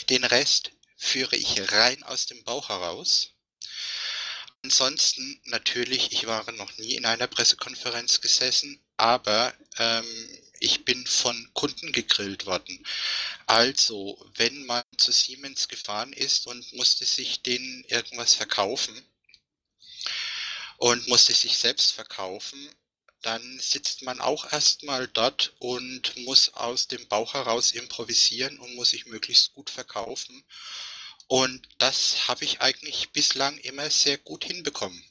Den 0.09 0.23
Rest 0.23 0.71
führe 0.95 1.35
ich 1.35 1.71
rein 1.71 2.03
aus 2.03 2.27
dem 2.27 2.43
Bauch 2.45 2.69
heraus. 2.69 3.33
Ansonsten 4.63 5.41
natürlich, 5.45 6.11
ich 6.11 6.27
war 6.27 6.49
noch 6.51 6.77
nie 6.77 6.95
in 6.95 7.05
einer 7.05 7.27
Pressekonferenz 7.27 8.21
gesessen, 8.21 8.79
aber 8.95 9.53
ähm, 9.79 10.05
ich 10.61 10.85
bin 10.85 11.05
von 11.05 11.49
Kunden 11.53 11.91
gegrillt 11.91 12.45
worden. 12.45 12.85
Also, 13.47 14.23
wenn 14.35 14.65
man 14.65 14.83
zu 14.97 15.11
Siemens 15.11 15.67
gefahren 15.67 16.13
ist 16.13 16.47
und 16.47 16.71
musste 16.73 17.03
sich 17.03 17.41
denen 17.41 17.83
irgendwas 17.85 18.35
verkaufen 18.35 18.95
und 20.77 21.07
musste 21.07 21.33
sich 21.33 21.57
selbst 21.57 21.91
verkaufen, 21.93 22.69
dann 23.21 23.59
sitzt 23.59 24.03
man 24.03 24.21
auch 24.21 24.51
erstmal 24.51 25.07
dort 25.07 25.53
und 25.59 26.15
muss 26.17 26.49
aus 26.53 26.87
dem 26.87 27.07
Bauch 27.07 27.33
heraus 27.33 27.71
improvisieren 27.71 28.57
und 28.59 28.75
muss 28.75 28.91
sich 28.91 29.05
möglichst 29.07 29.53
gut 29.53 29.69
verkaufen. 29.69 30.43
Und 31.27 31.67
das 31.79 32.27
habe 32.27 32.45
ich 32.45 32.61
eigentlich 32.61 33.11
bislang 33.11 33.57
immer 33.59 33.89
sehr 33.89 34.17
gut 34.17 34.43
hinbekommen. 34.45 35.03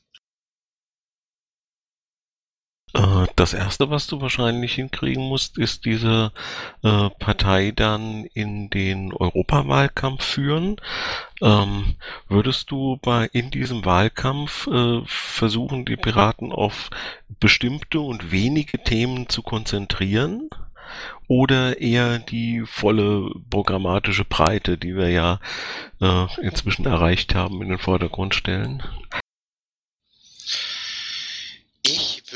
Äh, 2.94 3.26
das 3.36 3.52
erste, 3.52 3.90
was 3.90 4.06
du 4.06 4.20
wahrscheinlich 4.20 4.74
hinkriegen 4.74 5.28
musst, 5.28 5.58
ist 5.58 5.84
diese 5.84 6.32
äh, 6.82 7.10
Partei 7.18 7.72
dann 7.74 8.24
in 8.34 8.70
den 8.70 9.12
Europawahlkampf 9.12 10.24
führen. 10.24 10.76
Ähm, 11.40 11.94
würdest 12.28 12.70
du 12.70 12.98
bei 13.00 13.28
in 13.32 13.50
diesem 13.50 13.84
Wahlkampf 13.84 14.66
äh, 14.66 15.02
versuchen, 15.06 15.84
die 15.84 15.96
Piraten 15.96 16.52
auf 16.52 16.90
bestimmte 17.38 18.00
und 18.00 18.32
wenige 18.32 18.82
Themen 18.82 19.28
zu 19.28 19.42
konzentrieren? 19.42 20.50
Oder 21.28 21.80
eher 21.80 22.18
die 22.18 22.64
volle 22.66 23.30
programmatische 23.48 24.24
Breite, 24.24 24.76
die 24.76 24.96
wir 24.96 25.10
ja 25.10 25.38
äh, 26.00 26.26
inzwischen 26.42 26.84
erreicht 26.84 27.36
haben, 27.36 27.62
in 27.62 27.68
den 27.68 27.78
Vordergrund 27.78 28.34
stellen? 28.34 28.82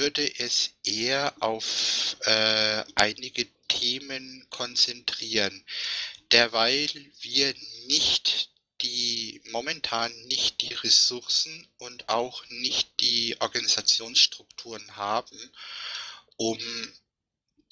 Würde 0.04 0.38
es 0.38 0.72
eher 0.84 1.32
auf 1.40 2.18
äh, 2.26 2.84
einige 2.94 3.46
Themen 3.68 4.46
konzentrieren, 4.50 5.64
derweil 6.30 6.90
wir 7.22 7.54
nicht 7.86 8.50
die 8.82 9.40
momentan 9.46 10.12
nicht 10.26 10.60
die 10.60 10.74
Ressourcen 10.74 11.66
und 11.78 12.10
auch 12.10 12.44
nicht 12.50 13.00
die 13.00 13.40
Organisationsstrukturen 13.40 14.94
haben, 14.96 15.38
um 16.36 16.58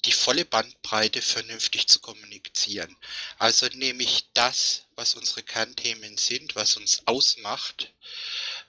die 0.05 0.11
volle 0.11 0.43
Bandbreite 0.43 1.21
vernünftig 1.21 1.87
zu 1.87 1.99
kommunizieren. 1.99 2.97
Also 3.37 3.67
nehme 3.73 4.01
ich 4.01 4.25
das, 4.33 4.85
was 4.95 5.13
unsere 5.13 5.43
Kernthemen 5.43 6.17
sind, 6.17 6.55
was 6.55 6.77
uns 6.77 7.05
ausmacht, 7.05 7.93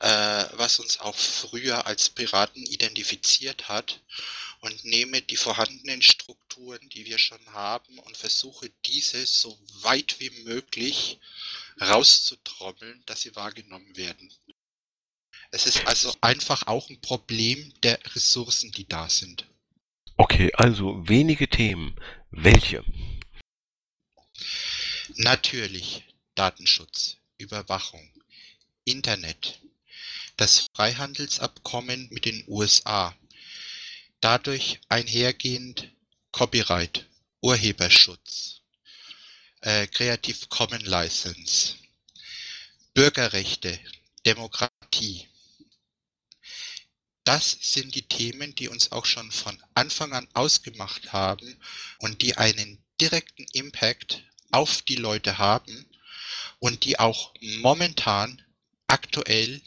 äh, 0.00 0.44
was 0.52 0.78
uns 0.78 1.00
auch 1.00 1.16
früher 1.16 1.86
als 1.86 2.10
Piraten 2.10 2.64
identifiziert 2.66 3.68
hat 3.68 4.00
und 4.60 4.84
nehme 4.84 5.22
die 5.22 5.36
vorhandenen 5.36 6.02
Strukturen, 6.02 6.88
die 6.88 7.04
wir 7.04 7.18
schon 7.18 7.44
haben 7.52 7.98
und 7.98 8.16
versuche 8.16 8.70
diese 8.86 9.24
so 9.26 9.58
weit 9.82 10.20
wie 10.20 10.30
möglich 10.44 11.18
rauszutrommeln, 11.80 13.02
dass 13.06 13.22
sie 13.22 13.36
wahrgenommen 13.36 13.96
werden. 13.96 14.32
Es 15.50 15.66
ist 15.66 15.86
also 15.86 16.14
einfach 16.20 16.66
auch 16.66 16.88
ein 16.88 17.00
Problem 17.00 17.72
der 17.82 17.98
Ressourcen, 18.14 18.72
die 18.72 18.88
da 18.88 19.08
sind. 19.08 19.46
Okay, 20.16 20.50
also 20.54 21.08
wenige 21.08 21.48
Themen. 21.48 21.94
Welche? 22.30 22.84
Natürlich 25.16 26.04
Datenschutz, 26.34 27.18
Überwachung, 27.38 28.10
Internet, 28.84 29.60
das 30.36 30.66
Freihandelsabkommen 30.74 32.08
mit 32.10 32.24
den 32.24 32.44
USA, 32.48 33.14
dadurch 34.20 34.80
einhergehend 34.88 35.92
Copyright, 36.32 37.06
Urheberschutz, 37.40 38.60
äh, 39.60 39.86
Creative 39.86 40.46
Common 40.48 40.80
License, 40.80 41.74
Bürgerrechte, 42.94 43.78
Demokratie, 44.26 45.28
das 47.24 47.56
sind 47.62 47.94
die 47.94 48.06
Themen, 48.06 48.54
die 48.54 48.68
uns 48.68 48.92
auch 48.92 49.06
schon 49.06 49.30
von 49.30 49.58
Anfang 49.72 50.12
an 50.12 50.28
ausgemacht 50.34 51.12
haben 51.12 51.58
und 51.98 52.20
die 52.20 52.36
einen 52.36 52.84
direkten 53.00 53.46
Impact 53.52 54.22
auf 54.50 54.82
die 54.82 54.96
Leute 54.96 55.38
haben 55.38 55.86
und 56.58 56.84
die 56.84 56.98
auch 56.98 57.32
momentan 57.40 58.42
aktuell 58.88 59.62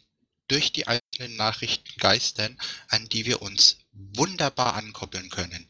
durch 0.48 0.72
die 0.72 0.88
einzelnen 0.88 1.36
Nachrichten 1.36 1.89
geistern, 2.00 2.58
an 2.89 3.08
die 3.10 3.26
wir 3.26 3.41
uns 3.41 3.80
wunderbar 3.91 4.76
ankoppeln 4.76 5.30
können. 5.30 5.68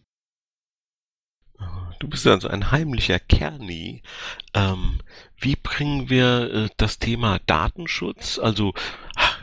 Du 1.99 2.07
bist 2.07 2.28
also 2.28 2.47
ein 2.47 2.71
heimlicher 2.71 3.19
Kerni. 3.19 4.03
Ähm, 4.53 4.99
wie 5.39 5.55
bringen 5.55 6.09
wir 6.09 6.53
äh, 6.53 6.69
das 6.78 6.99
Thema 6.99 7.39
Datenschutz, 7.47 8.38
also 8.38 8.73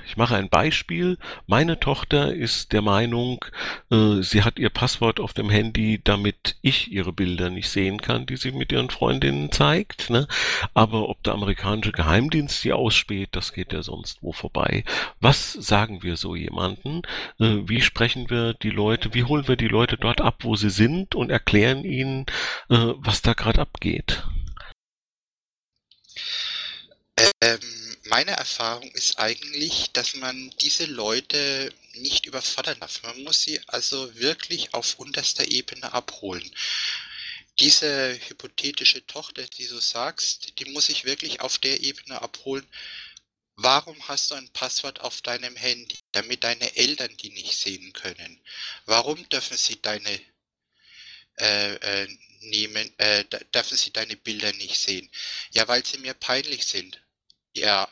ich 0.06 0.16
mache 0.16 0.36
ein 0.36 0.48
Beispiel. 0.48 1.18
Meine 1.46 1.80
Tochter 1.80 2.34
ist 2.34 2.72
der 2.72 2.82
Meinung, 2.82 3.44
äh, 3.90 4.22
sie 4.22 4.42
hat 4.42 4.58
ihr 4.58 4.70
Passwort 4.70 5.20
auf 5.20 5.32
dem 5.32 5.50
Handy, 5.50 6.00
damit 6.02 6.56
ich 6.62 6.92
ihre 6.92 7.12
Bilder 7.12 7.50
nicht 7.50 7.68
sehen 7.68 8.00
kann, 8.00 8.26
die 8.26 8.36
sie 8.36 8.52
mit 8.52 8.72
ihren 8.72 8.90
Freundinnen 8.90 9.50
zeigt. 9.52 10.10
Ne? 10.10 10.26
Aber 10.74 11.08
ob 11.08 11.22
der 11.22 11.34
amerikanische 11.34 11.92
Geheimdienst 11.92 12.60
sie 12.60 12.72
ausspäht, 12.72 13.30
das 13.32 13.52
geht 13.52 13.72
ja 13.72 13.82
sonst 13.82 14.22
wo 14.22 14.32
vorbei. 14.32 14.84
Was 15.20 15.52
sagen 15.52 16.02
wir 16.02 16.16
so 16.16 16.34
jemanden? 16.34 17.02
Äh, 17.38 17.58
wie 17.66 17.80
sprechen 17.80 18.30
wir 18.30 18.54
die 18.54 18.70
Leute, 18.70 19.14
wie 19.14 19.24
holen 19.24 19.48
wir 19.48 19.56
die 19.56 19.68
Leute 19.68 19.96
dort 19.96 20.20
ab, 20.20 20.38
wo 20.40 20.56
sie 20.56 20.70
sind 20.70 21.14
und 21.14 21.30
erklären 21.30 21.84
ihnen, 21.84 22.26
äh, 22.68 22.92
was 22.96 23.22
da 23.22 23.32
gerade 23.32 23.60
abgeht? 23.60 24.24
Ähm 27.42 27.83
meine 28.06 28.32
Erfahrung 28.32 28.90
ist 28.92 29.18
eigentlich, 29.18 29.90
dass 29.92 30.14
man 30.14 30.50
diese 30.60 30.84
Leute 30.84 31.72
nicht 31.94 32.26
überfordern 32.26 32.78
darf. 32.80 33.02
Man 33.02 33.22
muss 33.22 33.42
sie 33.42 33.60
also 33.68 34.14
wirklich 34.16 34.74
auf 34.74 34.98
unterster 34.98 35.46
Ebene 35.46 35.92
abholen. 35.92 36.48
Diese 37.58 38.18
hypothetische 38.28 39.06
Tochter, 39.06 39.44
die 39.44 39.66
du 39.68 39.78
sagst, 39.78 40.58
die 40.58 40.66
muss 40.66 40.88
ich 40.88 41.04
wirklich 41.04 41.40
auf 41.40 41.58
der 41.58 41.80
Ebene 41.80 42.20
abholen. 42.20 42.66
Warum 43.56 43.96
hast 44.08 44.30
du 44.30 44.34
ein 44.34 44.52
Passwort 44.52 45.00
auf 45.00 45.22
deinem 45.22 45.54
Handy, 45.56 45.96
damit 46.12 46.42
deine 46.44 46.76
Eltern 46.76 47.16
die 47.16 47.30
nicht 47.30 47.56
sehen 47.56 47.92
können? 47.92 48.40
Warum 48.84 49.28
dürfen 49.28 49.56
sie 49.56 49.80
deine 49.80 50.20
äh, 51.38 51.74
äh, 51.74 52.08
nehmen, 52.40 52.92
äh, 52.98 53.24
dürfen 53.54 53.76
sie 53.76 53.92
deine 53.92 54.16
Bilder 54.16 54.52
nicht 54.54 54.76
sehen? 54.76 55.08
Ja, 55.52 55.68
weil 55.68 55.86
sie 55.86 55.98
mir 55.98 56.14
peinlich 56.14 56.66
sind. 56.66 57.00
Ja, 57.54 57.88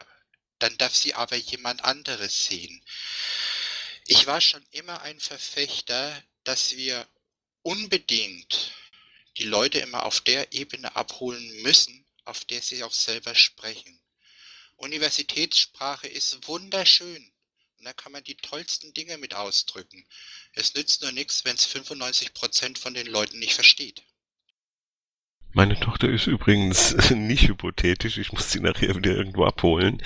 dann 0.58 0.76
darf 0.78 0.94
sie 0.94 1.14
aber 1.14 1.36
jemand 1.36 1.84
anderes 1.84 2.44
sehen. 2.44 2.84
Ich 4.06 4.26
war 4.26 4.40
schon 4.40 4.64
immer 4.72 5.02
ein 5.02 5.20
Verfechter, 5.20 6.22
dass 6.44 6.76
wir 6.76 7.06
unbedingt 7.62 8.72
die 9.38 9.44
Leute 9.44 9.78
immer 9.78 10.04
auf 10.04 10.20
der 10.20 10.52
Ebene 10.52 10.94
abholen 10.96 11.62
müssen, 11.62 12.04
auf 12.24 12.44
der 12.44 12.60
sie 12.60 12.82
auch 12.82 12.92
selber 12.92 13.34
sprechen. 13.34 14.00
Universitätssprache 14.76 16.08
ist 16.08 16.48
wunderschön 16.48 17.32
und 17.78 17.84
da 17.84 17.92
kann 17.92 18.12
man 18.12 18.24
die 18.24 18.36
tollsten 18.36 18.92
Dinge 18.94 19.18
mit 19.18 19.34
ausdrücken. 19.34 20.06
Es 20.52 20.74
nützt 20.74 21.02
nur 21.02 21.12
nichts, 21.12 21.44
wenn 21.44 21.56
es 21.56 21.66
95% 21.66 22.78
von 22.78 22.94
den 22.94 23.06
Leuten 23.06 23.38
nicht 23.38 23.54
versteht. 23.54 24.02
Meine 25.54 25.78
Tochter 25.78 26.08
ist 26.08 26.26
übrigens 26.26 27.10
nicht 27.10 27.48
hypothetisch, 27.48 28.18
ich 28.18 28.32
muss 28.32 28.50
sie 28.50 28.60
nachher 28.60 28.96
wieder 28.96 29.14
irgendwo 29.14 29.44
abholen. 29.44 30.02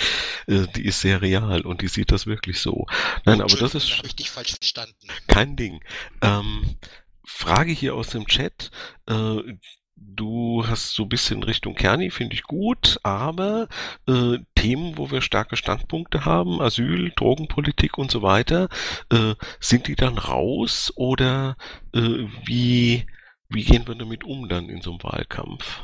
Äh, 0.47 0.67
die 0.75 0.85
ist 0.85 1.01
sehr 1.01 1.23
real 1.23 1.63
und 1.63 1.83
die 1.83 1.89
sieht 1.89 2.13
das 2.13 2.27
wirklich 2.27 2.61
so. 2.61 2.87
Nein, 3.25 3.41
aber 3.41 3.57
das 3.57 3.75
ist 3.75 4.03
richtig 4.05 4.31
falsch 4.31 4.57
verstanden. 4.57 5.09
Kein 5.29 5.57
Ding. 5.57 5.81
Ähm, 6.23 6.77
Frage 7.25 7.73
hier 7.73 7.95
aus 7.95 8.09
dem 8.09 8.27
Chat. 8.27 8.71
Äh, 9.07 9.43
du 9.97 10.65
hast 10.67 10.95
so 10.95 11.05
ein 11.05 11.09
bisschen 11.09 11.43
Richtung 11.43 11.75
Kerni, 11.75 12.11
finde 12.11 12.35
ich 12.35 12.43
gut, 12.43 12.99
aber 13.03 13.69
äh, 14.07 14.39
Themen, 14.55 14.99
wo 14.99 15.11
wir 15.11 15.23
starke 15.23 15.57
Standpunkte 15.57 16.25
haben, 16.25 16.61
Asyl, 16.61 17.13
Drogenpolitik 17.17 17.99
und 17.99 18.11
so 18.11 18.23
weiter, 18.23 18.69
äh, 19.11 19.35
sind 19.61 19.87
die 19.87 19.97
dann 19.97 20.19
raus 20.19 20.93
oder 20.97 21.57
äh, 21.95 22.27
wie 22.45 23.07
wie 23.49 23.65
gehen 23.65 23.87
wir 23.87 23.95
damit 23.95 24.25
um 24.25 24.49
dann 24.49 24.69
in 24.69 24.83
so 24.83 24.91
einem 24.91 25.03
Wahlkampf? 25.03 25.83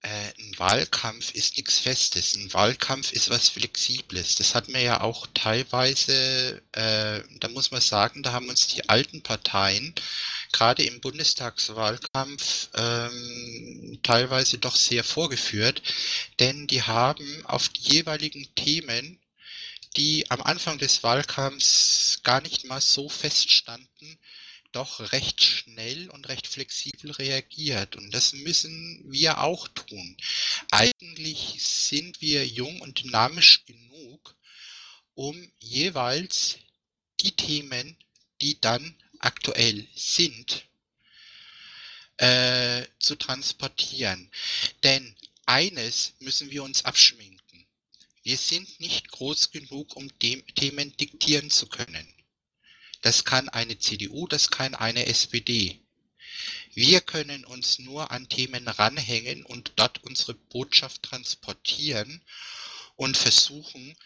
Äh, 0.00 0.32
ein 0.38 0.58
Wahlkampf 0.58 1.34
ist 1.34 1.56
nichts 1.56 1.80
Festes. 1.80 2.36
Ein 2.36 2.52
Wahlkampf 2.52 3.12
ist 3.12 3.30
was 3.30 3.48
Flexibles. 3.48 4.36
Das 4.36 4.54
hat 4.54 4.68
man 4.68 4.82
ja 4.82 5.00
auch 5.00 5.26
teilweise, 5.34 6.62
äh, 6.72 7.20
da 7.40 7.48
muss 7.48 7.72
man 7.72 7.80
sagen, 7.80 8.22
da 8.22 8.32
haben 8.32 8.48
uns 8.48 8.68
die 8.68 8.88
alten 8.88 9.22
Parteien 9.22 9.94
gerade 10.52 10.84
im 10.84 11.00
Bundestagswahlkampf 11.00 12.70
ähm, 12.74 13.98
teilweise 14.02 14.58
doch 14.58 14.76
sehr 14.76 15.04
vorgeführt, 15.04 15.82
denn 16.40 16.66
die 16.66 16.82
haben 16.82 17.44
auf 17.44 17.68
die 17.68 17.92
jeweiligen 17.92 18.46
Themen, 18.54 19.20
die 19.96 20.30
am 20.30 20.42
Anfang 20.42 20.78
des 20.78 21.02
Wahlkampfs 21.02 22.20
gar 22.22 22.40
nicht 22.40 22.64
mal 22.64 22.80
so 22.80 23.08
feststanden, 23.08 23.87
doch 24.72 25.12
recht 25.12 25.42
schnell 25.42 26.10
und 26.10 26.28
recht 26.28 26.46
flexibel 26.46 27.10
reagiert. 27.12 27.96
Und 27.96 28.12
das 28.12 28.32
müssen 28.32 29.02
wir 29.06 29.40
auch 29.40 29.68
tun. 29.68 30.16
Eigentlich 30.70 31.56
sind 31.62 32.20
wir 32.20 32.46
jung 32.46 32.80
und 32.80 33.02
dynamisch 33.02 33.64
genug, 33.64 34.36
um 35.14 35.50
jeweils 35.58 36.58
die 37.20 37.32
Themen, 37.32 37.96
die 38.40 38.60
dann 38.60 38.94
aktuell 39.18 39.86
sind, 39.94 40.64
äh, 42.18 42.84
zu 42.98 43.16
transportieren. 43.16 44.30
Denn 44.82 45.16
eines 45.46 46.14
müssen 46.20 46.50
wir 46.50 46.62
uns 46.62 46.84
abschminken. 46.84 47.66
Wir 48.22 48.36
sind 48.36 48.80
nicht 48.80 49.10
groß 49.10 49.50
genug, 49.50 49.96
um 49.96 50.10
Themen 50.18 50.96
diktieren 50.96 51.50
zu 51.50 51.66
können. 51.66 52.14
Das 53.00 53.24
kann 53.24 53.48
eine 53.48 53.78
CDU, 53.78 54.26
das 54.26 54.50
kann 54.50 54.74
eine 54.74 55.06
SPD. 55.06 55.80
Wir 56.74 57.00
können 57.00 57.44
uns 57.44 57.78
nur 57.78 58.10
an 58.10 58.28
Themen 58.28 58.68
ranhängen 58.68 59.44
und 59.44 59.72
dort 59.76 60.02
unsere 60.04 60.34
Botschaft 60.34 61.02
transportieren 61.02 62.22
und 62.96 63.16
versuchen, 63.16 63.96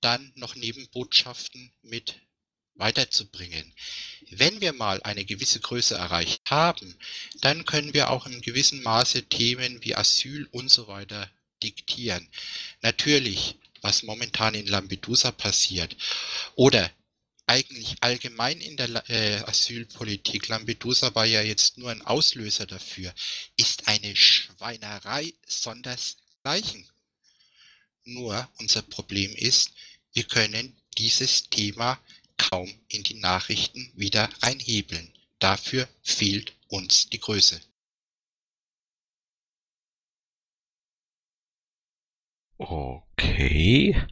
dann 0.00 0.32
noch 0.36 0.54
Nebenbotschaften 0.54 1.72
mit 1.82 2.20
weiterzubringen. 2.74 3.72
Wenn 4.30 4.60
wir 4.60 4.72
mal 4.72 5.02
eine 5.02 5.24
gewisse 5.24 5.60
Größe 5.60 5.94
erreicht 5.94 6.42
haben, 6.50 6.96
dann 7.40 7.64
können 7.64 7.94
wir 7.94 8.10
auch 8.10 8.26
in 8.26 8.40
gewissem 8.40 8.82
Maße 8.82 9.24
Themen 9.24 9.82
wie 9.82 9.96
Asyl 9.96 10.46
und 10.50 10.70
so 10.70 10.88
weiter 10.88 11.30
diktieren. 11.62 12.28
Natürlich, 12.82 13.56
was 13.80 14.02
momentan 14.02 14.54
in 14.54 14.66
Lampedusa 14.66 15.30
passiert 15.30 15.96
oder 16.54 16.90
eigentlich 17.46 17.96
allgemein 18.00 18.60
in 18.60 18.76
der 18.76 19.08
äh, 19.08 19.42
Asylpolitik, 19.44 20.48
Lampedusa 20.48 21.14
war 21.14 21.24
ja 21.24 21.42
jetzt 21.42 21.78
nur 21.78 21.90
ein 21.90 22.02
Auslöser 22.02 22.66
dafür, 22.66 23.14
ist 23.56 23.88
eine 23.88 24.16
Schweinerei 24.16 25.32
sondersgleichen. 25.46 26.88
Nur 28.04 28.48
unser 28.58 28.82
Problem 28.82 29.34
ist, 29.34 29.72
wir 30.12 30.24
können 30.24 30.76
dieses 30.98 31.48
Thema 31.48 31.98
kaum 32.36 32.72
in 32.88 33.02
die 33.02 33.14
Nachrichten 33.14 33.92
wieder 33.94 34.28
einhebeln. 34.40 35.12
Dafür 35.38 35.88
fehlt 36.02 36.54
uns 36.68 37.08
die 37.08 37.20
Größe. 37.20 37.60
Okay. 42.58 44.02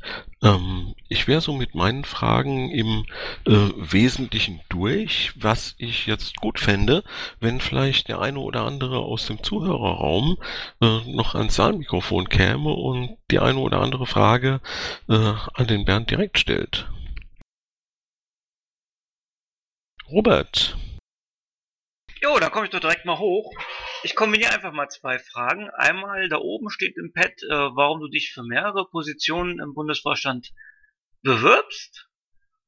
Ähm, 0.43 0.94
ich 1.15 1.29
wäre 1.29 1.41
so 1.41 1.53
mit 1.53 1.77
meinen 1.77 2.05
Fragen 2.05 2.71
im 2.71 3.07
äh, 3.47 3.71
Wesentlichen 3.77 4.61
durch. 4.69 5.33
Was 5.37 5.77
ich 5.79 6.07
jetzt 6.07 6.37
gut 6.39 6.59
fände, 6.59 7.05
wenn 7.39 7.61
vielleicht 7.61 8.09
der 8.09 8.21
eine 8.21 8.41
oder 8.41 8.63
andere 8.63 8.99
aus 8.99 9.27
dem 9.27 9.41
Zuhörerraum 9.41 10.37
äh, 10.81 11.01
noch 11.07 11.37
ans 11.37 11.55
Saalmikrofon 11.55 12.29
käme 12.29 12.71
und 12.71 13.17
die 13.31 13.39
eine 13.39 13.61
oder 13.61 13.81
andere 13.81 14.07
Frage 14.07 14.61
äh, 15.09 15.15
an 15.55 15.67
den 15.69 15.85
Bernd 15.85 16.11
direkt 16.11 16.37
stellt. 16.37 16.89
Robert. 20.11 20.77
Jo, 22.21 22.37
dann 22.41 22.51
komme 22.51 22.65
ich 22.65 22.73
doch 22.73 22.81
direkt 22.81 23.05
mal 23.05 23.19
hoch. 23.19 23.53
Ich 24.03 24.17
kombiniere 24.17 24.53
einfach 24.53 24.73
mal 24.73 24.89
zwei 24.89 25.21
Fragen. 25.21 25.71
Einmal, 25.71 26.29
da 26.29 26.39
oben 26.39 26.71
steht 26.71 26.97
im 26.97 27.13
Pad, 27.13 27.35
äh, 27.45 27.55
warum 27.77 28.01
du 28.01 28.09
dich 28.09 28.33
für 28.33 28.43
mehrere 28.43 28.89
Positionen 28.91 29.61
im 29.61 29.75
Bundesvorstand 29.75 30.51
bewirbst. 31.25 32.09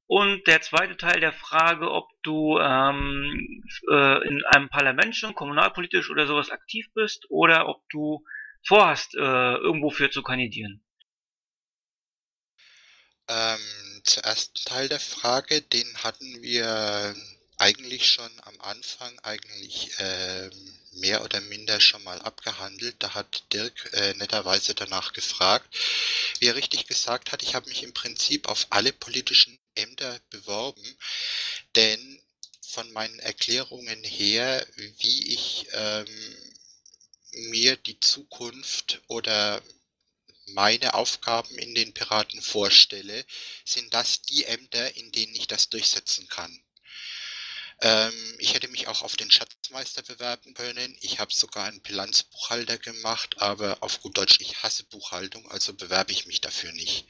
Und 0.09 0.47
der 0.47 0.63
zweite 0.63 0.97
Teil 0.97 1.21
der 1.21 1.33
Frage, 1.33 1.91
ob 1.91 2.09
du 2.23 2.59
ähm, 2.59 3.65
äh, 3.91 4.29
in 4.29 4.45
einem 4.45 4.69
Parlament 4.69 5.17
schon 5.17 5.35
kommunalpolitisch 5.35 6.11
oder 6.11 6.27
sowas 6.27 6.51
aktiv 6.51 6.87
bist 6.95 7.27
oder 7.29 7.69
ob 7.69 7.89
du 7.91 8.25
vorhast, 8.65 9.15
äh, 9.15 9.19
irgendwo 9.57 9.91
für 9.91 10.11
zu 10.11 10.23
kandidieren. 10.23 10.85
Ähm, 13.29 13.59
zum 14.05 14.23
ersten 14.23 14.65
Teil 14.65 14.89
der 14.89 15.01
Frage, 15.01 15.61
den 15.63 16.05
hatten 16.05 16.41
wir 16.41 17.15
eigentlich 17.59 18.09
schon 18.09 18.31
am 18.43 18.61
Anfang 18.61 19.19
eigentlich 19.25 19.91
ähm, 19.99 20.76
mehr 20.97 21.25
oder 21.25 21.41
minder 21.43 21.81
schon 21.81 22.03
mal 22.05 22.21
abgehandelt. 22.21 22.97
Da 22.99 23.15
hat 23.15 23.53
Dirk 23.53 23.91
äh, 23.93 24.15
netterweise 24.15 24.75
danach 24.75 25.13
gefragt. 25.13 25.75
Wie 26.39 26.47
er 26.47 26.57
richtig 26.57 26.87
gesagt 26.87 27.33
hat, 27.33 27.43
ich 27.43 27.55
habe 27.55 27.69
mich 27.69 27.83
im 27.83 27.95
Prinzip 27.95 28.49
auf 28.49 28.67
alle 28.71 28.93
politischen 28.93 29.59
Ämter 29.75 30.21
beworben, 30.31 30.97
denn 31.75 32.21
von 32.69 32.93
meinen 32.93 33.19
Erklärungen 33.21 34.03
her, 34.05 34.67
wie 34.99 35.35
ich 35.35 35.67
ähm, 35.73 36.37
mir 37.51 37.77
die 37.77 38.01
Zukunft 38.01 39.01
oder 39.09 39.63
meine 40.47 40.95
Aufgaben 40.95 41.59
in 41.59 41.75
den 41.75 41.93
Piraten 41.93 42.41
vorstelle, 42.41 43.25
sind 43.65 43.93
das 43.95 44.23
die 44.23 44.45
Ämter, 44.45 44.97
in 44.97 45.11
denen 45.13 45.35
ich 45.35 45.47
das 45.47 45.69
durchsetzen 45.69 46.29
kann. 46.29 46.63
Ähm, 47.81 48.37
ich 48.39 48.55
hätte 48.55 48.69
mich 48.69 48.89
auch 48.89 49.03
auf 49.03 49.17
den 49.17 49.31
Schatzmeister 49.31 50.03
bewerben 50.03 50.55
können. 50.55 50.97
Ich 51.01 51.19
habe 51.19 51.33
sogar 51.33 51.67
einen 51.67 51.83
Bilanzbuchhalter 51.83 52.79
gemacht, 52.79 53.41
aber 53.41 53.79
auf 53.83 54.01
gut 54.01 54.17
Deutsch, 54.17 54.41
ich 54.41 54.63
hasse 54.63 54.85
Buchhaltung, 54.85 55.51
also 55.51 55.75
bewerbe 55.75 56.13
ich 56.13 56.27
mich 56.27 56.41
dafür 56.41 56.73
nicht. 56.73 57.07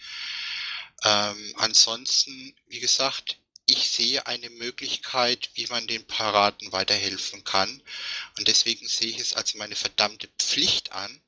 Ähm, 1.04 1.54
ansonsten, 1.56 2.54
wie 2.66 2.80
gesagt, 2.80 3.38
ich 3.66 3.90
sehe 3.90 4.26
eine 4.26 4.48
Möglichkeit, 4.50 5.50
wie 5.54 5.66
man 5.66 5.86
den 5.86 6.06
Paraten 6.06 6.70
weiterhelfen 6.72 7.42
kann. 7.44 7.82
Und 8.38 8.48
deswegen 8.48 8.86
sehe 8.86 9.08
ich 9.08 9.18
es 9.18 9.34
als 9.34 9.54
meine 9.54 9.74
verdammte 9.74 10.28
Pflicht 10.38 10.92
an, 10.92 11.20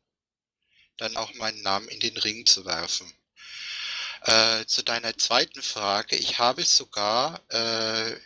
dann 0.96 1.16
auch 1.16 1.34
meinen 1.34 1.62
Namen 1.62 1.88
in 1.88 2.00
den 2.00 2.16
Ring 2.16 2.46
zu 2.46 2.64
werfen. 2.64 3.12
Äh, 4.22 4.66
zu 4.66 4.82
deiner 4.82 5.16
zweiten 5.16 5.62
Frage. 5.62 6.16
Ich 6.16 6.38
habe 6.38 6.64
sogar 6.64 7.40
äh, 7.50 8.16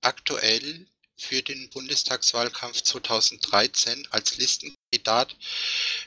aktuell 0.00 0.86
für 1.16 1.42
den 1.42 1.68
Bundestagswahlkampf 1.70 2.82
2013 2.82 4.06
als 4.10 4.38
Listenkandidat 4.38 5.36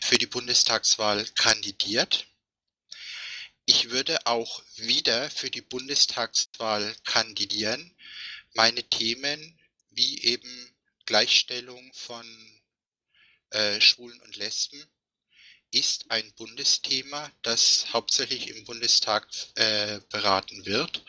für 0.02 0.18
die 0.18 0.26
Bundestagswahl 0.26 1.26
kandidiert. 1.36 2.28
Ich 3.66 3.92
würde 3.92 4.26
auch 4.26 4.62
wieder 4.76 5.30
für 5.30 5.50
die 5.50 5.62
Bundestagswahl 5.62 6.96
kandidieren. 7.06 7.96
Meine 8.54 8.84
Themen 8.84 9.60
wie 9.92 10.24
eben 10.24 10.76
Gleichstellung 11.06 11.94
von 11.94 12.26
äh, 13.52 13.80
Schwulen 13.80 14.20
und 14.22 14.36
Lesben 14.36 14.84
ist 15.72 16.12
ein 16.12 16.32
Bundesthema, 16.34 17.32
das 17.42 17.88
hauptsächlich 17.94 18.50
im 18.50 18.64
Bundestag 18.66 19.28
äh, 19.56 20.00
beraten 20.10 20.66
wird. 20.66 21.04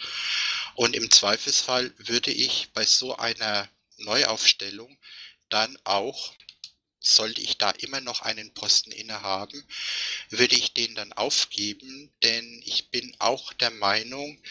Und 0.75 0.95
im 0.95 1.11
Zweifelsfall 1.11 1.93
würde 1.99 2.31
ich 2.31 2.71
bei 2.73 2.85
so 2.85 3.17
einer 3.17 3.69
Neuaufstellung 3.99 4.97
dann 5.49 5.79
auch, 5.85 6.35
sollte 7.01 7.41
ich 7.41 7.59
da 7.59 7.71
immer 7.71 8.01
noch 8.01 8.23
einen 8.23 8.53
Posten 8.55 8.91
innehaben, 8.91 9.63
würde 10.31 10.57
ich 10.57 10.73
den 10.73 10.95
dann 10.95 11.13
aufgeben, 11.13 12.11
denn 12.23 12.63
ich 12.65 12.91
bin 12.91 13.15
auch 13.19 13.53
der 13.53 13.71
Meinung, 13.71 14.43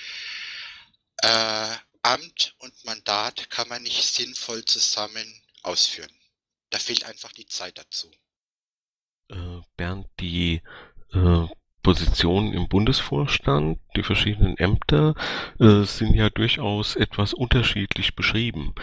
äh, 1.18 1.76
Amt 2.04 2.56
und 2.60 2.84
Mandat 2.84 3.50
kann 3.50 3.70
man 3.70 3.82
nicht 3.82 4.04
sinnvoll 4.04 4.66
zusammen 4.66 5.42
ausführen. 5.62 6.12
Da 6.70 6.78
fehlt 6.78 7.06
einfach 7.06 7.32
die 7.32 7.46
Zeit 7.46 7.78
dazu. 7.78 8.12
Äh, 9.30 9.62
Bernd, 9.78 10.08
die 10.20 10.62
äh, 11.14 11.48
Positionen 11.84 12.54
im 12.54 12.70
Bundesvorstand, 12.70 13.78
die 13.96 14.04
verschiedenen 14.04 14.58
Ämter 14.58 15.14
äh, 15.60 15.84
sind 15.84 16.16
ja 16.16 16.30
durchaus 16.30 16.96
etwas 16.96 17.34
unterschiedlich 17.34 18.16
beschrieben. 18.16 18.74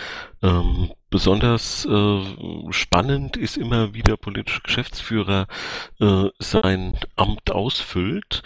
Ähm, 0.42 0.92
besonders 1.08 1.86
äh, 1.86 2.22
spannend 2.70 3.36
ist 3.36 3.56
immer, 3.56 3.94
wie 3.94 4.02
der 4.02 4.16
politische 4.16 4.60
Geschäftsführer 4.60 5.46
äh, 5.98 6.26
sein 6.38 6.98
Amt 7.16 7.50
ausfüllt 7.50 8.42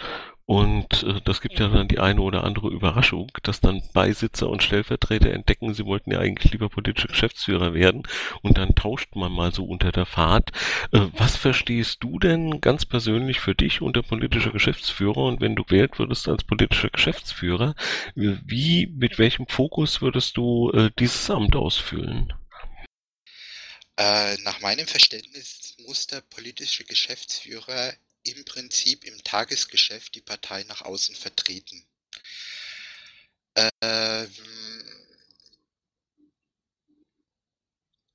und 0.47 1.01
äh, 1.03 1.21
das 1.25 1.41
gibt 1.41 1.59
ja 1.59 1.69
dann 1.69 1.87
die 1.87 1.99
eine 1.99 2.21
oder 2.21 2.43
andere 2.43 2.69
Überraschung, 2.69 3.31
dass 3.41 3.61
dann 3.61 3.81
Beisitzer 3.93 4.47
und 4.47 4.61
Stellvertreter 4.61 5.31
entdecken, 5.31 5.73
sie 5.73 5.85
wollten 5.85 6.11
ja 6.11 6.19
eigentlich 6.19 6.51
lieber 6.51 6.69
politische 6.69 7.07
Geschäftsführer 7.07 7.73
werden 7.73 8.03
und 8.43 8.59
dann 8.59 8.75
tauscht 8.75 9.15
man 9.15 9.31
mal 9.31 9.51
so 9.51 9.65
unter 9.65 9.91
der 9.91 10.05
Fahrt. 10.05 10.51
Äh, 10.91 11.07
was 11.13 11.35
verstehst 11.35 12.03
du 12.03 12.19
denn 12.19 12.61
ganz 12.61 12.85
persönlich 12.85 13.39
für 13.39 13.55
dich 13.55 13.81
unter 13.81 14.03
politischer 14.03 14.51
Geschäftsführer 14.51 15.17
und 15.17 15.41
wenn 15.41 15.55
du 15.55 15.63
gewählt 15.63 15.97
würdest 15.97 16.27
als 16.27 16.43
politischer 16.43 16.89
Geschäftsführer, 16.89 17.73
wie, 18.13 18.87
mit 18.87 19.17
welchem 19.17 19.47
Fokus 19.47 20.01
würdest 20.01 20.37
du 20.37 20.69
äh, 20.71 20.91
dieses 20.99 21.29
Amt 21.31 21.55
ausfüllen? 21.55 22.33
Äh, 23.97 24.37
nach 24.43 24.59
meinem 24.61 24.85
Verständnis 24.85 25.75
muss 25.87 26.05
der 26.07 26.21
politische 26.21 26.83
Geschäftsführer 26.83 27.93
im 28.25 28.43
Prinzip 28.45 29.03
im 29.03 29.23
Tagesgeschäft 29.23 30.15
die 30.15 30.21
Partei 30.21 30.63
nach 30.63 30.81
außen 30.81 31.15
vertreten. 31.15 31.85
Ähm, 33.55 34.31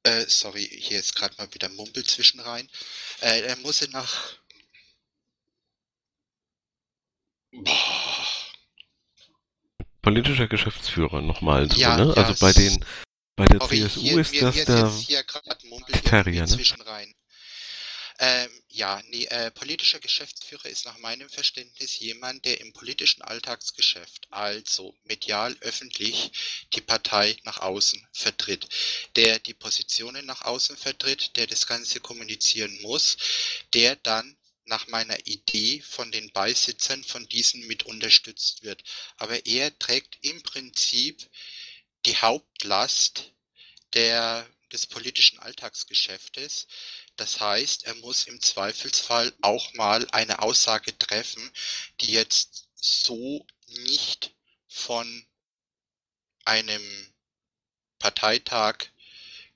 äh, 0.03 0.27
sorry, 0.27 0.67
hier 0.67 0.99
ist 0.99 1.15
gerade 1.15 1.35
mal 1.37 1.53
wieder 1.55 1.69
Mumpel 1.71 2.05
zwischen 2.05 2.41
rein. 2.41 2.69
Äh, 3.21 3.43
er 3.43 3.57
muss 3.57 3.87
nach. 3.89 4.39
Boah. 7.53 8.27
Politischer 10.03 10.49
Geschäftsführer 10.49 11.21
nochmal 11.21 11.71
so, 11.71 11.79
ja, 11.79 11.97
ne? 11.97 12.15
Ja, 12.17 12.23
also 12.23 12.35
bei 12.41 12.53
den 12.53 12.85
bei 13.37 13.45
der 13.47 13.61
sorry, 13.61 13.83
CSU 13.83 14.01
hier, 14.01 14.19
ist 14.19 14.33
mir, 14.33 14.41
das 14.41 14.55
mir 15.09 15.23
der 15.93 16.03
Terrier, 16.03 16.47
ne? 16.47 17.15
Ähm, 18.19 18.60
ja, 18.81 19.03
nee, 19.09 19.27
äh, 19.27 19.51
politischer 19.51 20.01
Geschäftsführer 20.01 20.65
ist 20.65 20.87
nach 20.87 20.97
meinem 20.97 21.29
Verständnis 21.29 21.99
jemand, 21.99 22.47
der 22.47 22.63
im 22.63 22.73
politischen 22.73 23.21
Alltagsgeschäft, 23.21 24.27
also 24.31 24.97
medial, 25.05 25.55
öffentlich, 25.61 26.33
die 26.73 26.81
Partei 26.81 27.37
nach 27.43 27.59
außen 27.59 28.09
vertritt, 28.11 28.67
der 29.17 29.39
die 29.39 29.53
Positionen 29.53 30.25
nach 30.25 30.41
außen 30.47 30.79
vertritt, 30.79 31.37
der 31.37 31.47
das 31.47 31.67
Ganze 31.67 32.01
kommunizieren 32.01 32.81
muss, 32.81 33.19
der 33.75 33.97
dann 33.97 34.35
nach 34.65 34.87
meiner 34.87 35.27
Idee 35.27 35.83
von 35.83 36.11
den 36.11 36.33
Beisitzern 36.33 37.05
von 37.05 37.29
diesen 37.29 37.67
mit 37.67 37.83
unterstützt 37.83 38.63
wird. 38.63 38.83
Aber 39.19 39.45
er 39.45 39.79
trägt 39.79 40.17
im 40.23 40.43
Prinzip 40.43 41.29
die 42.07 42.17
Hauptlast 42.17 43.31
der, 43.93 44.49
des 44.73 44.87
politischen 44.87 45.39
Alltagsgeschäftes. 45.39 46.67
Das 47.21 47.39
heißt, 47.39 47.85
er 47.85 47.95
muss 47.97 48.25
im 48.25 48.41
Zweifelsfall 48.41 49.31
auch 49.43 49.75
mal 49.75 50.09
eine 50.11 50.41
Aussage 50.41 50.99
treffen, 50.99 51.53
die 52.01 52.13
jetzt 52.13 52.67
so 52.75 53.47
nicht 53.85 54.35
von 54.67 55.27
einem 56.47 56.83
Parteitag 57.99 58.87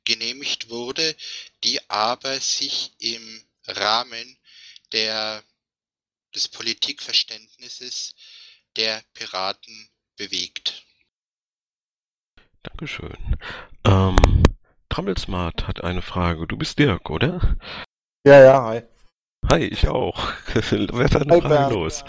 genehmigt 0.05 0.69
wurde, 0.69 1.17
die 1.62 1.81
aber 1.89 2.39
sich 2.39 2.93
im 2.99 3.43
Rahmen 3.67 4.39
der 4.93 5.43
des 6.35 6.49
Politikverständnisses 6.49 8.15
der 8.77 9.03
Piraten 9.15 9.89
bewegt. 10.17 10.85
Dankeschön. 12.62 13.39
Ähm, 13.87 14.43
Trammelsmart 14.95 15.66
hat 15.66 15.82
eine 15.82 16.03
Frage. 16.03 16.47
Du 16.47 16.57
bist 16.57 16.78
Dirk, 16.78 17.11
oder? 17.11 17.57
Ja, 18.24 18.40
ja, 18.40 18.62
hi. 18.62 18.82
Hi, 19.51 19.64
ich 19.64 19.88
auch. 19.88 20.28
Wer 20.55 21.05
hat 21.07 21.16
eine 21.16 21.34
Hi, 21.34 21.40
Frage 21.40 21.49
Bernd. 21.49 21.72
los? 21.72 22.05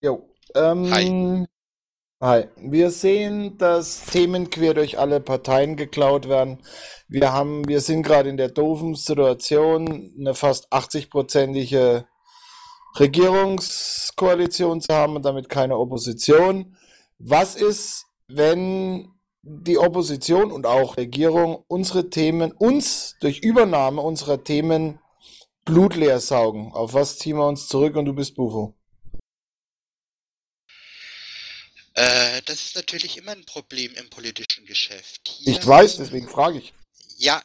Jo. 0.00 0.32
Ähm, 0.54 0.88
Hi. 0.92 1.46
Hi. 2.22 2.48
Wir 2.58 2.92
sehen, 2.92 3.58
dass 3.58 4.06
Themen 4.06 4.50
quer 4.50 4.74
durch 4.74 5.00
alle 5.00 5.20
Parteien 5.20 5.74
geklaut 5.74 6.28
werden. 6.28 6.62
Wir 7.08 7.32
haben, 7.32 7.66
wir 7.66 7.80
sind 7.80 8.04
gerade 8.04 8.28
in 8.28 8.36
der 8.36 8.50
doofen 8.50 8.94
Situation, 8.94 10.14
eine 10.16 10.36
fast 10.36 10.72
80-prozentige 10.72 12.04
Regierungskoalition 13.00 14.80
zu 14.80 14.94
haben 14.94 15.16
und 15.16 15.24
damit 15.24 15.48
keine 15.48 15.76
Opposition. 15.76 16.76
Was 17.18 17.56
ist, 17.56 18.06
wenn 18.28 19.08
die 19.42 19.78
Opposition 19.78 20.52
und 20.52 20.66
auch 20.66 20.96
Regierung 20.96 21.64
unsere 21.66 22.10
Themen, 22.10 22.52
uns 22.52 23.16
durch 23.20 23.38
Übernahme 23.38 24.00
unserer 24.00 24.44
Themen 24.44 25.00
blutleer 25.64 26.20
saugen? 26.20 26.72
Auf 26.72 26.94
was 26.94 27.18
ziehen 27.18 27.36
wir 27.36 27.46
uns 27.46 27.68
zurück 27.68 27.96
und 27.96 28.04
du 28.04 28.12
bist 28.12 28.34
Bufo? 28.34 28.74
Äh, 31.94 32.42
das 32.42 32.64
ist 32.66 32.76
natürlich 32.76 33.16
immer 33.16 33.32
ein 33.32 33.44
Problem 33.44 33.94
im 33.94 34.08
politischen 34.10 34.64
Geschäft. 34.64 35.28
Hier 35.28 35.52
Ich 35.52 35.66
weiß, 35.66 35.96
deswegen 35.96 36.28
frage 36.28 36.58
ich. 36.58 36.72
Ja, 37.16 37.42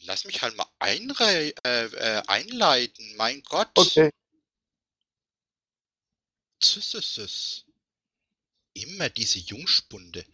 lass 0.00 0.24
mich 0.24 0.42
halt 0.42 0.56
mal 0.56 0.66
einrei 0.78 1.54
äh, 1.64 1.84
äh, 1.84 2.22
einleiten. 2.26 3.14
Mein 3.16 3.42
Gott. 3.42 3.70
Okay. 3.74 4.10
Züsseses. 6.60 7.64
Immer 8.74 9.10
diese 9.10 9.38
Jungspunde. 9.38 10.24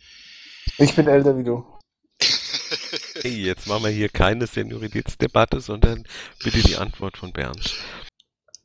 Ich 0.78 0.94
bin 0.94 1.08
älter 1.08 1.36
wie 1.36 1.44
du. 1.44 1.64
Hey, 3.20 3.46
jetzt 3.46 3.66
machen 3.66 3.82
wir 3.82 3.90
hier 3.90 4.08
keine 4.08 4.46
Senioritätsdebatte, 4.46 5.60
sondern 5.60 6.04
bitte 6.44 6.62
die 6.62 6.76
Antwort 6.76 7.16
von 7.16 7.32
Bernd. 7.32 7.74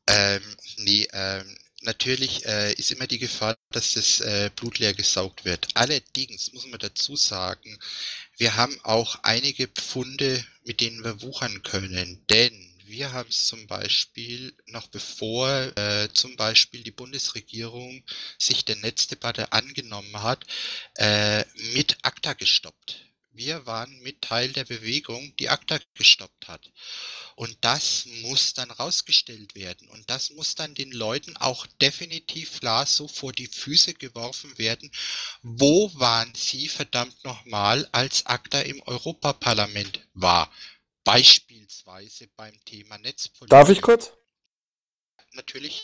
Ähm, 0.08 0.42
nee, 0.78 1.08
ähm, 1.12 1.58
natürlich 1.82 2.46
äh, 2.46 2.74
ist 2.74 2.92
immer 2.92 3.08
die 3.08 3.18
Gefahr, 3.18 3.56
dass 3.72 3.94
das 3.94 4.22
äh, 4.22 4.52
Blut 4.56 4.78
leer 4.78 4.94
gesaugt 4.94 5.44
wird. 5.44 5.68
Allerdings 5.74 6.54
muss 6.54 6.68
man 6.68 6.80
dazu 6.80 7.16
sagen, 7.16 7.80
wir 8.38 8.56
haben 8.56 8.78
auch 8.84 9.18
einige 9.24 9.68
Pfunde, 9.68 10.46
mit 10.66 10.82
denen 10.82 11.04
wir 11.04 11.24
wuchern 11.24 11.64
können. 11.64 12.24
Denn 12.30 12.73
wir 12.94 13.12
haben 13.12 13.30
es 13.30 13.48
zum 13.48 13.66
Beispiel, 13.66 14.56
noch 14.68 14.86
bevor 14.86 15.50
äh, 15.76 16.10
zum 16.14 16.36
Beispiel 16.36 16.84
die 16.84 16.92
Bundesregierung 16.92 18.04
sich 18.38 18.66
der 18.66 18.76
Netzdebatte 18.76 19.52
angenommen 19.52 20.22
hat, 20.22 20.46
äh, 20.98 21.44
mit 21.74 21.98
ACTA 22.04 22.34
gestoppt. 22.34 23.08
Wir 23.32 23.66
waren 23.66 24.00
mit 24.02 24.22
Teil 24.22 24.54
der 24.54 24.66
Bewegung, 24.66 25.36
die 25.38 25.50
ACTA 25.50 25.80
gestoppt 25.96 26.48
hat. 26.48 26.72
Und 27.36 27.58
das 27.62 28.06
muss 28.22 28.54
dann 28.54 28.70
rausgestellt 28.70 29.56
werden. 29.56 29.90
Und 29.90 30.08
das 30.12 30.30
muss 30.30 30.54
dann 30.54 30.76
den 30.76 30.92
Leuten 30.92 31.36
auch 31.38 31.66
definitiv 31.82 32.60
klar 32.60 32.86
so 32.86 33.08
vor 33.08 33.34
die 33.34 33.48
Füße 33.48 33.96
geworfen 33.96 34.56
werden. 34.60 34.92
Wo 35.42 35.92
waren 35.96 36.32
sie 36.36 36.68
verdammt 36.68 37.24
nochmal, 37.24 37.90
als 37.92 38.28
ACTA 38.28 38.62
im 38.62 38.84
Europaparlament 38.84 40.08
war? 40.14 40.54
Beispielsweise 41.04 42.28
beim 42.36 42.54
Thema 42.66 42.98
Netzpolitik. 42.98 43.50
Darf 43.50 43.70
ich 43.70 43.82
kurz? 43.82 44.14
Natürlich. 45.34 45.84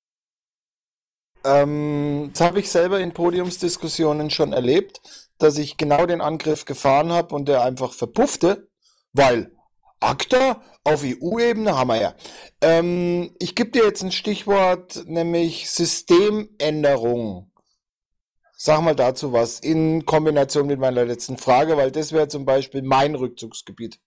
Ähm, 1.44 2.32
das 2.34 2.42
habe 2.42 2.60
ich 2.60 2.70
selber 2.70 3.00
in 3.00 3.14
Podiumsdiskussionen 3.14 4.30
schon 4.30 4.54
erlebt, 4.54 5.02
dass 5.38 5.58
ich 5.58 5.78
genau 5.78 6.06
den 6.06 6.22
Angriff 6.22 6.66
gefahren 6.66 7.12
habe 7.12 7.34
und 7.36 7.48
der 7.48 7.64
einfach 7.64 7.94
verpuffte, 7.94 8.70
weil 9.14 9.56
ACTA 10.00 10.62
auf 10.84 11.04
EU-Ebene 11.04 11.78
haben 11.78 11.90
wir 11.90 12.02
ja. 12.02 12.16
Ähm, 12.62 13.36
ich 13.40 13.56
gebe 13.56 13.72
dir 13.72 13.84
jetzt 13.84 14.04
ein 14.04 14.12
Stichwort, 14.12 15.04
nämlich 15.08 15.70
Systemänderung. 15.70 17.52
Sag 18.56 18.82
mal 18.82 18.96
dazu 18.96 19.32
was 19.32 19.60
in 19.60 20.06
Kombination 20.06 20.68
mit 20.68 20.80
meiner 20.80 21.06
letzten 21.06 21.38
Frage, 21.38 21.78
weil 21.78 21.92
das 21.92 22.12
wäre 22.12 22.28
zum 22.28 22.46
Beispiel 22.46 22.82
mein 22.82 23.16
Rückzugsgebiet. 23.16 24.00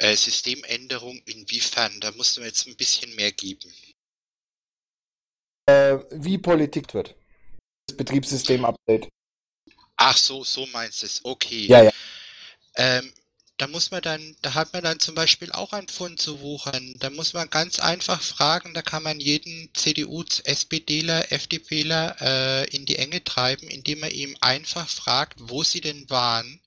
Äh, 0.00 0.16
Systemänderung 0.16 1.20
inwiefern? 1.26 2.00
Da 2.00 2.10
musst 2.12 2.36
du 2.36 2.40
jetzt 2.40 2.66
ein 2.66 2.76
bisschen 2.76 3.14
mehr 3.16 3.32
geben. 3.32 3.70
Äh, 5.66 5.98
wie 6.10 6.38
Politik 6.38 6.94
wird. 6.94 7.14
Das 7.86 7.96
Betriebssystem-Update. 7.96 9.08
Ach 9.96 10.16
so, 10.16 10.42
so 10.42 10.64
meinst 10.66 11.02
du 11.02 11.06
es. 11.06 11.24
Okay. 11.24 11.66
Ja, 11.66 11.82
ja. 11.82 11.92
Ähm, 12.76 13.12
da 13.58 13.66
muss 13.66 13.90
man 13.90 14.00
dann, 14.00 14.36
da 14.40 14.54
hat 14.54 14.72
man 14.72 14.82
dann 14.82 15.00
zum 15.00 15.14
Beispiel 15.14 15.52
auch 15.52 15.74
ein 15.74 15.86
Pfund 15.86 16.18
zu 16.18 16.40
wuchern. 16.40 16.94
Da 16.98 17.10
muss 17.10 17.34
man 17.34 17.50
ganz 17.50 17.78
einfach 17.78 18.22
fragen, 18.22 18.72
da 18.72 18.80
kann 18.80 19.02
man 19.02 19.20
jeden 19.20 19.68
CDU, 19.74 20.24
SPDler, 20.44 21.30
FDPler 21.30 22.16
äh, 22.22 22.74
in 22.74 22.86
die 22.86 22.96
Enge 22.96 23.22
treiben, 23.22 23.68
indem 23.68 24.00
man 24.00 24.12
ihm 24.12 24.34
einfach 24.40 24.88
fragt, 24.88 25.34
wo 25.40 25.62
sie 25.62 25.82
denn 25.82 26.08
waren, 26.08 26.58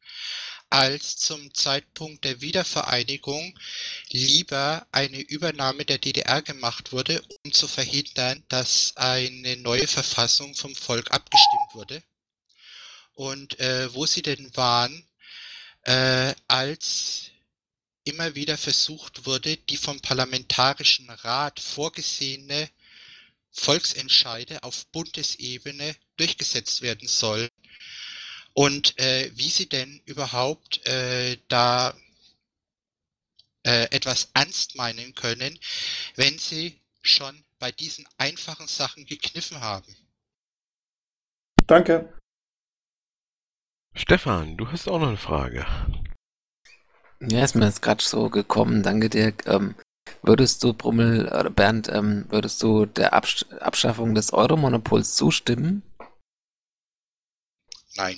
als 0.74 1.18
zum 1.18 1.54
Zeitpunkt 1.54 2.24
der 2.26 2.42
Wiedervereinigung 2.42 3.58
lieber 4.10 4.88
eine 4.92 5.20
Übernahme 5.20 5.86
der 5.86 6.00
DDR 6.00 6.42
gemacht 6.42 6.92
wurde, 6.92 7.22
um 7.46 7.54
zu 7.54 7.68
verhindern, 7.68 8.44
dass 8.48 8.98
eine 8.98 9.56
neue 9.58 9.86
Verfassung 9.86 10.56
vom 10.56 10.74
Volk 10.74 11.12
abgestimmt 11.12 11.76
wurde. 11.76 12.02
Und 13.14 13.60
äh, 13.60 13.94
wo 13.94 14.08
sie 14.08 14.24
denn 14.24 14.50
waren, 14.58 15.08
äh, 15.84 16.34
als 16.48 17.26
immer 18.04 18.34
wieder 18.34 18.58
versucht 18.58 19.28
wurde, 19.28 19.58
die 19.58 19.78
vom 19.78 20.02
Parlamentarischen 20.02 21.08
Rat 21.08 21.60
vorgesehene 21.60 22.68
Volksentscheide 23.52 24.64
auf 24.64 24.88
Bundesebene 24.88 25.96
durchgesetzt 26.18 26.82
werden 26.82 27.08
sollen 27.08 27.50
und 28.54 28.98
äh, 29.00 29.32
wie 29.36 29.50
sie 29.50 29.68
denn 29.68 30.02
überhaupt 30.06 30.86
äh, 30.88 31.38
da 31.48 31.94
äh, 33.66 33.84
etwas 33.92 34.30
ernst 34.34 34.76
meinen 34.76 35.16
können, 35.16 35.58
wenn 36.16 36.38
sie 36.38 36.80
schon 37.02 37.44
bei 37.60 37.72
diesen 37.72 38.08
einfachen 38.18 38.68
Sachen 38.68 39.06
gekniffen 39.06 39.60
haben. 39.62 39.96
Danke. 41.68 42.14
Stefan, 43.96 44.58
du 44.58 44.68
hast 44.68 44.88
auch 44.88 45.00
noch 45.00 45.08
eine 45.08 45.18
Frage. 45.18 45.66
Ja, 47.22 47.44
ist 47.44 47.56
mir 47.56 47.66
jetzt 47.66 47.82
gerade 47.82 48.04
so 48.04 48.30
gekommen. 48.30 48.84
Danke 48.84 49.10
dir. 49.10 49.34
Ähm, 49.46 49.76
würdest 50.24 50.64
du, 50.64 50.74
Brummel, 50.74 51.28
oder 51.28 51.50
Bernd, 51.50 51.88
ähm, 51.88 52.26
würdest 52.30 52.62
du 52.62 52.86
der 52.86 53.14
Absch 53.14 53.46
Abschaffung 53.60 54.14
des 54.14 54.34
Euromonopols 54.34 55.16
zustimmen? 55.16 55.84
Nein. 57.96 58.18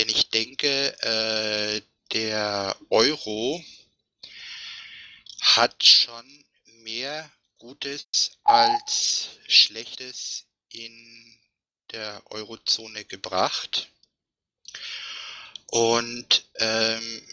Denn 0.00 0.08
ich 0.08 0.30
denke, 0.30 0.98
äh, 1.02 1.82
der 2.12 2.74
Euro 2.88 3.62
hat 5.42 5.84
schon 5.84 6.24
mehr 6.84 7.30
Gutes 7.58 8.38
als 8.42 9.28
Schlechtes 9.46 10.46
in 10.70 11.38
der 11.90 12.22
Eurozone 12.30 13.04
gebracht. 13.04 13.90
Und 15.66 16.46
ähm, 16.54 17.28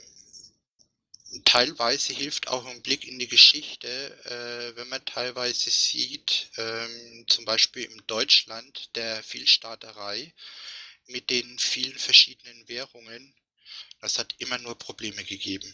teilweise 1.46 2.12
hilft 2.12 2.50
auch 2.50 2.66
ein 2.66 2.82
Blick 2.82 3.08
in 3.08 3.18
die 3.18 3.30
Geschichte, 3.30 3.88
äh, 4.26 4.76
wenn 4.76 4.90
man 4.90 5.06
teilweise 5.06 5.70
sieht, 5.70 6.50
ähm, 6.58 7.26
zum 7.30 7.46
Beispiel 7.46 7.86
in 7.86 8.04
Deutschland 8.08 8.94
der 8.98 9.24
Vielstaaterei 9.24 10.34
mit 11.08 11.30
den 11.30 11.58
vielen 11.60 11.98
verschiedenen 11.98 12.68
Währungen, 12.68 13.34
das 14.02 14.20
hat 14.20 14.36
immer 14.40 14.58
nur 14.60 14.78
Probleme 14.78 15.24
gegeben. 15.24 15.74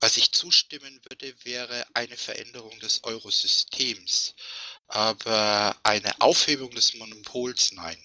Was 0.00 0.16
ich 0.16 0.32
zustimmen 0.32 1.00
würde, 1.08 1.34
wäre 1.44 1.86
eine 1.94 2.16
Veränderung 2.16 2.78
des 2.80 3.04
Eurosystems, 3.04 4.34
aber 4.86 5.76
eine 5.82 6.20
Aufhebung 6.20 6.70
des 6.70 6.94
Monopols 6.94 7.72
nein. 7.72 7.98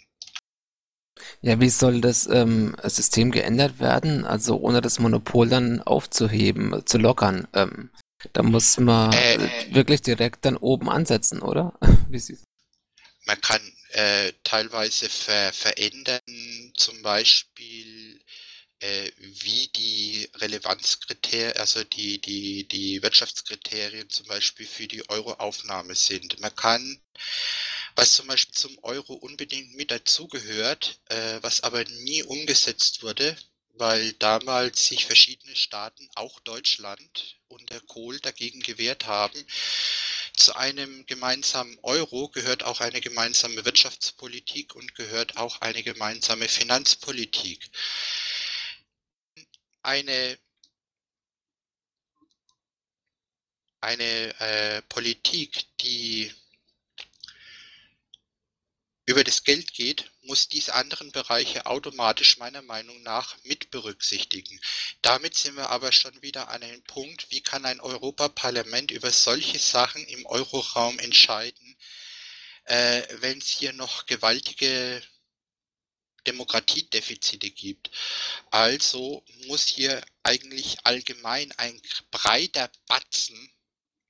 Ja, 1.41 1.59
wie 1.59 1.69
soll 1.69 2.01
das 2.01 2.25
ähm, 2.27 2.75
System 2.83 3.31
geändert 3.31 3.79
werden? 3.79 4.25
Also 4.25 4.57
ohne 4.57 4.81
das 4.81 4.99
Monopol 4.99 5.49
dann 5.49 5.81
aufzuheben, 5.81 6.85
zu 6.85 6.97
lockern. 6.97 7.47
Ähm, 7.53 7.91
da 8.31 8.43
muss 8.43 8.77
man 8.77 9.13
Äh, 9.13 9.73
wirklich 9.73 10.01
direkt 10.01 10.45
dann 10.45 10.57
oben 10.57 10.89
ansetzen, 10.89 11.41
oder? 11.41 11.77
Man 13.25 13.39
kann 13.41 13.61
äh, 13.93 14.33
teilweise 14.43 15.09
ver 15.09 15.53
verändern, 15.53 16.21
zum 16.75 17.01
Beispiel 17.01 18.19
äh, 18.79 19.11
wie 19.17 19.67
die 19.69 20.29
Relevanzkriterien, 20.35 21.57
also 21.57 21.83
die, 21.83 22.19
die, 22.19 22.67
die 22.67 23.01
Wirtschaftskriterien 23.01 24.09
zum 24.09 24.27
Beispiel 24.27 24.67
für 24.67 24.87
die 24.87 25.07
Euroaufnahme 25.09 25.95
sind. 25.95 26.39
Man 26.41 26.55
kann, 26.55 27.01
was 27.95 28.13
zum 28.13 28.27
Beispiel 28.27 28.55
zum 28.55 28.77
Euro 28.83 29.13
unbedingt 29.13 29.75
mit 29.75 29.91
dazugehört, 29.91 30.99
äh, 31.09 31.39
was 31.41 31.61
aber 31.61 31.83
nie 31.85 32.23
umgesetzt 32.23 33.03
wurde, 33.03 33.37
weil 33.73 34.13
damals 34.13 34.87
sich 34.87 35.05
verschiedene 35.05 35.55
Staaten, 35.55 36.07
auch 36.15 36.39
Deutschland 36.41 37.39
und 37.47 37.69
der 37.71 37.81
Kohl 37.81 38.19
dagegen 38.19 38.61
gewehrt 38.61 39.07
haben. 39.07 39.45
Zu 40.35 40.55
einem 40.55 41.05
gemeinsamen 41.05 41.77
Euro 41.83 42.29
gehört 42.29 42.63
auch 42.63 42.81
eine 42.81 43.01
gemeinsame 43.01 43.65
Wirtschaftspolitik 43.65 44.75
und 44.75 44.95
gehört 44.95 45.37
auch 45.37 45.61
eine 45.61 45.83
gemeinsame 45.83 46.47
Finanzpolitik. 46.47 47.69
Eine 49.81 50.37
eine 53.81 54.39
äh, 54.39 54.81
Politik, 54.83 55.65
die 55.81 56.31
über 59.05 59.25
das 59.25 59.43
Geld 59.43 59.73
geht, 59.73 60.12
muss 60.23 60.47
diese 60.47 60.73
anderen 60.73 61.11
Bereiche 61.11 61.65
automatisch 61.65 62.37
meiner 62.37 62.61
Meinung 62.61 63.01
nach 63.03 63.35
mit 63.43 63.71
berücksichtigen. 63.71 64.59
Damit 65.01 65.35
sind 65.35 65.55
wir 65.55 65.69
aber 65.69 65.91
schon 65.91 66.21
wieder 66.21 66.49
an 66.49 66.63
einem 66.63 66.83
Punkt, 66.83 67.29
wie 67.29 67.41
kann 67.41 67.65
ein 67.65 67.81
Europaparlament 67.81 68.91
über 68.91 69.11
solche 69.11 69.59
Sachen 69.59 70.05
im 70.07 70.25
Euroraum 70.25 70.97
entscheiden, 70.99 71.77
äh, 72.65 73.03
wenn 73.19 73.37
es 73.37 73.47
hier 73.47 73.73
noch 73.73 74.05
gewaltige 74.05 75.01
Demokratiedefizite 76.25 77.51
gibt. 77.51 77.91
Also 78.49 79.25
muss 79.47 79.67
hier 79.67 80.01
eigentlich 80.23 80.77
allgemein 80.85 81.51
ein 81.57 81.81
breiter 82.11 82.71
Batzen 82.87 83.51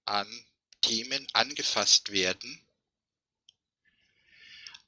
an 0.06 0.46
Themen 0.82 1.28
angefasst 1.34 2.12
werden 2.12 2.63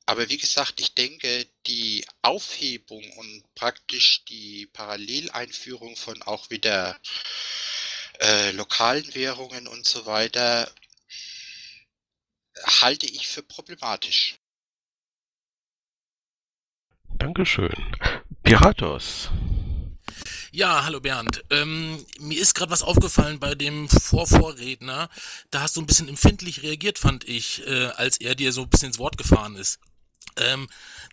aber 0.06 0.30
wie 0.30 0.38
gesagt, 0.38 0.80
ich 0.80 0.94
denke, 0.94 1.48
die 1.66 2.06
Aufhebung 2.22 3.04
und 3.18 3.44
praktisch 3.56 4.24
die 4.26 4.68
Paralleleinführung 4.68 5.96
von 5.96 6.22
auch 6.22 6.50
wieder 6.50 7.00
äh, 8.20 8.52
lokalen 8.52 9.14
Währungen 9.16 9.68
und 9.68 9.86
so 9.86 10.06
weiter 10.06 10.72
halte 12.82 13.06
ich 13.06 13.28
für 13.28 13.44
problematisch. 13.44 14.36
Dankeschön. 17.18 17.96
Piratos. 18.44 19.30
Ja, 20.52 20.86
hallo 20.86 21.02
Bernd. 21.02 21.44
Ähm, 21.50 22.06
mir 22.20 22.40
ist 22.40 22.54
gerade 22.54 22.72
was 22.72 22.84
aufgefallen 22.84 23.40
bei 23.40 23.56
dem 23.56 23.90
Vorvorredner. 23.90 25.10
Da 25.52 25.62
hast 25.62 25.76
du 25.76 25.82
ein 25.82 25.86
bisschen 25.86 26.08
empfindlich 26.08 26.64
reagiert, 26.64 26.98
fand 26.98 27.28
ich, 27.28 27.68
äh, 27.68 27.88
als 27.88 28.18
er 28.22 28.36
dir 28.36 28.54
so 28.54 28.62
ein 28.62 28.70
bisschen 28.70 28.90
ins 28.90 29.00
Wort 29.00 29.18
gefahren 29.18 29.56
ist. 29.56 29.80
Ähm, 30.38 30.68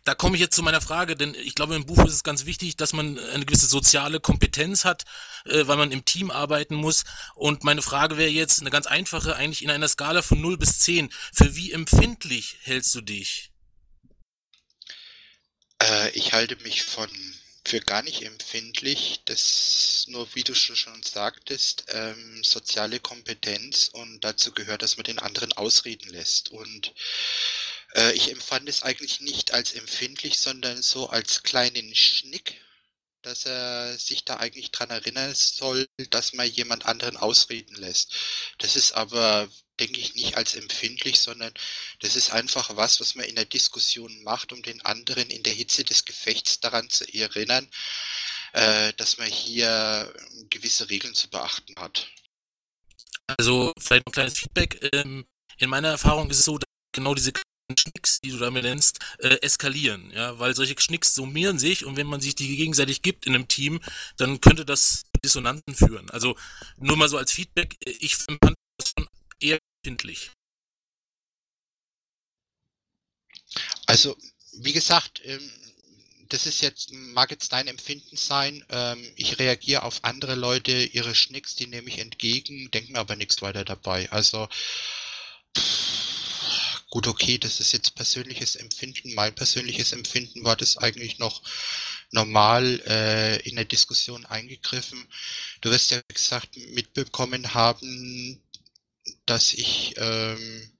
da 0.05 0.15
komme 0.15 0.35
ich 0.35 0.41
jetzt 0.41 0.55
zu 0.55 0.63
meiner 0.63 0.81
Frage, 0.81 1.15
denn 1.15 1.33
ich 1.35 1.55
glaube, 1.55 1.75
im 1.75 1.85
Buch 1.85 2.05
ist 2.05 2.13
es 2.13 2.23
ganz 2.23 2.45
wichtig, 2.45 2.75
dass 2.75 2.91
man 2.91 3.17
eine 3.17 3.45
gewisse 3.45 3.67
soziale 3.67 4.19
Kompetenz 4.19 4.83
hat, 4.83 5.05
äh, 5.45 5.65
weil 5.65 5.77
man 5.77 5.91
im 5.91 6.03
Team 6.03 6.29
arbeiten 6.29 6.75
muss. 6.75 7.05
Und 7.35 7.63
meine 7.63 7.81
Frage 7.81 8.17
wäre 8.17 8.29
jetzt 8.29 8.59
eine 8.59 8.69
ganz 8.69 8.85
einfache, 8.85 9.35
eigentlich 9.35 9.63
in 9.63 9.69
einer 9.69 9.87
Skala 9.87 10.21
von 10.21 10.41
0 10.41 10.57
bis 10.57 10.79
10. 10.79 11.09
Für 11.33 11.55
wie 11.55 11.71
empfindlich 11.71 12.57
hältst 12.63 12.93
du 12.95 13.01
dich? 13.01 13.51
Äh, 15.81 16.09
ich 16.11 16.33
halte 16.33 16.57
mich 16.63 16.83
von 16.83 17.09
für 17.65 17.79
gar 17.79 18.01
nicht 18.01 18.23
empfindlich. 18.23 19.21
Das 19.25 20.05
nur, 20.07 20.27
wie 20.35 20.43
du 20.43 20.53
schon 20.53 21.01
sagtest, 21.01 21.85
ähm, 21.89 22.43
soziale 22.43 22.99
Kompetenz 22.99 23.89
und 23.93 24.21
dazu 24.23 24.51
gehört, 24.51 24.81
dass 24.81 24.97
man 24.97 25.05
den 25.05 25.19
anderen 25.19 25.53
ausreden 25.53 26.09
lässt. 26.09 26.51
Und 26.51 26.93
äh, 27.95 28.13
ich 28.13 28.31
empfand 28.31 28.67
es 28.69 28.83
eigentlich 28.83 29.21
nicht 29.21 29.53
als 29.53 29.73
empfindlich, 29.73 30.39
sondern 30.39 30.81
so 30.81 31.09
als 31.09 31.43
kleinen 31.43 31.93
Schnick, 31.95 32.59
dass 33.21 33.45
er 33.45 33.97
sich 33.97 34.25
da 34.25 34.37
eigentlich 34.37 34.71
dran 34.71 34.89
erinnern 34.89 35.33
soll, 35.33 35.87
dass 36.09 36.33
man 36.33 36.49
jemand 36.49 36.85
anderen 36.85 37.17
ausreden 37.17 37.75
lässt. 37.75 38.13
Das 38.57 38.75
ist 38.75 38.93
aber, 38.93 39.47
denke 39.79 39.99
ich, 39.99 40.15
nicht 40.15 40.35
als 40.35 40.55
empfindlich, 40.55 41.19
sondern 41.19 41.53
das 41.99 42.15
ist 42.15 42.31
einfach 42.31 42.75
was, 42.75 42.99
was 42.99 43.15
man 43.15 43.25
in 43.25 43.35
der 43.35 43.45
Diskussion 43.45 44.23
macht, 44.23 44.51
um 44.51 44.61
den 44.61 44.81
anderen 44.81 45.29
in 45.29 45.43
der 45.43 45.53
Hitze 45.53 45.83
des 45.83 46.05
Gefechts 46.05 46.59
daran 46.59 46.89
zu 46.89 47.05
erinnern, 47.13 47.69
äh, 48.53 48.91
dass 48.93 49.17
man 49.17 49.29
hier 49.29 50.13
gewisse 50.49 50.89
Regeln 50.89 51.15
zu 51.15 51.29
beachten 51.29 51.75
hat. 51.77 52.07
Also 53.37 53.71
vielleicht 53.79 54.05
ein 54.05 54.11
kleines 54.11 54.37
Feedback. 54.37 54.89
Ähm, 54.93 55.25
in 55.57 55.69
meiner 55.69 55.89
Erfahrung 55.89 56.29
ist 56.29 56.39
es 56.39 56.45
so, 56.45 56.57
dass 56.57 56.67
genau 56.91 57.15
diese 57.15 57.31
Schnicks, 57.77 58.19
die 58.21 58.31
du 58.31 58.37
damit 58.37 58.63
nennst, 58.63 58.99
äh, 59.19 59.35
eskalieren, 59.41 60.11
ja, 60.11 60.39
weil 60.39 60.55
solche 60.55 60.79
Schnicks 60.79 61.15
summieren 61.15 61.59
sich 61.59 61.85
und 61.85 61.97
wenn 61.97 62.07
man 62.07 62.21
sich 62.21 62.35
die 62.35 62.55
gegenseitig 62.55 63.01
gibt 63.01 63.25
in 63.25 63.35
einem 63.35 63.47
Team, 63.47 63.81
dann 64.17 64.41
könnte 64.41 64.65
das 64.65 65.03
Dissonanten 65.23 65.75
führen. 65.75 66.09
Also 66.09 66.35
nur 66.77 66.97
mal 66.97 67.09
so 67.09 67.17
als 67.17 67.31
Feedback, 67.31 67.77
äh, 67.85 67.91
ich 67.99 68.17
empfand 68.27 68.55
das 68.77 68.93
schon 68.97 69.07
eher 69.39 69.59
empfindlich. 69.83 70.31
Also, 73.85 74.17
wie 74.53 74.73
gesagt, 74.73 75.21
ähm, 75.25 75.51
das 76.29 76.45
ist 76.47 76.61
jetzt, 76.61 76.91
mag 76.91 77.29
jetzt 77.31 77.51
dein 77.51 77.67
Empfinden 77.67 78.17
sein. 78.17 78.65
Ähm, 78.69 79.13
ich 79.15 79.37
reagiere 79.39 79.83
auf 79.83 80.03
andere 80.03 80.35
Leute, 80.35 80.71
ihre 80.71 81.13
Schnicks, 81.13 81.55
die 81.55 81.67
nehme 81.67 81.89
ich 81.89 81.99
entgegen, 81.99 82.71
denke 82.71 82.91
mir 82.91 82.99
aber 82.99 83.15
nichts 83.15 83.41
weiter 83.41 83.63
dabei. 83.63 84.11
Also, 84.11 84.47
pff, 85.57 86.22
gut, 86.93 87.07
okay, 87.07 87.39
das 87.39 87.59
ist 87.59 87.71
jetzt 87.71 87.95
persönliches 87.95 88.55
Empfinden. 88.55 89.15
Mein 89.15 89.33
persönliches 89.33 89.93
Empfinden 89.93 90.43
war 90.43 90.55
das 90.55 90.77
eigentlich 90.77 91.17
noch 91.17 91.41
normal 92.11 92.83
äh, 92.85 93.39
in 93.49 93.55
der 93.55 93.65
Diskussion 93.65 94.27
eingegriffen. 94.27 95.03
Du 95.61 95.71
wirst 95.71 95.89
ja 95.89 96.01
gesagt 96.07 96.55
mitbekommen 96.75 97.55
haben, 97.55 98.39
dass 99.25 99.55
ich 99.55 99.95
ähm, 99.97 100.71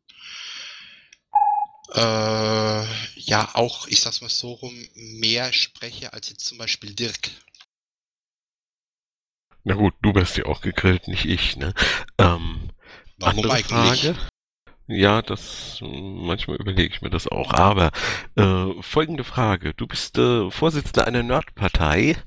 äh, 1.96 2.86
ja 3.20 3.56
auch, 3.56 3.88
ich 3.88 4.00
sag's 4.00 4.22
mal 4.22 4.30
so 4.30 4.52
rum, 4.52 4.88
mehr 4.94 5.52
spreche 5.52 6.14
als 6.14 6.30
jetzt 6.30 6.46
zum 6.46 6.60
Beispiel 6.60 6.94
Dirk. 6.94 7.32
Na 9.64 9.74
gut, 9.74 9.96
du 10.04 10.14
wirst 10.14 10.38
ja 10.38 10.46
auch 10.46 10.62
gegrillt, 10.62 11.08
nicht 11.08 11.26
ich, 11.26 11.56
ne? 11.56 11.74
Ähm, 12.20 12.70
Warum 13.18 13.40
andere 13.40 13.54
eigentlich? 13.54 13.66
Frage. 13.66 14.33
Ja, 14.88 15.22
das 15.22 15.80
manchmal 15.82 16.58
überlege 16.58 16.94
ich 16.94 17.02
mir 17.02 17.10
das 17.10 17.30
auch. 17.30 17.54
Aber 17.54 17.92
äh, 18.36 18.66
folgende 18.82 19.24
Frage: 19.24 19.74
Du 19.74 19.88
bist 19.88 20.18
äh, 20.18 20.52
Vorsitzender 20.52 21.08
einer 21.08 21.24
Nerdpartei, 21.24 22.18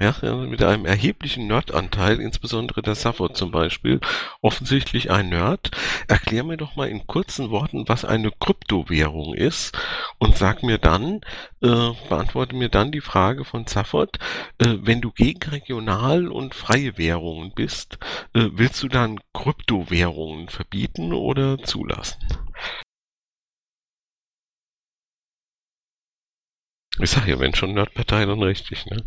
ja, 0.00 0.14
mit 0.34 0.62
einem 0.62 0.86
erheblichen 0.86 1.46
Nerdanteil, 1.46 2.18
insbesondere 2.20 2.80
der 2.80 2.94
Safford 2.94 3.36
zum 3.36 3.50
Beispiel, 3.50 4.00
offensichtlich 4.40 5.10
ein 5.10 5.28
Nerd. 5.28 5.70
Erklär 6.08 6.42
mir 6.44 6.56
doch 6.56 6.74
mal 6.74 6.88
in 6.88 7.06
kurzen 7.06 7.50
Worten, 7.50 7.86
was 7.86 8.06
eine 8.06 8.30
Kryptowährung 8.30 9.34
ist, 9.34 9.76
und 10.18 10.38
sag 10.38 10.62
mir 10.62 10.78
dann, 10.78 11.20
äh, 11.62 11.90
beantworte 12.08 12.56
mir 12.56 12.70
dann 12.70 12.92
die 12.92 13.02
Frage 13.02 13.44
von 13.44 13.66
Safford: 13.66 14.18
äh, 14.58 14.76
Wenn 14.80 15.02
du 15.02 15.10
gegen 15.12 15.50
regional 15.50 16.28
und 16.28 16.54
freie 16.54 16.96
Währungen 16.96 17.52
bist, 17.54 17.98
äh, 18.32 18.48
willst 18.52 18.82
du 18.82 18.88
dann 18.88 19.20
Kryptowährungen 19.34 20.48
verbieten 20.48 21.12
oder 21.12 21.58
zulassen? 21.58 22.05
Ich 26.98 27.10
sag 27.10 27.26
ja, 27.26 27.38
wenn 27.38 27.54
schon 27.54 27.74
Nerdpartei, 27.74 28.24
dann 28.24 28.42
richtig, 28.42 28.86
ne? 28.86 29.04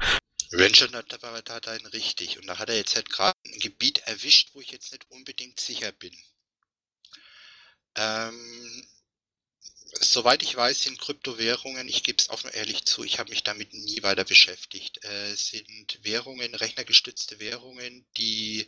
Wenn 0.52 0.76
schon 0.76 0.92
Nerdpartei, 0.92 1.60
dann 1.60 1.86
richtig. 1.88 2.38
Und 2.38 2.48
da 2.48 2.60
hat 2.60 2.70
er 2.70 2.76
jetzt 2.76 2.96
halt 2.96 3.10
gerade 3.10 3.38
ein 3.46 3.60
Gebiet 3.60 4.00
erwischt, 4.00 4.50
wo 4.54 4.62
ich 4.62 4.72
jetzt 4.72 4.92
nicht 4.92 5.10
unbedingt 5.10 5.60
sicher 5.60 5.92
bin. 5.92 6.16
Ähm, 7.96 8.88
soweit 10.00 10.44
ich 10.44 10.56
weiß, 10.56 10.84
sind 10.84 11.00
Kryptowährungen, 11.00 11.88
ich 11.88 12.04
gebe 12.04 12.18
es 12.20 12.30
offen 12.30 12.52
ehrlich 12.52 12.86
zu, 12.86 13.04
ich 13.04 13.20
habe 13.20 13.30
mich 13.30 13.44
damit 13.44 13.74
nie 13.74 14.04
weiter 14.04 14.24
beschäftigt, 14.24 15.04
äh, 15.04 15.36
sind 15.36 16.00
Währungen, 16.04 16.54
rechnergestützte 16.56 17.40
Währungen, 17.40 18.06
die 18.18 18.68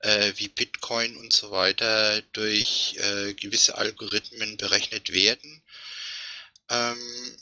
äh, 0.00 0.32
wie 0.36 0.48
Bitcoin 0.48 1.16
und 1.16 1.32
so 1.32 1.50
weiter 1.50 2.22
durch 2.32 2.96
äh, 2.98 3.34
gewisse 3.34 3.76
Algorithmen 3.76 4.56
berechnet 4.56 5.12
werden. 5.12 5.62
Ähm, 6.70 7.36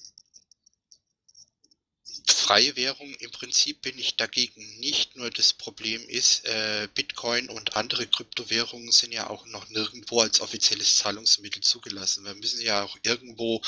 freie 2.47 2.77
Währung, 2.77 3.13
im 3.17 3.31
Prinzip 3.33 3.83
bin 3.83 3.99
ich 3.99 4.17
dagegen 4.17 4.79
nicht, 4.79 5.17
nur 5.17 5.31
das 5.31 5.53
Problem 5.53 6.09
ist, 6.09 6.45
äh, 6.45 6.89
Bitcoin 6.95 7.49
und 7.49 7.77
andere 7.77 8.07
Kryptowährungen 8.07 8.93
sind 8.93 9.13
ja 9.13 9.29
auch 9.29 9.47
noch 9.47 9.69
nirgendwo 9.69 10.21
als 10.21 10.41
offizielles 10.41 10.97
Zahlungsmittel 10.97 11.63
zugelassen. 11.63 12.25
Wir 12.25 12.35
müssen 12.35 12.61
ja 12.61 12.85
auch 12.85 12.97
irgendwo 13.03 13.63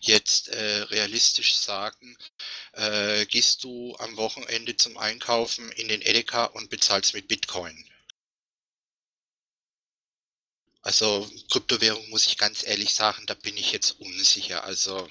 jetzt 0.00 0.48
äh, 0.48 0.82
realistisch 0.82 1.56
sagen, 1.56 2.16
äh, 2.72 3.24
gehst 3.26 3.62
du 3.64 3.96
am 3.98 4.16
Wochenende 4.16 4.76
zum 4.76 4.96
Einkaufen 4.98 5.70
in 5.72 5.88
den 5.88 6.02
Edeka 6.02 6.46
und 6.46 6.70
bezahlst 6.70 7.14
mit 7.14 7.28
Bitcoin. 7.28 7.84
Also 10.82 11.28
Kryptowährung 11.50 12.08
muss 12.10 12.26
ich 12.26 12.38
ganz 12.38 12.66
ehrlich 12.66 12.94
sagen, 12.94 13.24
da 13.26 13.34
bin 13.34 13.56
ich 13.56 13.72
jetzt 13.72 14.00
unsicher. 14.00 14.64
Also 14.64 15.08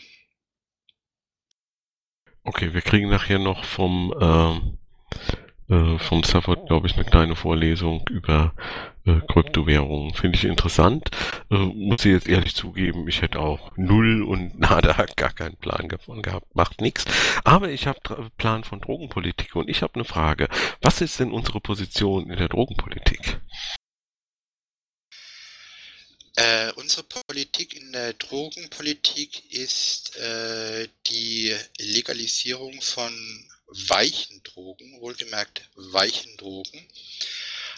Okay, 2.48 2.74
wir 2.74 2.80
kriegen 2.80 3.10
nachher 3.10 3.40
noch 3.40 3.66
vom, 3.66 4.14
ähm, 4.22 4.78
äh, 5.70 6.00
vom 6.00 6.24
Stafford, 6.24 6.68
glaube 6.68 6.88
ich, 6.88 6.96
eine 6.96 7.04
kleine 7.04 7.36
Vorlesung 7.36 8.06
über 8.10 8.54
äh, 9.06 9.20
Kryptowährungen. 9.28 10.14
Finde 10.14 10.38
ich 10.38 10.46
interessant. 10.46 11.10
Äh, 11.52 11.58
muss 11.58 12.06
ich 12.06 12.14
jetzt 12.14 12.30
ehrlich 12.30 12.56
zugeben, 12.56 13.06
ich 13.10 13.22
hätte 13.22 13.42
auch 13.42 13.76
null 13.76 14.24
und 14.24 14.58
nada 14.60 14.96
gar 15.18 15.34
keinen 15.34 15.58
Plan 15.58 15.90
davon 15.90 16.22
gehabt. 16.22 16.56
Macht 16.56 16.80
nichts. 16.80 17.04
Aber 17.44 17.70
ich 17.70 17.86
habe 17.86 18.00
Plan 18.38 18.64
von 18.64 18.80
Drogenpolitik 18.80 19.58
und 19.58 19.70
ich 19.70 19.82
habe 19.82 19.96
eine 19.96 20.06
Frage. 20.06 20.48
Was 20.82 21.02
ist 21.02 21.20
denn 21.20 21.34
unsere 21.34 21.60
Position 21.60 22.30
in 22.30 22.38
der 22.38 22.48
Drogenpolitik? 22.48 23.42
Äh, 26.40 26.72
unsere 26.74 27.02
Politik 27.02 27.74
in 27.76 27.92
der 27.92 28.14
Drogenpolitik 28.14 29.52
ist 29.52 30.16
äh, 30.18 30.88
die 31.08 31.58
Legalisierung 31.80 32.80
von 32.80 33.12
weichen 33.66 34.44
Drogen, 34.44 35.02
wohlgemerkt 35.02 35.68
weichen 35.74 36.38
Drogen. 36.38 36.88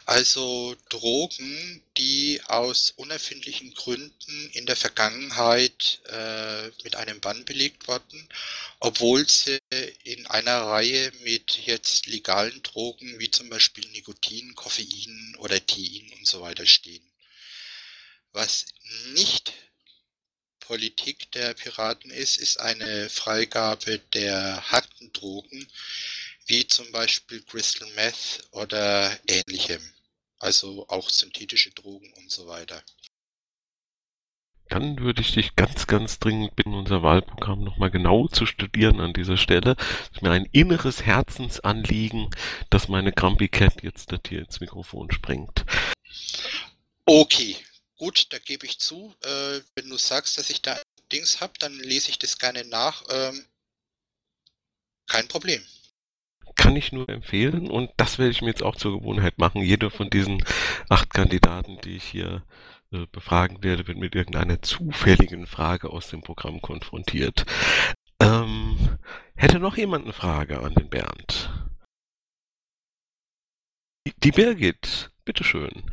Also 0.05 0.75
Drogen, 0.89 1.81
die 1.97 2.41
aus 2.47 2.91
unerfindlichen 2.97 3.73
Gründen 3.75 4.49
in 4.51 4.65
der 4.65 4.75
Vergangenheit 4.75 6.01
äh, 6.09 6.67
mit 6.83 6.97
einem 6.97 7.21
Bann 7.21 7.45
belegt 7.45 7.87
wurden, 7.87 8.27
obwohl 8.81 9.25
sie 9.29 9.59
in 10.03 10.27
einer 10.27 10.63
Reihe 10.63 11.13
mit 11.23 11.65
jetzt 11.65 12.07
legalen 12.07 12.61
Drogen 12.63 13.19
wie 13.19 13.31
zum 13.31 13.47
Beispiel 13.47 13.87
Nikotin, 13.91 14.53
Koffein 14.55 15.37
oder 15.37 15.65
Tein 15.65 16.11
und 16.17 16.27
so 16.27 16.41
weiter 16.41 16.65
stehen. 16.65 17.08
Was 18.31 18.65
nicht 19.13 19.53
Politik 20.59 21.31
der 21.31 21.55
Piraten 21.55 22.11
ist, 22.11 22.37
ist 22.37 22.59
eine 22.59 23.09
Freigabe 23.09 23.99
der 24.13 24.71
harten 24.71 25.11
Drogen, 25.13 25.67
wie 26.45 26.67
zum 26.67 26.91
Beispiel 26.91 27.41
Crystal 27.41 27.89
Meth 27.95 28.47
oder 28.51 29.17
ähnlichem. 29.27 29.81
Also 30.37 30.87
auch 30.87 31.09
synthetische 31.09 31.71
Drogen 31.71 32.13
und 32.13 32.31
so 32.31 32.47
weiter. 32.47 32.83
Dann 34.69 34.99
würde 34.99 35.21
ich 35.21 35.33
dich 35.33 35.55
ganz, 35.55 35.87
ganz 35.87 36.19
dringend 36.19 36.55
bitten, 36.55 36.75
unser 36.75 37.01
Wahlprogramm 37.01 37.63
nochmal 37.63 37.89
genau 37.89 38.27
zu 38.27 38.45
studieren 38.45 38.99
an 38.99 39.13
dieser 39.13 39.37
Stelle. 39.37 39.75
Es 39.79 40.17
ist 40.17 40.21
mir 40.21 40.29
ein 40.29 40.45
inneres 40.51 41.03
Herzensanliegen, 41.03 42.29
dass 42.69 42.87
meine 42.87 43.11
Grumpy 43.11 43.47
Cat 43.49 43.81
jetzt 43.81 44.11
das 44.11 44.19
hier 44.29 44.41
ins 44.41 44.59
Mikrofon 44.59 45.09
springt. 45.11 45.65
Okay, 47.05 47.57
Gut, 47.99 48.31
da 48.31 48.39
gebe 48.39 48.65
ich 48.65 48.79
zu. 48.79 49.13
Äh, 49.23 49.59
wenn 49.75 49.89
du 49.89 49.97
sagst, 49.97 50.37
dass 50.37 50.49
ich 50.49 50.61
da 50.61 50.79
Dings 51.11 51.41
habe, 51.41 51.53
dann 51.59 51.73
lese 51.73 52.09
ich 52.09 52.17
das 52.17 52.39
gerne 52.39 52.63
nach. 52.63 53.03
Ähm, 53.09 53.45
kein 55.05 55.27
Problem. 55.27 55.61
Kann 56.55 56.77
ich 56.77 56.93
nur 56.93 57.09
empfehlen 57.09 57.69
und 57.69 57.91
das 57.97 58.17
werde 58.17 58.31
ich 58.31 58.41
mir 58.41 58.49
jetzt 58.49 58.63
auch 58.63 58.77
zur 58.77 58.97
Gewohnheit 58.97 59.37
machen. 59.37 59.61
Jeder 59.61 59.91
von 59.91 60.09
diesen 60.09 60.43
acht 60.87 61.13
Kandidaten, 61.13 61.81
die 61.81 61.97
ich 61.97 62.05
hier 62.05 62.45
äh, 62.93 63.05
befragen 63.11 63.63
werde, 63.63 63.85
wird 63.85 63.97
mit 63.97 64.15
irgendeiner 64.15 64.61
zufälligen 64.61 65.45
Frage 65.45 65.89
aus 65.89 66.09
dem 66.09 66.21
Programm 66.21 66.61
konfrontiert. 66.61 67.45
Ähm, 68.21 68.97
hätte 69.35 69.59
noch 69.59 69.75
jemand 69.75 70.05
eine 70.05 70.13
Frage 70.13 70.61
an 70.61 70.73
den 70.73 70.89
Bernd? 70.89 71.51
Die 74.23 74.31
Birgit, 74.31 75.11
bitteschön. 75.25 75.91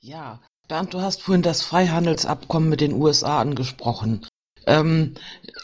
Ja, 0.00 0.40
Bernd, 0.70 0.94
du 0.94 1.00
hast 1.00 1.20
vorhin 1.20 1.42
das 1.42 1.62
Freihandelsabkommen 1.62 2.68
mit 2.68 2.80
den 2.80 2.92
USA 2.92 3.40
angesprochen. 3.40 4.24
Ähm, 4.66 5.16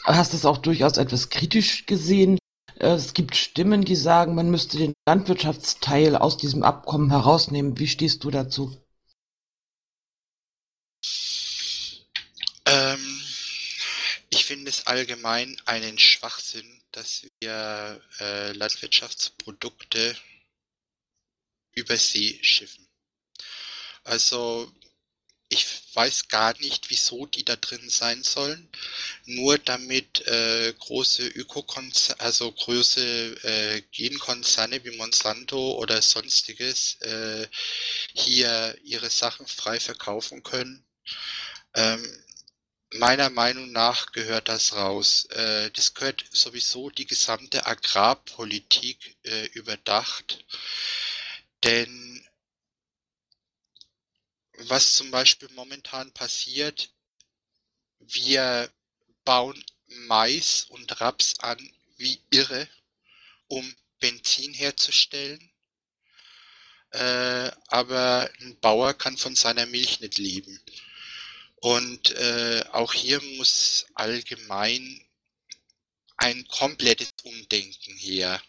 hast 0.03 0.33
es 0.33 0.43
auch 0.43 0.57
durchaus 0.57 0.97
etwas 0.97 1.29
kritisch 1.29 1.85
gesehen. 1.85 2.37
Äh, 2.75 2.89
es 2.89 3.13
gibt 3.13 3.37
Stimmen, 3.37 3.85
die 3.85 3.95
sagen, 3.95 4.35
man 4.35 4.51
müsste 4.51 4.77
den 4.77 4.93
Landwirtschaftsteil 5.07 6.17
aus 6.17 6.35
diesem 6.35 6.61
Abkommen 6.61 7.09
herausnehmen. 7.09 7.79
Wie 7.79 7.87
stehst 7.87 8.25
du 8.25 8.31
dazu? 8.31 8.75
Ähm, 12.65 13.21
ich 14.29 14.43
finde 14.43 14.69
es 14.69 14.87
allgemein 14.87 15.55
einen 15.63 15.97
Schwachsinn, 15.99 16.81
dass 16.91 17.25
wir 17.39 18.01
äh, 18.19 18.51
Landwirtschaftsprodukte 18.51 20.17
über 21.75 21.95
See 21.95 22.39
schiffen. 22.41 22.85
Also 24.03 24.69
ich 25.57 25.95
weiß 25.95 26.27
gar 26.27 26.57
nicht, 26.59 26.89
wieso 26.89 27.25
die 27.25 27.43
da 27.43 27.55
drin 27.55 27.89
sein 27.89 28.21
sollen. 28.23 28.69
Nur 29.25 29.57
damit 29.57 30.25
äh, 30.27 30.73
große 30.77 31.27
Ökokonzerne, 31.27 32.19
also 32.19 32.51
große 32.51 33.01
äh, 33.43 33.81
Genkonzerne 33.91 34.83
wie 34.85 34.95
Monsanto 34.95 35.73
oder 35.77 36.01
sonstiges 36.01 37.01
äh, 37.01 37.47
hier 38.13 38.77
ihre 38.83 39.09
Sachen 39.09 39.47
frei 39.47 39.79
verkaufen 39.79 40.43
können. 40.43 40.85
Ähm, 41.73 42.05
meiner 42.93 43.29
Meinung 43.31 43.71
nach 43.71 44.11
gehört 44.11 44.49
das 44.49 44.73
raus. 44.73 45.25
Äh, 45.31 45.71
das 45.71 45.93
gehört 45.95 46.23
sowieso 46.31 46.91
die 46.91 47.07
gesamte 47.07 47.65
Agrarpolitik 47.65 49.17
äh, 49.23 49.45
überdacht. 49.47 50.45
Denn 51.63 52.26
was 54.57 54.95
zum 54.95 55.11
Beispiel 55.11 55.49
momentan 55.53 56.11
passiert, 56.13 56.89
wir 57.99 58.71
bauen 59.23 59.63
Mais 60.07 60.65
und 60.69 60.99
Raps 60.99 61.39
an 61.39 61.57
wie 61.97 62.19
irre, 62.29 62.67
um 63.47 63.75
Benzin 63.99 64.53
herzustellen. 64.53 65.51
Äh, 66.91 67.51
aber 67.67 68.29
ein 68.39 68.59
Bauer 68.59 68.93
kann 68.93 69.17
von 69.17 69.35
seiner 69.35 69.65
Milch 69.65 69.99
nicht 69.99 70.17
leben. 70.17 70.59
Und 71.57 72.11
äh, 72.11 72.63
auch 72.71 72.93
hier 72.93 73.21
muss 73.37 73.87
allgemein 73.95 75.01
ein 76.17 76.47
komplettes 76.47 77.13
Umdenken 77.23 77.95
her. 77.97 78.41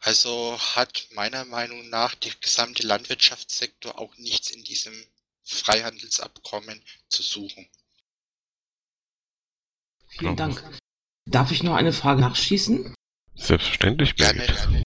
Also 0.00 0.58
hat 0.58 1.08
meiner 1.12 1.44
Meinung 1.44 1.88
nach 1.90 2.14
der 2.14 2.32
gesamte 2.40 2.86
Landwirtschaftssektor 2.86 3.98
auch 3.98 4.16
nichts 4.16 4.50
in 4.50 4.64
diesem 4.64 4.94
Freihandelsabkommen 5.50 6.80
zu 7.08 7.22
suchen. 7.22 7.68
Vielen 10.08 10.36
Dank. 10.36 10.62
Darf 11.26 11.50
ich 11.50 11.62
noch 11.62 11.74
eine 11.74 11.92
Frage 11.92 12.20
nachschießen? 12.20 12.94
Selbstverständlich, 13.34 14.14
Birgit. 14.16 14.46
Gerne. 14.46 14.82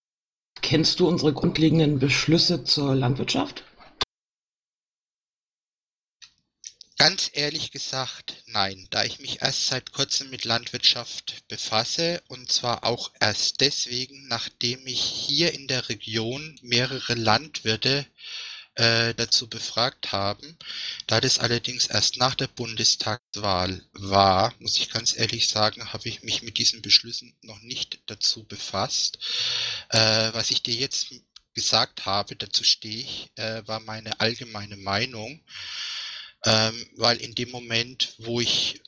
Kennst 0.63 1.01
du 1.01 1.09
unsere 1.09 1.33
grundlegenden 1.33 1.99
Beschlüsse 1.99 2.65
zur 2.65 2.95
Landwirtschaft? 2.95 3.65
Ganz 6.97 7.31
ehrlich 7.35 7.71
gesagt, 7.71 8.43
nein, 8.47 8.87
da 8.91 9.05
ich 9.05 9.21
mich 9.21 9.43
erst 9.43 9.67
seit 9.67 9.93
kurzem 9.93 10.31
mit 10.31 10.45
Landwirtschaft 10.45 11.47
befasse 11.49 12.23
und 12.29 12.51
zwar 12.51 12.85
auch 12.85 13.13
erst 13.21 13.61
deswegen, 13.61 14.27
nachdem 14.29 14.87
ich 14.87 15.03
hier 15.03 15.53
in 15.53 15.69
der 15.69 15.89
Region 15.91 16.59
mehrere 16.63 17.15
Landwirte 17.15 18.07
äh, 18.77 19.15
dazu 19.15 19.49
befragt 19.49 20.13
haben. 20.13 20.57
Da 21.07 21.21
das 21.21 21.39
allerdings 21.39 21.87
erst 21.87 22.17
nach 22.17 22.35
der 22.35 22.49
Bundestagswahl 22.49 23.83
war, 23.93 24.55
muss 24.59 24.77
ich 24.79 24.91
ganz 24.91 25.17
ehrlich 25.17 25.49
sagen, 25.49 25.93
habe 25.93 26.09
ich 26.09 26.23
mich 26.23 26.43
mit 26.43 26.59
diesen 26.59 26.83
Beschlüssen 26.83 27.37
noch 27.43 27.61
nicht 27.61 28.01
dazu 28.07 28.45
befasst. 28.45 29.19
Äh, 29.91 30.33
was 30.33 30.51
ich 30.51 30.63
dir 30.63 30.75
jetzt 30.75 31.15
gesagt 31.55 32.05
habe, 32.05 32.37
dazu 32.37 32.65
stehe 32.65 33.03
ich, 33.03 33.31
äh, 33.37 33.67
war 33.67 33.81
meine 33.81 34.21
allgemeine 34.21 34.77
Meinung, 34.77 35.41
ähm, 36.45 36.87
weil 36.97 37.19
in 37.19 37.35
dem 37.35 37.51
Moment, 37.51 38.15
wo 38.19 38.41
ich 38.41 38.83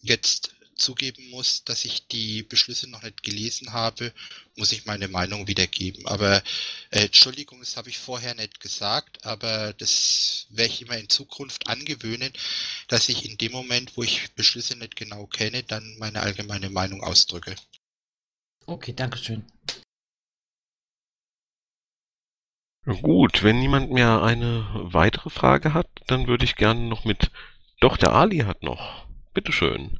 jetzt 0.00 0.54
zugeben 0.78 1.30
muss, 1.30 1.64
dass 1.64 1.84
ich 1.84 2.06
die 2.06 2.42
Beschlüsse 2.42 2.88
noch 2.88 3.02
nicht 3.02 3.22
gelesen 3.22 3.72
habe, 3.72 4.12
muss 4.56 4.72
ich 4.72 4.86
meine 4.86 5.08
Meinung 5.08 5.46
wiedergeben. 5.46 6.06
Aber 6.06 6.42
äh, 6.90 7.06
Entschuldigung, 7.06 7.60
das 7.60 7.76
habe 7.76 7.90
ich 7.90 7.98
vorher 7.98 8.34
nicht 8.34 8.60
gesagt, 8.60 9.24
aber 9.24 9.72
das 9.74 10.46
werde 10.50 10.72
ich 10.72 10.82
immer 10.82 10.96
in 10.96 11.08
Zukunft 11.08 11.68
angewöhnen, 11.68 12.32
dass 12.88 13.08
ich 13.08 13.28
in 13.28 13.38
dem 13.38 13.52
Moment, 13.52 13.96
wo 13.96 14.02
ich 14.02 14.32
Beschlüsse 14.34 14.76
nicht 14.76 14.96
genau 14.96 15.26
kenne, 15.26 15.62
dann 15.62 15.96
meine 15.98 16.20
allgemeine 16.20 16.70
Meinung 16.70 17.02
ausdrücke. 17.02 17.54
Okay, 18.66 18.92
danke 18.92 19.18
schön. 19.18 19.44
Gut, 23.02 23.42
wenn 23.42 23.58
niemand 23.58 23.90
mehr 23.90 24.22
eine 24.22 24.66
weitere 24.72 25.28
Frage 25.28 25.74
hat, 25.74 25.88
dann 26.06 26.26
würde 26.26 26.44
ich 26.44 26.56
gerne 26.56 26.80
noch 26.88 27.04
mit. 27.04 27.30
Doch, 27.80 27.98
der 27.98 28.12
Ali 28.12 28.38
hat 28.38 28.62
noch. 28.62 29.06
Bitteschön. 29.34 29.98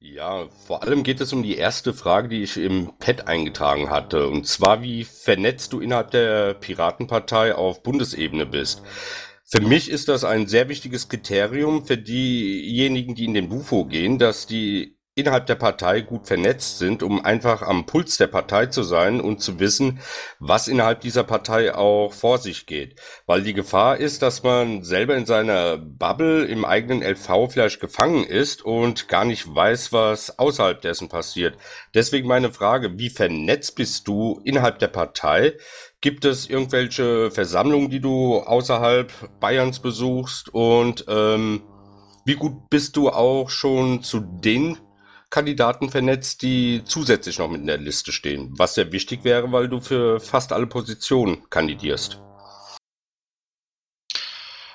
Ja, 0.00 0.48
vor 0.66 0.84
allem 0.84 1.02
geht 1.02 1.20
es 1.20 1.32
um 1.32 1.42
die 1.42 1.56
erste 1.56 1.92
Frage, 1.92 2.28
die 2.28 2.42
ich 2.42 2.56
im 2.56 2.92
Pad 2.98 3.26
eingetragen 3.26 3.90
hatte. 3.90 4.28
Und 4.28 4.46
zwar, 4.46 4.80
wie 4.80 5.02
vernetzt 5.04 5.72
du 5.72 5.80
innerhalb 5.80 6.12
der 6.12 6.54
Piratenpartei 6.54 7.54
auf 7.54 7.82
Bundesebene 7.82 8.46
bist. 8.46 8.82
Für 9.44 9.60
mich 9.60 9.90
ist 9.90 10.08
das 10.08 10.24
ein 10.24 10.46
sehr 10.46 10.68
wichtiges 10.68 11.08
Kriterium 11.08 11.84
für 11.84 11.96
diejenigen, 11.96 13.14
die 13.16 13.24
in 13.24 13.34
den 13.34 13.48
Bufo 13.48 13.86
gehen, 13.86 14.18
dass 14.18 14.46
die 14.46 14.97
innerhalb 15.18 15.46
der 15.46 15.56
Partei 15.56 16.00
gut 16.00 16.26
vernetzt 16.26 16.78
sind, 16.78 17.02
um 17.02 17.24
einfach 17.24 17.62
am 17.62 17.86
Puls 17.86 18.16
der 18.16 18.28
Partei 18.28 18.66
zu 18.66 18.82
sein 18.84 19.20
und 19.20 19.42
zu 19.42 19.58
wissen, 19.58 20.00
was 20.38 20.68
innerhalb 20.68 21.00
dieser 21.00 21.24
Partei 21.24 21.74
auch 21.74 22.12
vor 22.12 22.38
sich 22.38 22.66
geht. 22.66 23.00
Weil 23.26 23.42
die 23.42 23.52
Gefahr 23.52 23.96
ist, 23.96 24.22
dass 24.22 24.42
man 24.42 24.84
selber 24.84 25.16
in 25.16 25.26
seiner 25.26 25.76
Bubble 25.76 26.44
im 26.44 26.64
eigenen 26.64 27.02
LV 27.02 27.50
vielleicht 27.50 27.80
gefangen 27.80 28.24
ist 28.24 28.64
und 28.64 29.08
gar 29.08 29.24
nicht 29.24 29.52
weiß, 29.52 29.92
was 29.92 30.38
außerhalb 30.38 30.80
dessen 30.80 31.08
passiert. 31.08 31.56
Deswegen 31.94 32.28
meine 32.28 32.52
Frage, 32.52 32.98
wie 32.98 33.10
vernetzt 33.10 33.74
bist 33.74 34.06
du 34.06 34.40
innerhalb 34.44 34.78
der 34.78 34.88
Partei? 34.88 35.54
Gibt 36.00 36.24
es 36.24 36.48
irgendwelche 36.48 37.32
Versammlungen, 37.32 37.90
die 37.90 38.00
du 38.00 38.38
außerhalb 38.38 39.12
Bayerns 39.40 39.80
besuchst? 39.80 40.48
Und 40.54 41.04
ähm, 41.08 41.62
wie 42.24 42.36
gut 42.36 42.70
bist 42.70 42.96
du 42.96 43.08
auch 43.08 43.50
schon 43.50 44.02
zu 44.02 44.20
den 44.20 44.76
Kandidaten 45.30 45.90
vernetzt, 45.90 46.42
die 46.42 46.82
zusätzlich 46.84 47.38
noch 47.38 47.48
mit 47.48 47.60
in 47.60 47.66
der 47.66 47.78
Liste 47.78 48.12
stehen, 48.12 48.58
was 48.58 48.74
sehr 48.74 48.92
wichtig 48.92 49.24
wäre, 49.24 49.52
weil 49.52 49.68
du 49.68 49.80
für 49.80 50.20
fast 50.20 50.52
alle 50.52 50.66
Positionen 50.66 51.48
kandidierst. 51.50 52.18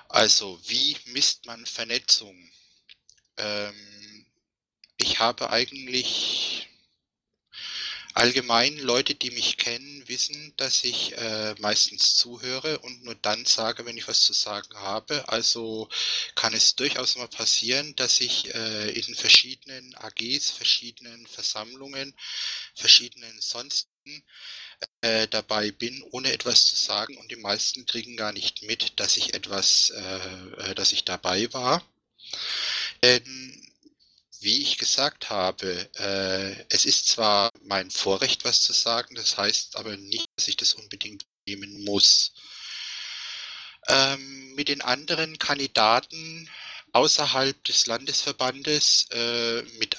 Also, 0.09 0.59
wie 0.67 0.95
misst 1.07 1.47
man 1.47 1.65
Vernetzung? 1.65 2.35
Ähm, 3.37 4.25
ich 4.97 5.19
habe 5.19 5.49
eigentlich 5.49 6.69
Allgemein 8.15 8.77
Leute, 8.77 9.15
die 9.15 9.31
mich 9.31 9.57
kennen, 9.57 10.07
wissen, 10.07 10.53
dass 10.57 10.83
ich 10.83 11.17
äh, 11.17 11.55
meistens 11.59 12.15
zuhöre 12.15 12.77
und 12.79 13.03
nur 13.03 13.15
dann 13.15 13.45
sage, 13.45 13.85
wenn 13.85 13.97
ich 13.97 14.07
was 14.07 14.21
zu 14.21 14.33
sagen 14.33 14.75
habe. 14.75 15.27
Also 15.29 15.89
kann 16.35 16.53
es 16.53 16.75
durchaus 16.75 17.15
mal 17.15 17.27
passieren, 17.27 17.95
dass 17.95 18.21
ich 18.21 18.53
äh, 18.53 18.91
in 18.91 19.15
verschiedenen 19.15 19.95
AGs, 19.95 20.51
verschiedenen 20.51 21.25
Versammlungen, 21.25 22.13
verschiedenen 22.75 23.41
sonstigen 23.41 24.23
äh, 25.01 25.27
dabei 25.27 25.71
bin, 25.71 26.03
ohne 26.11 26.31
etwas 26.33 26.65
zu 26.65 26.75
sagen 26.75 27.17
und 27.17 27.31
die 27.31 27.35
meisten 27.37 27.85
kriegen 27.87 28.15
gar 28.15 28.31
nicht 28.31 28.61
mit, 28.61 28.99
dass 28.99 29.17
ich 29.17 29.33
etwas, 29.33 29.89
äh, 29.89 30.71
äh 30.71 30.75
dass 30.75 30.91
ich 30.91 31.03
dabei 31.03 31.51
war. 31.51 31.83
Denn 33.01 33.72
wie 34.43 34.61
ich 34.61 34.77
gesagt 34.77 35.29
habe, 35.29 35.89
äh, 35.95 36.65
es 36.69 36.85
ist 36.85 37.07
zwar 37.07 37.51
mein 37.63 37.89
Vorrecht, 37.89 38.45
was 38.45 38.61
zu 38.61 38.73
sagen, 38.73 39.15
das 39.15 39.37
heißt 39.37 39.77
aber 39.77 39.97
nicht, 39.97 40.27
dass 40.35 40.47
ich 40.47 40.57
das 40.57 40.73
unbedingt 40.73 41.25
nehmen 41.45 41.83
muss. 41.83 42.33
Ähm, 43.87 44.53
mit 44.55 44.67
den 44.67 44.81
anderen 44.81 45.37
Kandidaten 45.37 46.49
außerhalb 46.93 47.63
des 47.63 47.87
Landesverbandes, 47.87 49.07
äh, 49.11 49.63
mit 49.79 49.97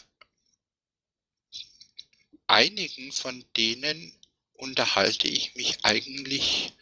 einigen 2.47 3.13
von 3.13 3.45
denen 3.57 4.13
unterhalte 4.55 5.29
ich 5.29 5.55
mich 5.55 5.85
eigentlich 5.85 6.73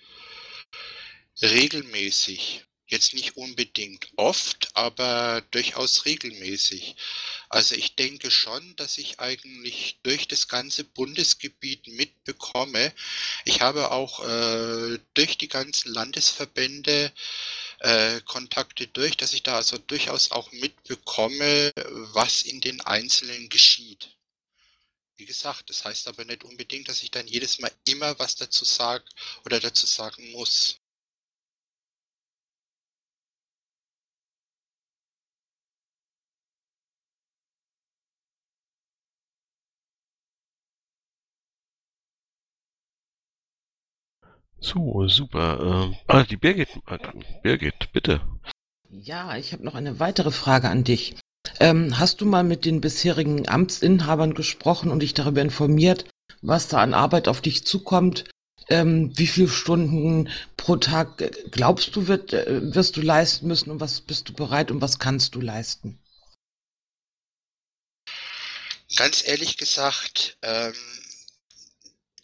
regelmäßig. 1.41 2.65
Jetzt 2.93 3.15
nicht 3.15 3.39
unbedingt 3.39 4.11
oft, 4.17 4.69
aber 4.75 5.41
durchaus 5.51 6.05
regelmäßig. 6.05 6.95
Also 7.49 7.75
ich 7.75 7.97
denke 7.97 8.31
schon, 8.31 8.77
dass 8.77 8.99
ich 8.99 9.19
eigentlich 9.19 9.99
durch 10.03 10.29
das 10.29 10.47
ganze 10.47 10.85
Bundesgebiet 10.85 11.87
mitbekomme. 11.87 12.93
Ich 13.47 13.63
habe 13.63 13.93
auch 13.93 14.23
äh, 14.29 14.99
durch 15.15 15.39
die 15.39 15.49
ganzen 15.49 15.91
Landesverbände 15.95 17.11
äh, 17.79 18.21
Kontakte 18.27 18.87
durch, 18.89 19.17
dass 19.17 19.33
ich 19.33 19.43
da 19.43 19.57
also 19.57 19.79
durchaus 19.79 20.31
auch 20.31 20.53
mitbekomme, 20.53 21.73
was 22.13 22.43
in 22.43 22.61
den 22.61 22.83
Einzelnen 22.83 23.49
geschieht. 23.49 24.11
Wie 25.17 25.25
gesagt, 25.25 25.71
das 25.71 25.87
heißt 25.87 26.09
aber 26.09 26.27
nicht 26.27 26.45
unbedingt, 26.45 26.91
dass 26.91 27.03
ich 27.03 27.11
dann 27.11 27.27
jedes 27.27 27.59
Mal 27.59 27.73
immer 27.87 28.19
was 28.19 28.37
dazu 28.37 28.67
sage 28.67 29.07
oder 29.47 29.61
dazu 29.61 29.87
sagen 29.87 30.31
muss. 30.33 30.82
So, 44.63 45.09
super. 45.09 45.59
Ähm, 45.61 45.97
ah, 46.07 46.23
die 46.23 46.37
Birgit, 46.37 46.69
äh, 46.87 46.99
Birgit, 47.43 47.93
bitte. 47.93 48.21
Ja, 48.89 49.37
ich 49.37 49.53
habe 49.53 49.65
noch 49.65 49.75
eine 49.75 49.99
weitere 49.99 50.31
Frage 50.31 50.69
an 50.69 50.85
dich. 50.85 51.17
Ähm, 51.59 51.99
hast 51.99 52.21
du 52.21 52.27
mal 52.27 52.45
mit 52.45 52.65
den 52.65 52.81
bisherigen 52.81 53.49
Amtsinhabern 53.49 54.35
gesprochen 54.35 54.91
und 54.93 55.01
dich 55.01 55.15
darüber 55.15 55.43
informiert, 55.43 56.05
was 56.43 56.69
da 56.69 56.79
an 56.79 56.95
Arbeit 56.95 57.27
auf 57.27 57.41
dich 57.41 57.67
zukommt? 57.67 58.25
Ähm, 58.69 59.11
wie 59.17 59.27
viele 59.27 59.49
Stunden 59.49 60.29
pro 60.57 60.77
Tag 60.77 61.21
äh, 61.21 61.31
glaubst 61.51 61.97
du, 61.97 62.07
wird, 62.07 62.33
äh, 62.33 62.75
wirst 62.75 62.97
du 62.97 63.03
leisten 63.03 63.49
müssen 63.49 63.71
und 63.73 63.81
was 63.81 64.01
bist 64.01 64.29
du 64.29 64.33
bereit 64.33 64.71
und 64.71 64.81
was 64.81 65.01
kannst 65.01 65.35
du 65.35 65.41
leisten? 65.41 65.99
Ganz 68.97 69.27
ehrlich 69.27 69.57
gesagt, 69.57 70.39
ähm, 70.43 70.75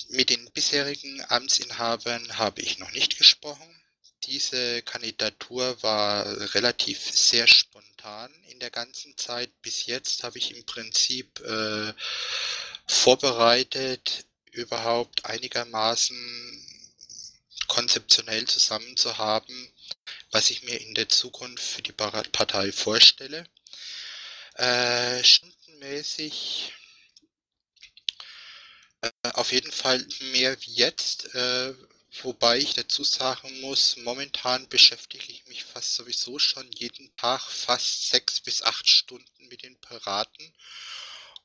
mit 0.09 0.30
den 0.30 0.51
bisherigen 0.52 1.22
Amtsinhabern 1.28 2.39
habe 2.39 2.62
ich 2.62 2.78
noch 2.78 2.90
nicht 2.93 3.18
gesprochen. 3.18 3.82
Diese 4.24 4.82
Kandidatur 4.82 5.82
war 5.82 6.26
relativ 6.55 6.98
sehr 6.98 7.47
spontan 7.47 8.32
in 8.48 8.59
der 8.59 8.70
ganzen 8.70 9.16
Zeit. 9.16 9.51
Bis 9.62 9.86
jetzt 9.86 10.24
habe 10.24 10.39
ich 10.39 10.56
im 10.56 10.64
Prinzip 10.64 11.40
äh, 11.40 11.93
vorbereitet, 12.86 14.24
überhaupt 14.51 15.24
einigermaßen 15.24 16.64
konzeptionell 17.68 18.47
zusammenzuhaben, 18.47 19.72
was 20.30 20.51
ich 20.51 20.62
mir 20.62 20.80
in 20.80 20.94
der 20.94 21.09
Zukunft 21.09 21.62
für 21.62 21.82
die 21.82 21.93
Partei 21.93 22.72
vorstelle. 22.72 23.47
Äh, 24.55 25.22
stundenmäßig 25.22 26.72
auf 29.35 29.53
jeden 29.53 29.73
Fall 29.73 30.05
mehr 30.33 30.61
wie 30.62 30.73
jetzt, 30.73 31.35
äh, 31.35 31.75
wobei 32.23 32.59
ich 32.59 32.75
dazu 32.75 33.05
sagen 33.05 33.61
muss, 33.61 33.97
momentan 33.99 34.69
beschäftige 34.69 35.31
ich 35.31 35.47
mich 35.47 35.65
fast 35.65 35.95
sowieso 35.95 36.39
schon 36.39 36.70
jeden 36.73 37.15
Tag 37.16 37.43
fast 37.43 38.09
sechs 38.09 38.41
bis 38.41 38.62
acht 38.62 38.89
Stunden 38.89 39.49
mit 39.49 39.62
den 39.62 39.81
Piraten 39.81 40.53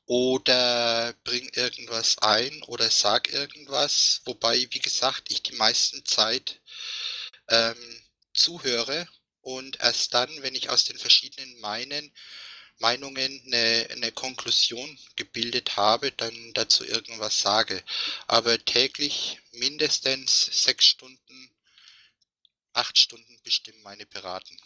oder 0.06 1.14
bring 1.24 1.48
irgendwas 1.54 2.18
ein 2.18 2.62
oder 2.64 2.90
sag 2.90 3.32
irgendwas, 3.32 4.20
wobei, 4.24 4.66
wie 4.70 4.80
gesagt, 4.80 5.30
ich 5.30 5.42
die 5.42 5.54
meisten 5.54 6.04
Zeit 6.04 6.60
ähm, 7.48 8.02
zuhöre 8.34 9.06
und 9.40 9.80
erst 9.80 10.12
dann, 10.14 10.30
wenn 10.42 10.54
ich 10.54 10.70
aus 10.70 10.84
den 10.84 10.98
verschiedenen 10.98 11.58
meinen 11.60 12.12
Meinungen 12.78 13.42
eine, 13.46 13.88
eine 13.90 14.12
Konklusion 14.12 14.98
gebildet 15.16 15.76
habe, 15.76 16.12
dann 16.12 16.52
dazu 16.54 16.84
irgendwas 16.84 17.40
sage. 17.40 17.82
Aber 18.26 18.62
täglich 18.64 19.38
mindestens 19.52 20.64
sechs 20.64 20.86
Stunden, 20.86 21.50
acht 22.72 22.98
Stunden 22.98 23.40
bestimmen 23.42 23.82
meine 23.82 24.06
Piraten. 24.06 24.58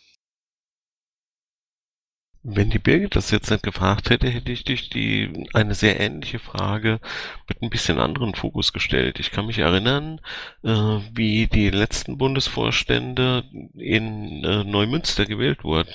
Wenn 2.45 2.71
die 2.71 2.79
Birgit 2.79 3.17
das 3.17 3.33
jetzt 3.33 3.51
nicht 3.51 3.65
gefragt 3.65 4.11
hätte, 4.11 4.29
hätte 4.29 4.53
ich 4.53 4.63
dich 4.63 4.91
die 4.91 5.47
eine 5.55 5.75
sehr 5.75 5.99
ähnliche 5.99 6.39
Frage 6.39 7.01
mit 7.49 7.61
ein 7.61 7.69
bisschen 7.69 7.99
anderen 7.99 8.35
Fokus 8.35 8.73
gestellt. 8.73 9.19
Ich 9.19 9.33
kann 9.33 9.47
mich 9.47 9.59
erinnern, 9.59 10.21
äh, 10.63 10.71
wie 10.71 11.49
die 11.49 11.71
letzten 11.71 12.17
Bundesvorstände 12.17 13.43
in 13.75 14.45
äh, 14.45 14.63
Neumünster 14.63 15.27
gewählt 15.27 15.65
wurden. 15.65 15.93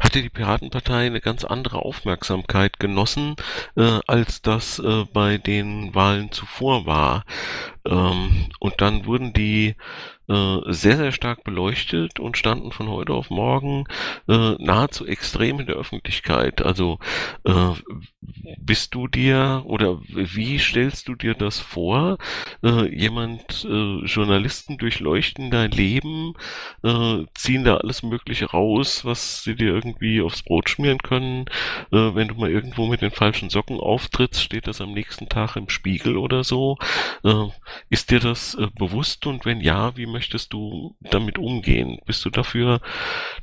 Hatte 0.00 0.22
die 0.22 0.28
Piratenpartei 0.28 1.06
eine 1.06 1.20
ganz 1.20 1.44
andere 1.44 1.78
Aufmerksamkeit 1.78 2.80
genossen, 2.80 3.36
äh, 3.76 4.00
als 4.08 4.42
das 4.42 4.80
äh, 4.80 5.04
bei 5.12 5.38
den 5.38 5.94
Wahlen 5.94 6.32
zuvor 6.32 6.86
war. 6.86 7.24
Ähm, 7.86 8.48
und 8.58 8.80
dann 8.80 9.06
wurden 9.06 9.32
die 9.32 9.76
äh, 10.28 10.58
sehr, 10.72 10.96
sehr 10.96 11.12
stark 11.12 11.44
beleuchtet 11.44 12.18
und 12.18 12.36
standen 12.36 12.72
von 12.72 12.88
heute 12.88 13.12
auf 13.12 13.30
morgen 13.30 13.84
äh, 14.28 14.54
nahezu 14.58 15.06
extrem 15.06 15.60
in 15.60 15.66
der 15.66 15.76
Öffentlichkeit. 15.76 16.62
Also 16.62 16.98
äh, 17.44 17.72
bist 18.58 18.94
du 18.94 19.06
dir 19.06 19.62
oder 19.66 20.00
wie 20.08 20.58
stellst 20.58 21.08
du 21.08 21.14
dir 21.14 21.34
das 21.34 21.60
vor? 21.60 22.18
Äh, 22.62 22.92
jemand, 22.92 23.64
äh, 23.64 24.04
Journalisten 24.04 24.78
durchleuchten 24.78 25.50
dein 25.50 25.70
Leben, 25.70 26.34
ziehen 27.34 27.64
da 27.64 27.76
alles 27.78 28.02
Mögliche 28.02 28.46
raus, 28.46 29.04
was 29.04 29.42
sie 29.42 29.54
dir 29.54 29.74
irgendwie 29.74 30.20
aufs 30.20 30.42
Brot 30.42 30.68
schmieren 30.70 30.98
können. 30.98 31.46
Wenn 31.90 32.28
du 32.28 32.34
mal 32.34 32.50
irgendwo 32.50 32.86
mit 32.86 33.02
den 33.02 33.10
falschen 33.10 33.50
Socken 33.50 33.80
auftrittst, 33.80 34.42
steht 34.42 34.66
das 34.66 34.80
am 34.80 34.92
nächsten 34.92 35.28
Tag 35.28 35.56
im 35.56 35.68
Spiegel 35.68 36.16
oder 36.16 36.44
so. 36.44 36.78
Ist 37.90 38.10
dir 38.10 38.20
das 38.20 38.56
bewusst 38.78 39.26
und 39.26 39.44
wenn 39.44 39.60
ja, 39.60 39.96
wie 39.96 40.06
möchtest 40.16 40.54
du 40.54 40.96
damit 41.00 41.36
umgehen? 41.36 41.98
Bist 42.06 42.24
du 42.24 42.30
dafür 42.30 42.80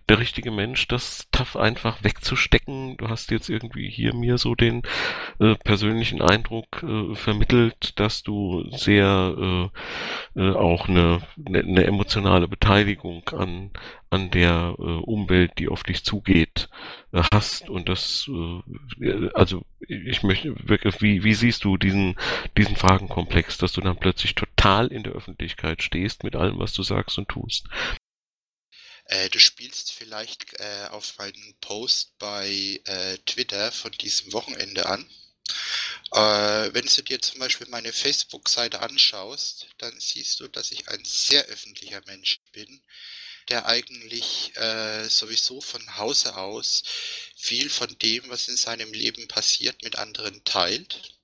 der 0.10 0.18
richtige 0.18 0.50
Mensch, 0.50 0.88
das 0.88 1.28
tough 1.32 1.56
einfach 1.56 2.04
wegzustecken? 2.04 2.98
Du 2.98 3.10
hast 3.10 3.30
jetzt 3.30 3.48
irgendwie 3.48 3.88
hier 3.92 4.16
mir 4.16 4.40
so 4.40 4.56
den 4.56 4.82
äh, 5.40 5.54
persönlichen 5.54 6.24
Eindruck 6.24 6.82
äh, 6.82 7.14
vermittelt, 7.14 8.00
dass 8.00 8.24
du 8.24 8.68
sehr 8.72 9.70
äh, 10.36 10.40
äh, 10.42 10.52
auch 10.56 10.88
eine, 10.88 11.22
eine, 11.46 11.60
eine 11.60 11.84
emotionale 11.84 12.48
Beteiligung 12.48 13.30
an, 13.30 13.70
an 14.14 14.30
der 14.30 14.76
äh, 14.78 14.82
Umwelt, 14.82 15.54
die 15.58 15.68
auf 15.68 15.84
dich 15.84 16.04
zugeht, 16.06 16.70
äh, 17.12 17.24
hast. 17.32 17.70
Und 17.70 17.90
das, 17.90 18.30
äh, 18.30 19.30
also 19.34 19.66
ich 19.88 20.22
möchte 20.24 20.56
wirklich, 20.68 21.02
wie, 21.02 21.24
wie 21.24 21.34
siehst 21.34 21.64
du 21.64 21.78
diesen, 21.78 22.16
diesen 22.56 22.76
Fragenkomplex, 22.76 23.58
dass 23.58 23.74
du 23.74 23.82
dann 23.82 24.00
plötzlich 24.00 24.36
total 24.36 24.88
in 24.88 25.04
der 25.04 25.14
Öffentlichkeit 25.14 25.82
stehst 25.82 26.24
mit 26.24 26.36
allem, 26.36 26.60
was 26.60 26.74
du 26.74 26.84
sagst 26.84 27.18
und 27.18 27.28
tust? 27.28 27.66
Äh, 29.06 29.30
du 29.30 29.40
spielst 29.40 29.92
vielleicht 29.92 30.60
äh, 30.60 30.88
auf 30.92 31.18
meinen 31.18 31.56
Post 31.60 32.18
bei 32.20 32.80
äh, 32.86 33.18
Twitter 33.26 33.72
von 33.72 33.92
diesem 33.92 34.32
Wochenende 34.32 34.86
an. 34.86 35.06
Äh, 36.12 36.74
wenn 36.74 36.86
du 36.86 37.02
dir 37.02 37.20
zum 37.20 37.40
Beispiel 37.40 37.68
meine 37.70 37.92
Facebook-Seite 37.92 38.82
anschaust, 38.82 39.68
dann 39.80 40.00
siehst 40.00 40.40
du, 40.40 40.48
dass 40.48 40.72
ich 40.72 40.88
ein 40.88 41.04
sehr 41.04 41.44
öffentlicher 41.46 42.02
Mensch 42.06 42.40
bin, 42.54 42.82
der 43.50 43.66
eigentlich 43.66 44.56
äh, 44.56 45.08
sowieso 45.10 45.62
von 45.62 45.98
Hause 45.98 46.36
aus 46.38 46.84
viel 47.36 47.70
von 47.70 47.96
dem, 48.00 48.30
was 48.30 48.48
in 48.48 48.58
seinem 48.58 48.94
Leben 48.94 49.28
passiert, 49.28 49.84
mit 49.84 49.98
anderen 49.98 50.44
teilt. 50.44 51.20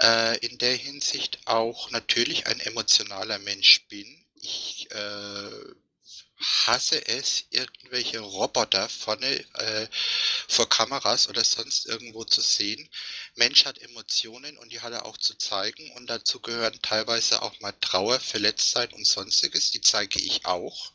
Äh, 0.00 0.38
in 0.46 0.58
der 0.58 0.76
Hinsicht 0.76 1.40
auch 1.44 1.90
natürlich 1.90 2.46
ein 2.46 2.60
emotionaler 2.60 3.38
Mensch 3.40 3.86
bin. 3.88 4.24
Ich 4.34 4.88
äh, 4.92 5.50
hasse 6.40 7.06
es, 7.08 7.46
irgendwelche 7.50 8.20
Roboter 8.20 8.88
vorne 8.88 9.44
äh, 9.54 9.88
vor 10.46 10.68
Kameras 10.68 11.28
oder 11.28 11.42
sonst 11.42 11.86
irgendwo 11.86 12.24
zu 12.24 12.40
sehen. 12.40 12.88
Mensch 13.34 13.64
hat 13.64 13.78
Emotionen 13.78 14.56
und 14.58 14.70
die 14.70 14.80
hat 14.80 14.92
er 14.92 15.06
auch 15.06 15.16
zu 15.16 15.36
zeigen 15.36 15.90
und 15.92 16.06
dazu 16.08 16.40
gehören 16.40 16.78
teilweise 16.82 17.42
auch 17.42 17.58
mal 17.60 17.72
Trauer, 17.80 18.20
Verletztsein 18.20 18.92
und 18.92 19.06
sonstiges. 19.06 19.70
Die 19.72 19.80
zeige 19.80 20.20
ich 20.20 20.44
auch. 20.46 20.92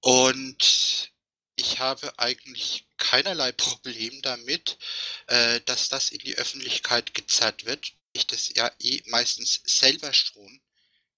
Und 0.00 1.12
ich 1.56 1.78
habe 1.78 2.18
eigentlich 2.18 2.86
keinerlei 2.96 3.52
Problem 3.52 4.20
damit, 4.22 4.78
äh, 5.26 5.60
dass 5.62 5.88
das 5.88 6.10
in 6.10 6.18
die 6.18 6.36
Öffentlichkeit 6.36 7.14
gezerrt 7.14 7.64
wird. 7.64 7.92
Ich 8.12 8.26
das 8.26 8.52
ja 8.54 8.70
eh 8.80 9.02
meistens 9.06 9.62
selber 9.64 10.12
schon 10.12 10.60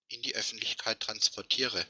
in 0.09 0.23
die 0.23 0.35
Öffentlichkeit 0.35 1.01
transportiere. 1.01 1.87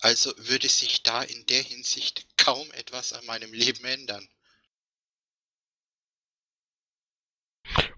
Also 0.00 0.32
würde 0.36 0.68
sich 0.68 1.02
da 1.02 1.22
in 1.22 1.46
der 1.46 1.62
Hinsicht 1.62 2.26
kaum 2.36 2.70
etwas 2.72 3.12
an 3.12 3.24
meinem 3.26 3.52
Leben 3.52 3.84
ändern. 3.84 4.28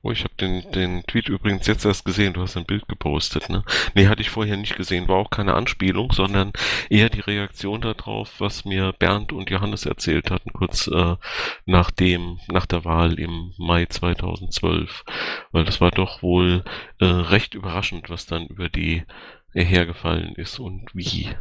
Oh, 0.03 0.11
ich 0.11 0.25
habe 0.25 0.35
den, 0.35 0.71
den 0.73 1.03
Tweet 1.05 1.29
übrigens 1.29 1.67
jetzt 1.67 1.85
erst 1.85 2.05
gesehen. 2.05 2.35
Du 2.35 2.43
hast 2.43 2.57
ein 2.57 2.65
Bild 2.65 2.89
gepostet, 2.89 3.49
ne? 3.49 3.65
Nee, 3.95 4.09
hatte 4.09 4.21
ich 4.21 4.31
vorher 4.31 4.57
nicht 4.57 4.77
gesehen. 4.77 5.09
War 5.09 5.17
auch 5.17 5.31
keine 5.31 5.55
Anspielung, 5.55 6.13
sondern 6.13 6.53
eher 6.91 7.09
die 7.09 7.21
Reaktion 7.21 7.81
darauf, 7.81 8.41
was 8.41 8.65
mir 8.65 8.93
Bernd 8.99 9.33
und 9.33 9.49
Johannes 9.51 9.87
erzählt 9.87 10.31
hatten, 10.31 10.53
kurz 10.53 10.89
äh, 10.89 11.17
nach 11.67 11.91
dem, 11.91 12.41
nach 12.49 12.67
der 12.67 12.85
Wahl 12.85 13.19
im 13.19 13.55
Mai 13.59 13.87
2012. 13.87 15.05
Weil 15.53 15.65
das 15.65 15.81
war 15.81 15.91
doch 15.91 16.23
wohl 16.23 16.65
äh, 16.99 17.05
recht 17.05 17.55
überraschend, 17.55 18.11
was 18.11 18.27
dann 18.27 18.47
über 18.47 18.69
die 18.69 19.05
hergefallen 19.55 20.35
ist 20.35 20.59
und 20.59 20.95
wie. 20.95 21.35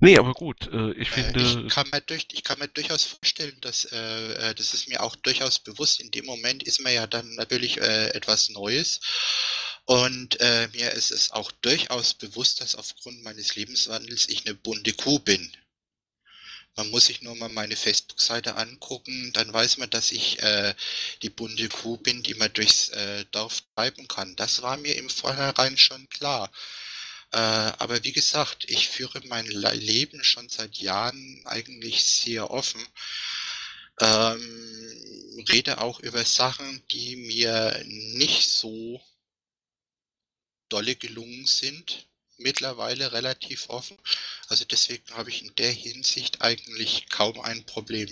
Nee, 0.00 0.18
aber 0.18 0.32
gut, 0.32 0.68
äh, 0.72 0.90
ich 0.94 1.10
finde. 1.10 1.40
Äh, 1.40 1.66
ich, 1.66 1.72
kann 1.72 1.88
mir 1.92 2.00
durch, 2.00 2.26
ich 2.32 2.42
kann 2.42 2.58
mir 2.58 2.66
durchaus 2.66 3.04
vorstellen, 3.04 3.56
dass 3.60 3.84
äh, 3.84 4.50
äh, 4.50 4.54
das 4.54 4.74
ist 4.74 4.88
mir 4.88 5.00
auch 5.00 5.14
durchaus 5.14 5.60
bewusst. 5.60 6.00
In 6.00 6.10
dem 6.10 6.26
Moment 6.26 6.64
ist 6.64 6.80
mir 6.80 6.92
ja 6.92 7.06
dann 7.06 7.36
natürlich 7.36 7.80
äh, 7.80 8.08
etwas 8.08 8.48
Neues. 8.48 8.98
Und 9.84 10.40
äh, 10.40 10.68
mir 10.72 10.90
ist 10.90 11.12
es 11.12 11.30
auch 11.30 11.52
durchaus 11.52 12.14
bewusst, 12.14 12.60
dass 12.60 12.74
aufgrund 12.74 13.22
meines 13.22 13.54
Lebenswandels 13.54 14.28
ich 14.28 14.44
eine 14.44 14.56
bunte 14.56 14.92
Kuh 14.92 15.20
bin. 15.20 15.56
Man 16.76 16.90
muss 16.90 17.06
sich 17.06 17.20
nur 17.20 17.36
mal 17.36 17.50
meine 17.50 17.76
Facebook-Seite 17.76 18.56
angucken, 18.56 19.32
dann 19.34 19.52
weiß 19.52 19.76
man, 19.76 19.90
dass 19.90 20.10
ich 20.10 20.42
äh, 20.42 20.74
die 21.22 21.28
bunte 21.28 21.68
Kuh 21.68 21.98
bin, 21.98 22.22
die 22.22 22.34
man 22.34 22.52
durchs 22.52 22.88
äh, 22.90 23.26
Dorf 23.30 23.62
treiben 23.74 24.08
kann. 24.08 24.34
Das 24.36 24.62
war 24.62 24.78
mir 24.78 24.96
im 24.96 25.10
Vorhinein 25.10 25.76
schon 25.76 26.08
klar. 26.08 26.50
Äh, 27.32 27.38
aber 27.38 28.02
wie 28.04 28.12
gesagt, 28.12 28.64
ich 28.70 28.88
führe 28.88 29.20
mein 29.26 29.46
Leben 29.46 30.24
schon 30.24 30.48
seit 30.48 30.76
Jahren 30.78 31.42
eigentlich 31.44 32.04
sehr 32.04 32.50
offen. 32.50 32.82
Ähm, 34.00 35.44
rede 35.50 35.80
auch 35.80 36.00
über 36.00 36.24
Sachen, 36.24 36.82
die 36.90 37.16
mir 37.16 37.82
nicht 37.86 38.50
so 38.50 39.00
dolle 40.70 40.96
gelungen 40.96 41.44
sind 41.44 42.06
mittlerweile 42.42 43.12
relativ 43.12 43.68
offen. 43.68 43.96
Also 44.48 44.64
deswegen 44.64 45.04
habe 45.14 45.30
ich 45.30 45.44
in 45.44 45.54
der 45.56 45.70
Hinsicht 45.70 46.42
eigentlich 46.42 47.08
kaum 47.08 47.40
ein 47.40 47.64
Problem. 47.64 48.08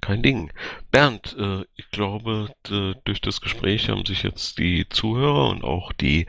Kein 0.00 0.22
Ding. 0.22 0.52
Bernd, 0.90 1.36
äh, 1.38 1.64
ich 1.76 1.90
glaube, 1.90 2.54
durch 3.04 3.20
das 3.20 3.40
Gespräch 3.40 3.88
haben 3.88 4.04
sich 4.04 4.22
jetzt 4.22 4.58
die 4.58 4.88
Zuhörer 4.88 5.48
und 5.48 5.64
auch 5.64 5.92
die 5.92 6.26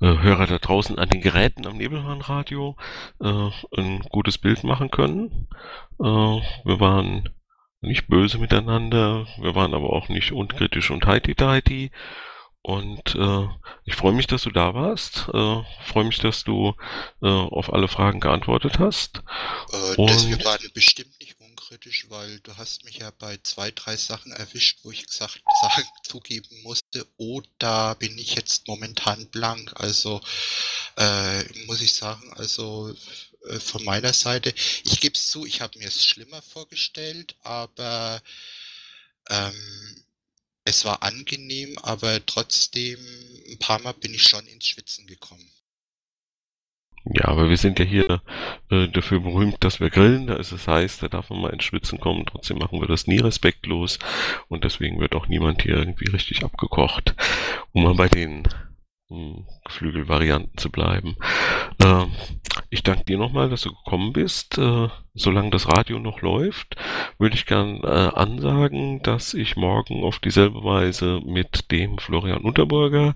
äh, 0.00 0.18
Hörer 0.18 0.46
da 0.46 0.58
draußen 0.58 0.98
an 0.98 1.08
den 1.08 1.20
Geräten 1.20 1.66
am 1.66 1.76
Nebelhornradio 1.76 2.76
äh, 3.20 3.50
ein 3.76 4.00
gutes 4.10 4.36
Bild 4.36 4.64
machen 4.64 4.90
können. 4.90 5.48
Äh, 6.00 6.04
wir 6.04 6.80
waren 6.80 7.30
nicht 7.80 8.08
böse 8.08 8.38
miteinander, 8.38 9.26
wir 9.38 9.54
waren 9.54 9.74
aber 9.74 9.90
auch 9.90 10.08
nicht 10.08 10.32
unkritisch 10.32 10.90
und 10.90 11.06
heiti-deiti. 11.06 11.92
Und 12.64 13.16
äh, 13.16 13.48
ich 13.84 13.96
freue 13.96 14.12
mich, 14.12 14.28
dass 14.28 14.42
du 14.42 14.50
da 14.50 14.72
warst. 14.72 15.26
Äh, 15.34 15.62
freue 15.84 16.04
mich, 16.04 16.18
dass 16.18 16.44
du 16.44 16.74
äh, 17.20 17.26
auf 17.26 17.72
alle 17.72 17.88
Fragen 17.88 18.20
geantwortet 18.20 18.78
hast. 18.78 19.18
Äh, 19.72 20.06
das 20.06 20.28
wir 20.28 20.44
waren 20.44 20.70
bestimmt 20.72 21.18
nicht 21.18 21.40
unkritisch, 21.40 22.06
weil 22.08 22.38
du 22.40 22.56
hast 22.56 22.84
mich 22.84 22.98
ja 22.98 23.10
bei 23.18 23.36
zwei, 23.42 23.72
drei 23.72 23.96
Sachen 23.96 24.30
erwischt, 24.30 24.78
wo 24.84 24.92
ich 24.92 25.04
gesagt 25.04 25.40
sagen, 25.60 25.88
zugeben 26.04 26.62
musste, 26.62 27.04
oh, 27.16 27.42
da 27.58 27.94
bin 27.94 28.16
ich 28.16 28.36
jetzt 28.36 28.68
momentan 28.68 29.26
blank. 29.30 29.72
Also 29.74 30.20
äh, 30.96 31.42
muss 31.66 31.80
ich 31.80 31.94
sagen, 31.94 32.32
also 32.34 32.94
äh, 33.48 33.58
von 33.58 33.84
meiner 33.84 34.12
Seite, 34.12 34.54
ich 34.84 35.00
gebe 35.00 35.16
es 35.16 35.30
zu, 35.30 35.44
ich 35.46 35.60
habe 35.60 35.78
mir 35.80 35.88
es 35.88 36.04
schlimmer 36.04 36.42
vorgestellt, 36.42 37.34
aber 37.42 38.22
ähm, 39.30 40.01
es 40.64 40.84
war 40.84 41.02
angenehm, 41.02 41.76
aber 41.82 42.24
trotzdem 42.24 42.98
ein 43.50 43.58
paar 43.58 43.80
Mal 43.80 43.94
bin 43.94 44.14
ich 44.14 44.24
schon 44.24 44.46
ins 44.46 44.66
Schwitzen 44.66 45.06
gekommen. 45.06 45.50
Ja, 47.04 47.26
aber 47.26 47.50
wir 47.50 47.56
sind 47.56 47.80
ja 47.80 47.84
hier 47.84 48.22
äh, 48.70 48.86
dafür 48.88 49.20
berühmt, 49.20 49.56
dass 49.64 49.80
wir 49.80 49.90
grillen. 49.90 50.28
Da 50.28 50.36
ist 50.36 50.52
es 50.52 50.68
heiß, 50.68 50.98
da 50.98 51.08
darf 51.08 51.30
man 51.30 51.40
mal 51.40 51.52
ins 51.52 51.64
Schwitzen 51.64 51.98
kommen. 51.98 52.24
Trotzdem 52.26 52.58
machen 52.58 52.80
wir 52.80 52.86
das 52.86 53.08
nie 53.08 53.18
respektlos. 53.18 53.98
Und 54.48 54.62
deswegen 54.62 55.00
wird 55.00 55.16
auch 55.16 55.26
niemand 55.26 55.62
hier 55.62 55.74
irgendwie 55.74 56.08
richtig 56.10 56.44
abgekocht. 56.44 57.16
Um 57.72 57.82
mal 57.82 57.94
bei 57.94 58.08
den 58.08 58.44
Geflügelvarianten 59.64 60.56
zu 60.56 60.70
bleiben. 60.70 61.16
Äh, 61.82 62.06
ich 62.72 62.82
danke 62.82 63.04
dir 63.04 63.18
nochmal, 63.18 63.50
dass 63.50 63.60
du 63.60 63.74
gekommen 63.74 64.14
bist. 64.14 64.56
Äh, 64.56 64.88
solange 65.12 65.50
das 65.50 65.68
Radio 65.68 65.98
noch 65.98 66.22
läuft, 66.22 66.76
würde 67.18 67.36
ich 67.36 67.44
gern 67.44 67.82
äh, 67.84 67.86
ansagen, 67.86 69.02
dass 69.02 69.34
ich 69.34 69.56
morgen 69.56 70.02
auf 70.02 70.18
dieselbe 70.20 70.64
Weise 70.64 71.20
mit 71.22 71.70
dem 71.70 71.98
Florian 71.98 72.40
Unterburger, 72.40 73.14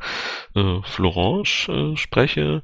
äh, 0.54 0.82
Florange, 0.82 1.68
äh, 1.68 1.96
spreche 1.96 2.62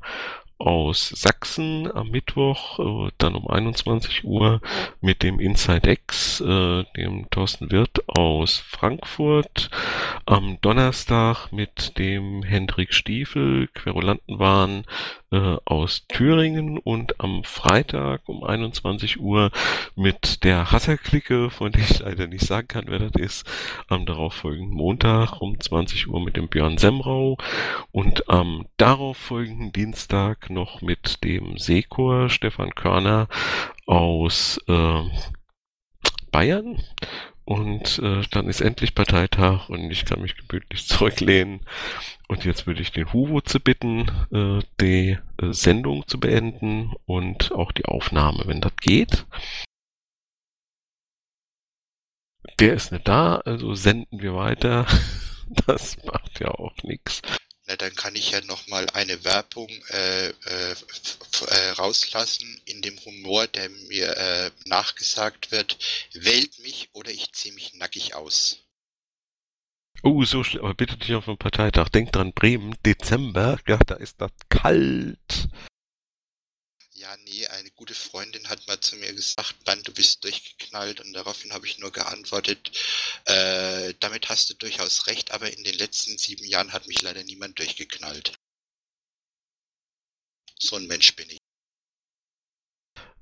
aus 0.59 1.09
Sachsen 1.09 1.91
am 1.91 2.11
Mittwoch, 2.11 2.79
äh, 2.79 3.11
dann 3.17 3.37
um 3.37 3.49
21 3.49 4.25
Uhr 4.25 4.61
mit 5.01 5.23
dem 5.23 5.41
Inside 5.41 5.91
X, 5.91 6.41
äh, 6.41 6.85
dem 6.97 7.29
Thorsten 7.31 7.73
Wirth 7.73 8.07
aus 8.07 8.59
Frankfurt. 8.59 9.71
Am 10.27 10.59
Donnerstag 10.61 11.51
mit 11.53 11.99
dem 11.99 12.43
Hendrik 12.43 12.93
Stiefel, 12.93 13.69
Querulantenwahn 13.75 14.85
aus 15.39 16.07
Thüringen 16.09 16.79
und 16.79 17.21
am 17.21 17.45
Freitag 17.45 18.29
um 18.29 18.45
21 18.45 19.21
Uhr 19.21 19.51
mit 19.97 20.45
der 20.45 20.73
Hasserklicke, 20.73 21.51
von 21.51 21.73
der 21.73 21.83
ich 21.83 21.99
leider 22.01 22.27
nicht 22.27 22.45
sagen 22.45 22.69
kann, 22.69 22.85
wer 22.89 22.99
das 22.99 23.13
ist, 23.21 23.47
am 23.89 24.07
darauffolgenden 24.07 24.75
Montag 24.75 25.41
um 25.41 25.59
20 25.59 26.09
Uhr 26.09 26.21
mit 26.21 26.37
dem 26.37 26.49
Björn 26.49 26.79
Semrau 26.79 27.39
und 27.91 28.29
am 28.29 28.67
darauffolgenden 28.77 29.73
Dienstag 29.73 30.51
noch 30.51 30.83
mit 30.83 31.25
dem 31.25 31.57
Seekor 31.59 32.29
Stefan 32.29 32.75
Körner 32.75 33.29
aus 33.87 34.61
äh, 34.69 35.03
Bayern 36.31 36.83
und 37.45 37.99
äh, 37.99 38.23
dann 38.31 38.49
ist 38.49 38.61
endlich 38.61 38.95
Parteitag 38.95 39.69
und 39.69 39.91
ich 39.91 40.05
kann 40.05 40.23
mich 40.23 40.37
gemütlich 40.37 40.87
zurücklehnen. 40.87 41.61
Und 42.29 42.45
jetzt 42.45 42.67
würde 42.67 42.83
ich 42.83 42.93
den 42.93 43.09
zu 43.45 43.61
bitten, 43.61 44.11
äh, 44.33 44.61
die 44.81 45.19
äh, 45.41 45.53
Sendung 45.53 46.07
zu 46.07 46.19
beenden 46.21 46.93
und 47.05 47.53
auch 47.53 47.73
die 47.73 47.85
Aufnahme, 47.85 48.45
wenn 48.47 48.61
das 48.61 48.77
geht. 48.77 49.27
Der 52.59 52.75
ist 52.75 52.93
nicht 52.93 53.07
da, 53.09 53.37
also 53.37 53.75
senden 53.75 54.21
wir 54.21 54.35
weiter. 54.35 54.87
Das 55.67 56.03
macht 56.05 56.41
ja 56.41 56.49
auch 56.49 56.75
nichts. 56.83 57.21
Na, 57.73 57.77
dann 57.77 57.95
kann 57.95 58.15
ich 58.17 58.33
ja 58.33 58.43
nochmal 58.43 58.87
eine 58.91 59.25
Werbung 59.25 59.71
äh, 59.89 60.29
äh, 60.29 60.33
äh, 61.49 61.71
rauslassen 61.79 62.61
in 62.67 62.83
dem 62.83 62.99
Humor, 63.07 63.47
der 63.47 63.71
mir 63.89 64.15
äh, 64.15 64.51
nachgesagt 64.67 65.53
wird. 65.53 65.79
Wählt 66.13 66.59
mich 66.59 66.91
oder 66.93 67.11
ich 67.11 67.33
ziehe 67.33 67.55
mich 67.55 67.73
nackig 67.73 68.15
aus. 68.15 68.59
Oh, 70.03 70.23
so 70.25 70.45
schlimm, 70.45 70.65
aber 70.65 70.75
bitte 70.75 70.99
nicht 70.99 71.15
auf 71.15 71.25
den 71.25 71.39
Parteitag. 71.39 71.89
Denk 71.89 72.13
dran, 72.13 72.35
Bremen, 72.35 72.77
Dezember, 72.85 73.59
ja, 73.67 73.79
da 73.79 73.95
ist 73.95 74.21
das 74.21 74.33
kalt. 74.51 75.49
Ja, 77.03 77.17
nee, 77.25 77.45
eine 77.49 77.69
gute 77.73 77.95
Freundin 77.95 78.49
hat 78.49 78.65
mal 78.69 78.79
zu 78.79 78.95
mir 78.95 79.13
gesagt, 79.13 79.67
Mann, 79.67 79.83
du 79.83 79.93
bist 79.93 80.23
durchgeknallt 80.23 81.01
und 81.01 81.13
daraufhin 81.15 81.53
habe 81.53 81.67
ich 81.67 81.79
nur 81.79 81.91
geantwortet, 81.91 82.71
äh, 83.25 83.93
damit 83.99 84.29
hast 84.29 84.51
du 84.51 84.55
durchaus 84.55 85.09
recht, 85.09 85.33
aber 85.33 85.53
in 85.53 85.65
den 85.65 85.75
letzten 85.75 86.17
sieben 86.17 86.45
Jahren 86.45 86.73
hat 86.73 86.87
mich 86.87 87.03
leider 87.03 87.25
niemand 87.25 87.59
durchgeknallt. 87.59 88.35
So 90.61 90.77
ein 90.77 90.87
Mensch 90.87 91.17
bin 91.17 91.29
ich. 91.31 91.42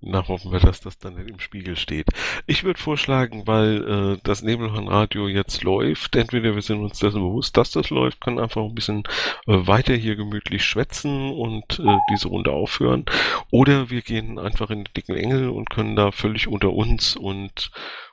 Na, 0.03 0.27
hoffen 0.27 0.51
wir, 0.51 0.61
dass 0.61 0.81
das 0.81 0.99
dann 0.99 1.19
im 1.19 1.41
Spiegel 1.41 1.77
steht. 1.77 2.07
Ich 2.47 2.65
würde 2.65 2.81
vorschlagen, 2.81 3.47
weil 3.47 4.15
äh, 4.17 4.21
das 4.23 4.41
Nebelhornradio 4.41 5.29
jetzt 5.29 5.63
läuft, 5.63 6.17
entweder 6.17 6.55
wir 6.55 6.63
sind 6.63 6.81
uns 6.83 6.99
dessen 7.01 7.21
bewusst, 7.21 7.59
dass 7.59 7.71
das 7.71 7.91
läuft, 7.91 8.23
können 8.23 8.39
einfach 8.39 8.63
ein 8.63 8.75
bisschen 8.75 9.03
äh, 9.47 9.67
weiter 9.67 9.95
hier 9.95 10.17
gemütlich 10.17 10.65
schwätzen 10.65 11.33
und 11.33 11.81
äh, 11.81 11.99
diese 12.11 12.29
Runde 12.29 12.51
aufhören, 12.51 13.05
oder 13.51 13.91
wir 13.91 14.01
gehen 14.01 14.39
einfach 14.39 14.71
in 14.71 14.85
den 14.85 14.95
dicken 14.97 15.17
Engel 15.17 15.51
und 15.51 15.69
können 15.69 15.97
da 15.97 16.13
völlig 16.13 16.49
unter 16.49 16.73
uns 16.73 17.15
und 17.15 17.71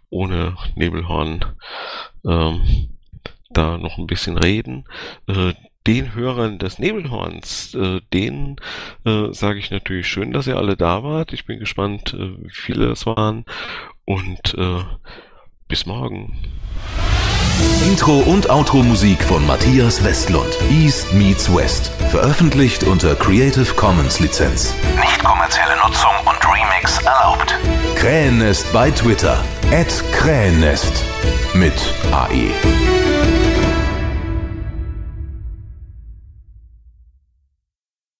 ohne 0.09 0.57
Nebelhorn 0.76 1.45
ähm, 2.26 2.89
da 3.49 3.77
noch 3.77 3.97
ein 3.97 4.07
bisschen 4.07 4.38
reden. 4.38 4.85
Äh, 5.27 5.53
den 5.88 6.14
Hörern 6.14 6.59
des 6.59 6.80
Nebelhorns, 6.80 7.73
äh, 7.73 8.01
denen 8.14 8.57
äh, 9.05 9.31
sage 9.31 9.59
ich 9.59 9.72
natürlich 9.72 10.07
schön, 10.07 10.34
dass 10.34 10.47
ihr 10.47 10.57
alle 10.57 10.76
da 10.76 11.03
wart. 11.03 11.34
Ich 11.34 11.45
bin 11.45 11.59
gespannt, 11.59 12.14
äh, 12.14 12.43
wie 12.43 12.51
viele 12.51 12.91
es 12.91 13.05
waren. 13.05 13.45
Und 14.05 14.53
äh, 14.55 14.84
bis 15.68 15.85
morgen. 15.85 16.38
Intro 17.85 18.19
und 18.19 18.49
Outro 18.49 18.84
Musik 18.84 19.23
von 19.23 19.45
Matthias 19.47 20.03
Westlund. 20.03 20.57
East 20.69 21.14
meets 21.14 21.53
West. 21.53 21.91
Veröffentlicht 22.11 22.84
unter 22.84 23.15
Creative 23.15 23.73
Commons 23.73 24.19
Lizenz. 24.19 24.76
Nicht 24.99 25.23
kommerzielle 25.23 25.76
Nutzung 25.77 26.11
und 26.26 26.38
Remix 26.45 26.99
erlaubt. 26.99 27.55
Krähennest 27.95 28.72
bei 28.72 28.91
Twitter. 28.91 29.43
At 29.72 30.03
Krähennest. 30.11 31.03
Mit 31.53 31.93
AE. 32.11 32.96